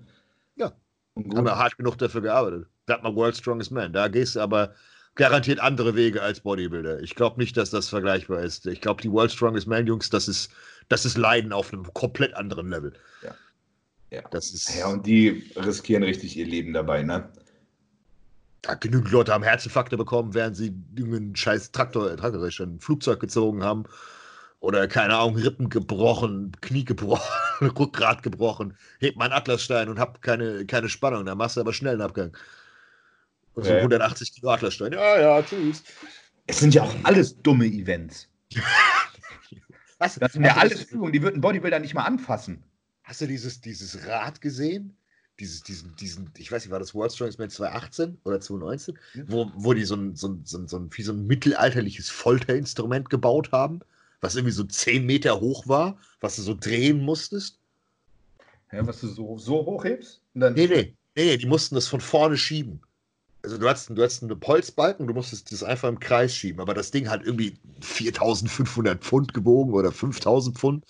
[0.55, 0.71] Ja.
[1.15, 1.45] Und Haben gut.
[1.45, 2.67] wir hart genug dafür gearbeitet.
[2.85, 3.91] Bleib mal World Strongest Man.
[3.91, 4.73] Da gehst du aber
[5.15, 7.01] garantiert andere Wege als Bodybuilder.
[7.01, 8.65] Ich glaube nicht, dass das vergleichbar ist.
[8.65, 10.51] Ich glaube, die World Strongest Man Jungs, das ist,
[10.87, 12.93] das ist Leiden auf einem komplett anderen Level.
[13.21, 13.33] Ja.
[14.31, 14.75] Das ist.
[14.75, 17.29] ja, und die riskieren richtig ihr Leben dabei, ne?
[18.65, 22.79] Ja, genügend Leute haben Herzinfarkte bekommen, während sie irgendeinen scheiß Traktor, Traktor ich schon, ein
[22.79, 23.83] Flugzeug gezogen haben.
[24.59, 27.21] Oder, keine Ahnung, Rippen gebrochen, Knie gebrochen,
[27.61, 28.75] Rückgrat gebrochen.
[28.99, 31.25] Hebt mal einen Atlasstein und hab keine, keine Spannung.
[31.25, 32.35] Dann machst du aber schnell einen Abgang.
[33.53, 33.81] Und so Ja, ja.
[33.81, 34.93] 180 Kilo Atlasstein.
[34.93, 35.83] Ja, ja, tschüss.
[36.47, 38.27] Es sind ja auch alles dumme Events.
[39.99, 42.63] Hast, Das sind ja du alles Übungen, die würden Bodybuilder nicht mal anfassen.
[43.05, 44.97] Hast du dieses, dieses Rad gesehen?
[45.39, 48.97] Dieses, diesen, diesen, ich weiß nicht, war das World Strongest Man 2018 oder 2019?
[49.13, 49.23] Ja.
[49.27, 52.09] Wo, wo die so ein, so, ein, so, ein, so, ein, wie so ein mittelalterliches
[52.09, 53.81] Folterinstrument gebaut haben,
[54.21, 57.59] was irgendwie so 10 Meter hoch war, was du so drehen musstest?
[58.71, 60.21] Ja, was du so, so hochhebst?
[60.33, 62.81] Und dann Nee, nee, nee, nee, die mussten das von vorne schieben.
[63.43, 66.73] Also du hattest, du hattest einen Holzbalken, du musstest das einfach im Kreis schieben, aber
[66.73, 70.85] das Ding hat irgendwie 4500 Pfund gewogen oder 5000 Pfund.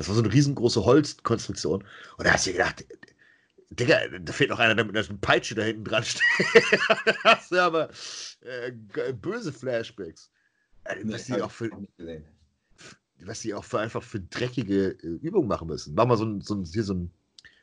[0.00, 1.84] Das war so eine riesengroße Holzkonstruktion.
[2.16, 2.86] Und da hast du dir gedacht,
[3.68, 6.22] Digga, da fehlt noch einer, der mit einer Peitsche da hinten dran steht.
[7.04, 7.90] da hast du aber
[8.40, 8.72] äh,
[9.12, 10.30] böse Flashbacks.
[10.84, 11.70] Äh, Was die, auch für,
[13.20, 15.94] was die auch für einfach für dreckige äh, Übungen machen müssen.
[15.98, 17.10] War mal so ein, so ein, hier so ein,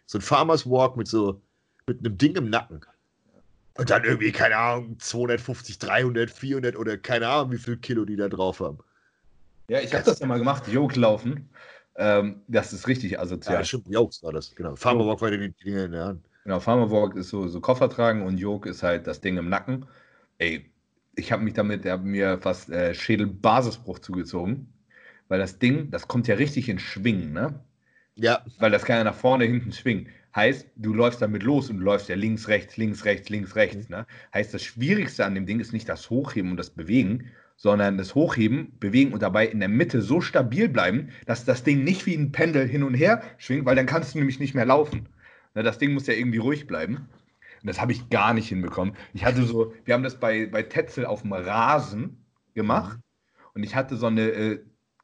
[0.06, 1.42] so ein Farmers Walk mit so,
[1.88, 2.86] mit einem Ding im Nacken.
[3.80, 8.16] Und dann irgendwie, keine Ahnung, 250, 300, 400 oder keine Ahnung, wie viel Kilo die
[8.16, 8.78] da drauf haben.
[9.70, 11.50] Ja, ich habe das ja mal gemacht, Yoke laufen.
[11.98, 13.60] Ähm, das ist richtig asozial.
[13.60, 14.76] Ja, stimmt, Jokes war das, genau.
[14.76, 16.26] Farmer Walk war die Dinge in der Hand.
[16.44, 19.50] Genau, Farmer Walk ist so, so Koffer tragen und Yoke ist halt das Ding im
[19.50, 19.86] Nacken.
[20.38, 20.72] Ey,
[21.16, 24.74] ich habe mich damit, der hat mir fast äh, Schädelbasisbruch zugezogen.
[25.28, 27.60] Weil das Ding, das kommt ja richtig in Schwingen, ne?
[28.16, 30.08] Ja, Weil das kann ja nach vorne, hinten schwingen.
[30.36, 33.90] Heißt, du läufst damit los und du läufst ja links, rechts, links, rechts, links, rechts.
[33.90, 34.06] Ne?
[34.34, 38.16] Heißt, das Schwierigste an dem Ding ist nicht das Hochheben und das Bewegen, sondern das
[38.16, 42.16] Hochheben, Bewegen und dabei in der Mitte so stabil bleiben, dass das Ding nicht wie
[42.16, 45.10] ein Pendel hin und her schwingt, weil dann kannst du nämlich nicht mehr laufen.
[45.56, 47.10] Ne, das Ding muss ja irgendwie ruhig bleiben.
[47.62, 48.96] Und das habe ich gar nicht hinbekommen.
[49.14, 52.24] Ich hatte so, wir haben das bei, bei Tetzel auf dem Rasen
[52.54, 53.00] gemacht
[53.54, 54.60] und ich hatte so eine äh,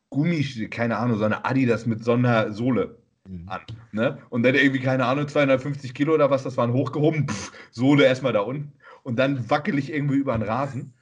[0.09, 3.47] Gummi, keine Ahnung, so eine Adidas mit so einer Sohle Mhm.
[3.47, 3.61] an.
[3.91, 4.17] Ne?
[4.29, 8.33] Und dann irgendwie, keine Ahnung, 250 Kilo oder was, das waren hochgehoben, pff, Sohle erstmal
[8.33, 8.73] da unten
[9.03, 10.93] und dann wackel ich irgendwie über den Rasen.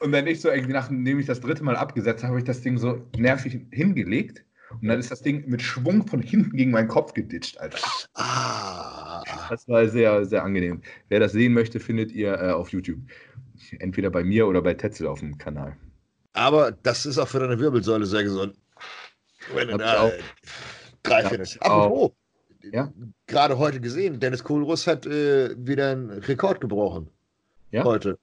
[0.00, 2.60] Und dann ich so irgendwie, nachdem ich das dritte Mal abgesetzt habe, habe ich das
[2.62, 4.44] Ding so nervig hingelegt.
[4.80, 7.78] Und dann ist das Ding mit Schwung von hinten gegen meinen Kopf geditscht, Alter.
[8.14, 10.80] Ah, Das war sehr, sehr angenehm.
[11.08, 13.00] Wer das sehen möchte, findet ihr äh, auf YouTube.
[13.80, 15.76] Entweder bei mir oder bei Tetzel auf dem Kanal.
[16.32, 18.54] aber das ist auch für deine Wirbelsäule sehr gesund.
[19.54, 20.12] Wenn du da auch-
[21.02, 21.62] drei, Ja, vier.
[21.62, 21.66] auch.
[21.86, 22.12] Apropos,
[22.72, 22.92] Ja?
[23.26, 27.08] gerade heute gesehen, Dennis Kohlruss hat äh, wieder einen Rekord gebrochen.
[27.72, 27.82] Ja?
[27.84, 28.18] Heute.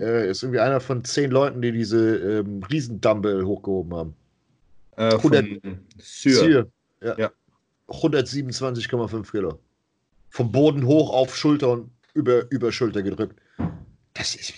[0.00, 4.16] Äh, ist irgendwie einer von zehn Leuten, die diese ähm, Riesendumbbell hochgehoben haben.
[4.96, 6.70] Äh, von 100 Syr.
[7.02, 7.18] Ja.
[7.18, 7.32] Ja.
[7.88, 9.58] 127,5 Kilo.
[10.30, 13.38] Vom Boden hoch auf Schulter und über, über Schulter gedrückt.
[14.14, 14.54] Das ist,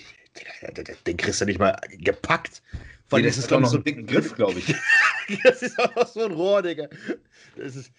[1.07, 2.63] den, kriegst du nicht mal gepackt.
[3.11, 4.67] Weil nee, das ist doch noch so einen dicken Griff, glaube ich.
[5.45, 6.89] das ist auch noch so ein Rohr, Digga.
[7.57, 7.93] Das ist,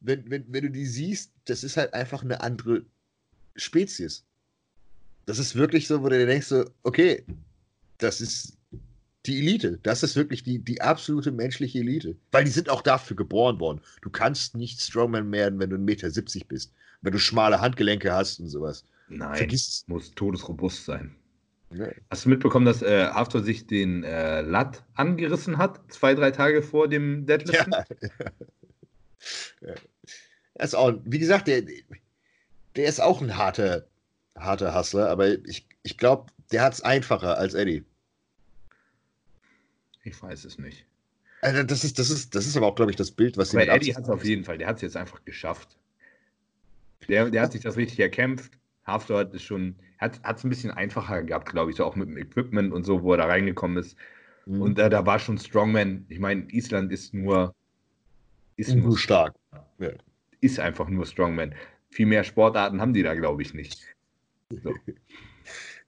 [0.00, 2.84] wenn, wenn, wenn du die siehst, das ist halt einfach eine andere
[3.56, 4.24] Spezies.
[5.26, 7.24] Das ist wirklich so, wo du dir denkst, so, okay,
[7.98, 8.56] das ist
[9.26, 9.78] die Elite.
[9.82, 12.16] Das ist wirklich die, die absolute menschliche Elite.
[12.32, 13.80] Weil die sind auch dafür geboren worden.
[14.02, 16.72] Du kannst nicht Strongman werden, wenn du 1,70 Meter bist.
[17.02, 18.84] Wenn du schmale Handgelenke hast und sowas.
[19.08, 19.84] Nein, Vergiss es.
[19.88, 21.14] muss todesrobust sein.
[21.70, 21.92] Nee.
[22.10, 26.62] Hast du mitbekommen, dass äh, Haftor sich den äh, Latt angerissen hat, zwei, drei Tage
[26.62, 27.72] vor dem Deadliften?
[27.72, 27.84] Ja.
[29.68, 29.74] ja.
[30.54, 31.62] Das ist auch, wie gesagt, der,
[32.76, 33.86] der ist auch ein harter,
[34.40, 37.84] harter Hustler, aber ich, ich glaube, der hat es einfacher als Eddie.
[40.02, 40.86] Ich weiß es nicht.
[41.42, 43.56] Also das, ist, das, ist, das ist aber auch, glaube ich, das Bild, was sie
[43.56, 45.78] Aber Eddie hat es auf jeden Fall, der hat es jetzt einfach geschafft.
[47.08, 48.52] Der, der hat sich das richtig erkämpft.
[48.84, 52.08] Haftor hat es schon, hat es ein bisschen einfacher gehabt, glaube ich, so auch mit
[52.08, 53.96] dem Equipment und so, wo er da reingekommen ist.
[54.46, 54.62] Mhm.
[54.62, 56.04] Und äh, da war schon Strongman.
[56.08, 57.54] Ich meine, Island ist nur,
[58.56, 59.34] ist nur, stark.
[59.78, 59.90] Ja.
[60.40, 61.54] ist einfach nur Strongman.
[61.90, 63.86] Viel mehr Sportarten haben die da, glaube ich, nicht.
[64.50, 64.74] So.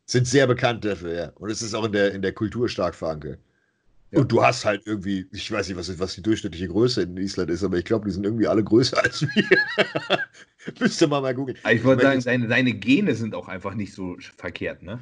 [0.06, 1.28] Sind sehr bekannt dafür, ja.
[1.36, 3.38] Und es ist auch in der, in der Kultur stark verankert.
[4.10, 4.20] Ja.
[4.20, 7.50] Und du hast halt irgendwie, ich weiß nicht, was, was die durchschnittliche Größe in Island
[7.50, 10.18] ist, aber ich glaube, die sind irgendwie alle größer als wir.
[10.80, 11.58] Müsste man mal googeln.
[11.70, 15.00] Ich wollte sagen, seine, seine Gene sind auch einfach nicht so verkehrt, ne?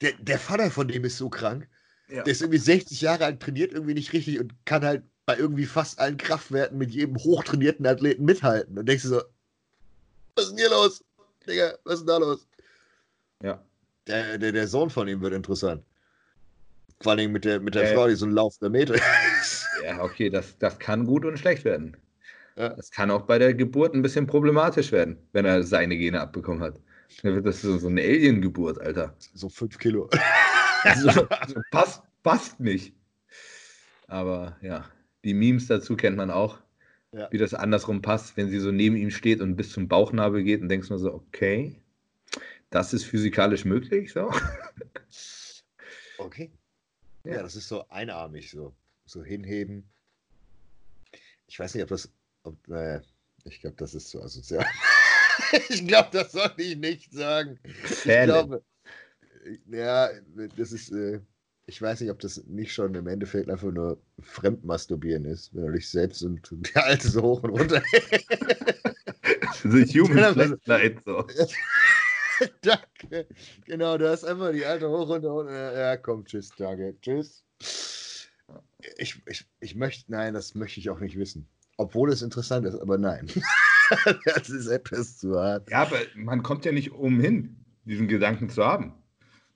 [0.00, 1.68] Der, der Vater von dem ist so krank.
[2.08, 2.24] Ja.
[2.24, 5.66] Der ist irgendwie 60 Jahre alt, trainiert irgendwie nicht richtig und kann halt bei irgendwie
[5.66, 8.76] fast allen Kraftwerten mit jedem hochtrainierten Athleten mithalten.
[8.76, 9.22] Und denkst du so,
[10.34, 11.04] was ist denn hier los?
[11.46, 12.46] Digga, was ist denn da los?
[13.42, 13.64] Ja.
[14.06, 15.84] Der, der, der Sohn von ihm wird interessant.
[17.02, 18.94] Vor allem mit der, mit der Ja, Frau, die so ein laufender Meter
[19.40, 19.66] ist.
[19.84, 21.96] Ja, okay, das, das kann gut und schlecht werden.
[22.56, 22.70] Ja.
[22.70, 26.62] Das kann auch bei der Geburt ein bisschen problematisch werden, wenn er seine Gene abbekommen
[26.62, 26.80] hat.
[27.22, 29.14] Das so, so eine Alien-Geburt, Alter.
[29.34, 30.08] So fünf Kilo.
[30.96, 32.94] So, so passt, passt nicht.
[34.06, 34.86] Aber ja,
[35.24, 36.58] die Memes dazu kennt man auch.
[37.12, 37.28] Ja.
[37.30, 40.62] Wie das andersrum passt, wenn sie so neben ihm steht und bis zum Bauchnabel geht
[40.62, 41.76] und denkst nur so, okay,
[42.70, 44.12] das ist physikalisch möglich.
[44.12, 44.30] So.
[46.18, 46.50] Okay.
[47.24, 47.42] Ja, Ja.
[47.42, 48.74] das ist so einarmig, so,
[49.04, 49.84] so hinheben.
[51.48, 52.10] Ich weiß nicht, ob das.
[52.44, 53.02] Ob, naja,
[53.44, 54.64] ich glaube, das ist so asozial.
[55.68, 57.58] ich glaube, das sollte ich nicht sagen.
[57.62, 58.32] Ich Fälle.
[58.32, 58.64] glaube,
[59.66, 60.08] ja,
[60.56, 60.90] das ist.
[60.92, 61.20] Äh,
[61.66, 65.72] ich weiß nicht, ob das nicht schon im Endeffekt einfach nur Fremdmasturbieren ist, wenn du
[65.72, 67.82] dich selbst und der Alte so hoch und runter.
[69.62, 71.04] The Human Flashlight.
[71.04, 71.26] So.
[72.62, 73.26] danke.
[73.66, 75.78] Genau, du hast einfach die Alte hoch und runter.
[75.78, 76.96] Ja, komm, tschüss, danke.
[77.00, 77.44] Tschüss.
[78.96, 81.46] Ich, ich, ich möchte, nein, das möchte ich auch nicht wissen.
[81.76, 83.28] Obwohl es interessant ist, aber nein.
[84.24, 85.70] das ist etwas zu hart.
[85.70, 88.94] Ja, aber man kommt ja nicht umhin, diesen Gedanken zu haben.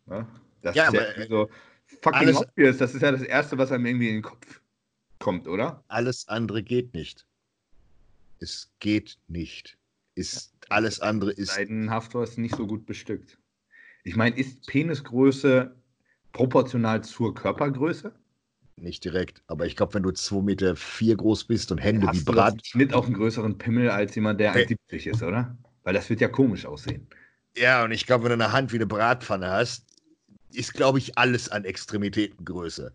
[0.09, 0.29] Ja,
[0.63, 1.51] das Ja, ist ja aber, irgendwie so
[2.03, 2.77] fucking alles- obvious.
[2.79, 4.61] Das ist ja das Erste, was einem irgendwie in den Kopf
[5.19, 5.83] kommt, oder?
[5.89, 7.27] Alles andere geht nicht.
[8.41, 9.79] Es geht nicht.
[10.15, 11.55] Ist, alles andere ist.
[11.55, 13.39] Seidenhaftor ist nicht so gut bestückt.
[14.05, 15.75] Ich meine, ist Penisgröße
[16.33, 18.15] proportional zur Körpergröße?
[18.77, 22.25] Nicht direkt, aber ich glaube, wenn du 2,4 Meter vier groß bist und Hände wie
[22.25, 22.67] Brat.
[22.67, 24.77] Schnitt auch einen größeren Pimmel als jemand, der Nee.
[24.91, 25.57] 1,70 ist, oder?
[25.85, 27.07] Weil das wird ja komisch aussehen.
[27.57, 29.87] Ja, und ich glaube, wenn du eine Hand wie eine Bratpfanne hast,
[30.53, 32.93] ist, glaube ich, alles an Extremitätengröße.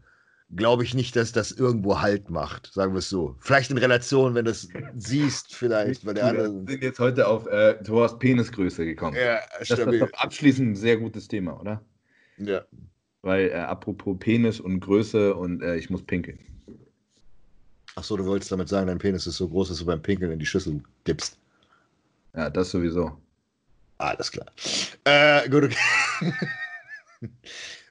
[0.56, 3.36] Glaube ich nicht, dass das irgendwo Halt macht, sagen wir es so.
[3.40, 4.68] Vielleicht in Relation, wenn du es
[4.98, 6.66] siehst, vielleicht, weil der Wir andere.
[6.68, 9.16] sind jetzt heute auf äh, Thors Penisgröße gekommen.
[9.16, 11.84] Ja, das ist abschließend ein sehr gutes Thema, oder?
[12.38, 12.64] Ja.
[13.22, 16.40] Weil äh, apropos Penis und Größe und äh, ich muss pinkeln.
[17.96, 20.40] Achso, du wolltest damit sagen, dein Penis ist so groß, dass du beim Pinkeln in
[20.40, 21.38] die Schüssel dippst.
[22.34, 23.18] Ja, das sowieso.
[23.98, 24.48] Alles klar.
[25.04, 26.34] Äh, gut, okay.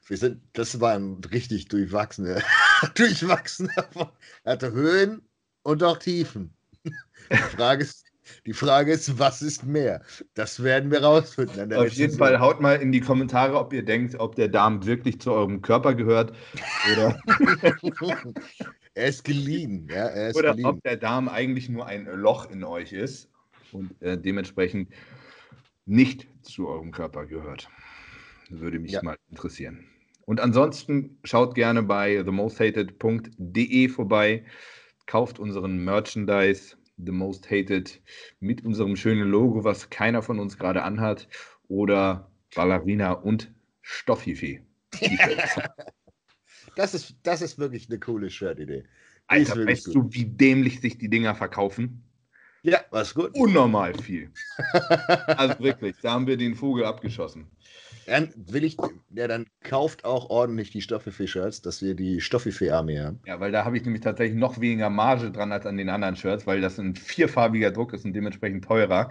[0.09, 2.41] Wir sind, das war ein richtig durchwachsener,
[2.95, 3.87] durchwachsener,
[4.43, 5.21] er hatte Höhen
[5.61, 6.53] und auch Tiefen.
[7.31, 8.05] Die Frage ist,
[8.45, 10.01] die Frage ist, was ist mehr?
[10.33, 11.73] Das werden wir rausfinden.
[11.73, 12.17] Auf jeden.
[12.17, 15.61] Fall haut mal in die Kommentare, ob ihr denkt, ob der Darm wirklich zu eurem
[15.61, 16.35] Körper gehört
[16.93, 17.19] oder,
[18.93, 20.65] er ist geliehen, ja, er ist oder geliehen.
[20.67, 23.29] ob der Darm eigentlich nur ein Loch in euch ist
[23.71, 24.93] und äh, dementsprechend
[25.85, 27.67] nicht zu eurem Körper gehört.
[28.49, 29.03] Würde mich Ja.
[29.03, 29.85] mal interessieren.
[30.29, 34.45] Und ansonsten schaut gerne bei themosthated.de vorbei,
[35.07, 37.99] kauft unseren Merchandise The Most Hated
[38.39, 41.27] mit unserem schönen Logo, was keiner von uns gerade anhat,
[41.67, 43.51] oder Ballerina und
[43.81, 44.61] Stoffifi.
[46.75, 48.85] Das ist, das ist wirklich eine coole Shirt-Idee.
[49.27, 52.03] Alter, weißt du, wie dämlich sich die Dinger verkaufen?
[52.61, 53.33] Ja, was gut.
[53.33, 54.31] Unnormal viel.
[55.25, 57.47] Also wirklich, da haben wir den Vogel abgeschossen.
[58.09, 58.75] Dann will ich,
[59.13, 63.19] ja, dann kauft auch ordentlich die Stoffifee-Shirts, dass wir die Stoffifee-Armee haben.
[63.25, 66.15] Ja, weil da habe ich nämlich tatsächlich noch weniger Marge dran als an den anderen
[66.15, 69.09] Shirts, weil das ein vierfarbiger Druck ist und dementsprechend teurer.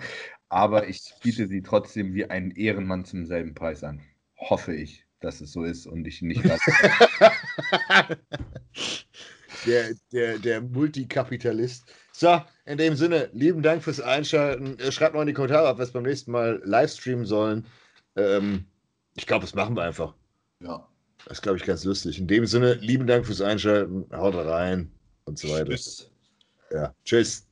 [0.48, 4.00] Aber ich biete sie trotzdem wie ein Ehrenmann zum selben Preis an.
[4.36, 6.60] Hoffe ich, dass es so ist und ich nicht weiß.
[9.66, 11.84] der, der, der Multikapitalist.
[12.12, 14.78] So, in dem Sinne, lieben Dank fürs Einschalten.
[14.80, 17.66] Äh, Schreibt mal in die Kommentare, ob wir es beim nächsten Mal live streamen sollen.
[18.16, 18.66] Ähm,
[19.18, 20.14] ich glaube, das machen wir einfach.
[20.60, 20.86] ja.
[21.24, 22.18] Das ist, glaube ich, ganz lustig.
[22.18, 24.06] In dem Sinne, lieben Dank fürs Einschalten.
[24.12, 24.92] Haut rein
[25.24, 25.66] und so weiter.
[25.66, 26.10] Tschüss.
[26.70, 27.47] Ja, tschüss.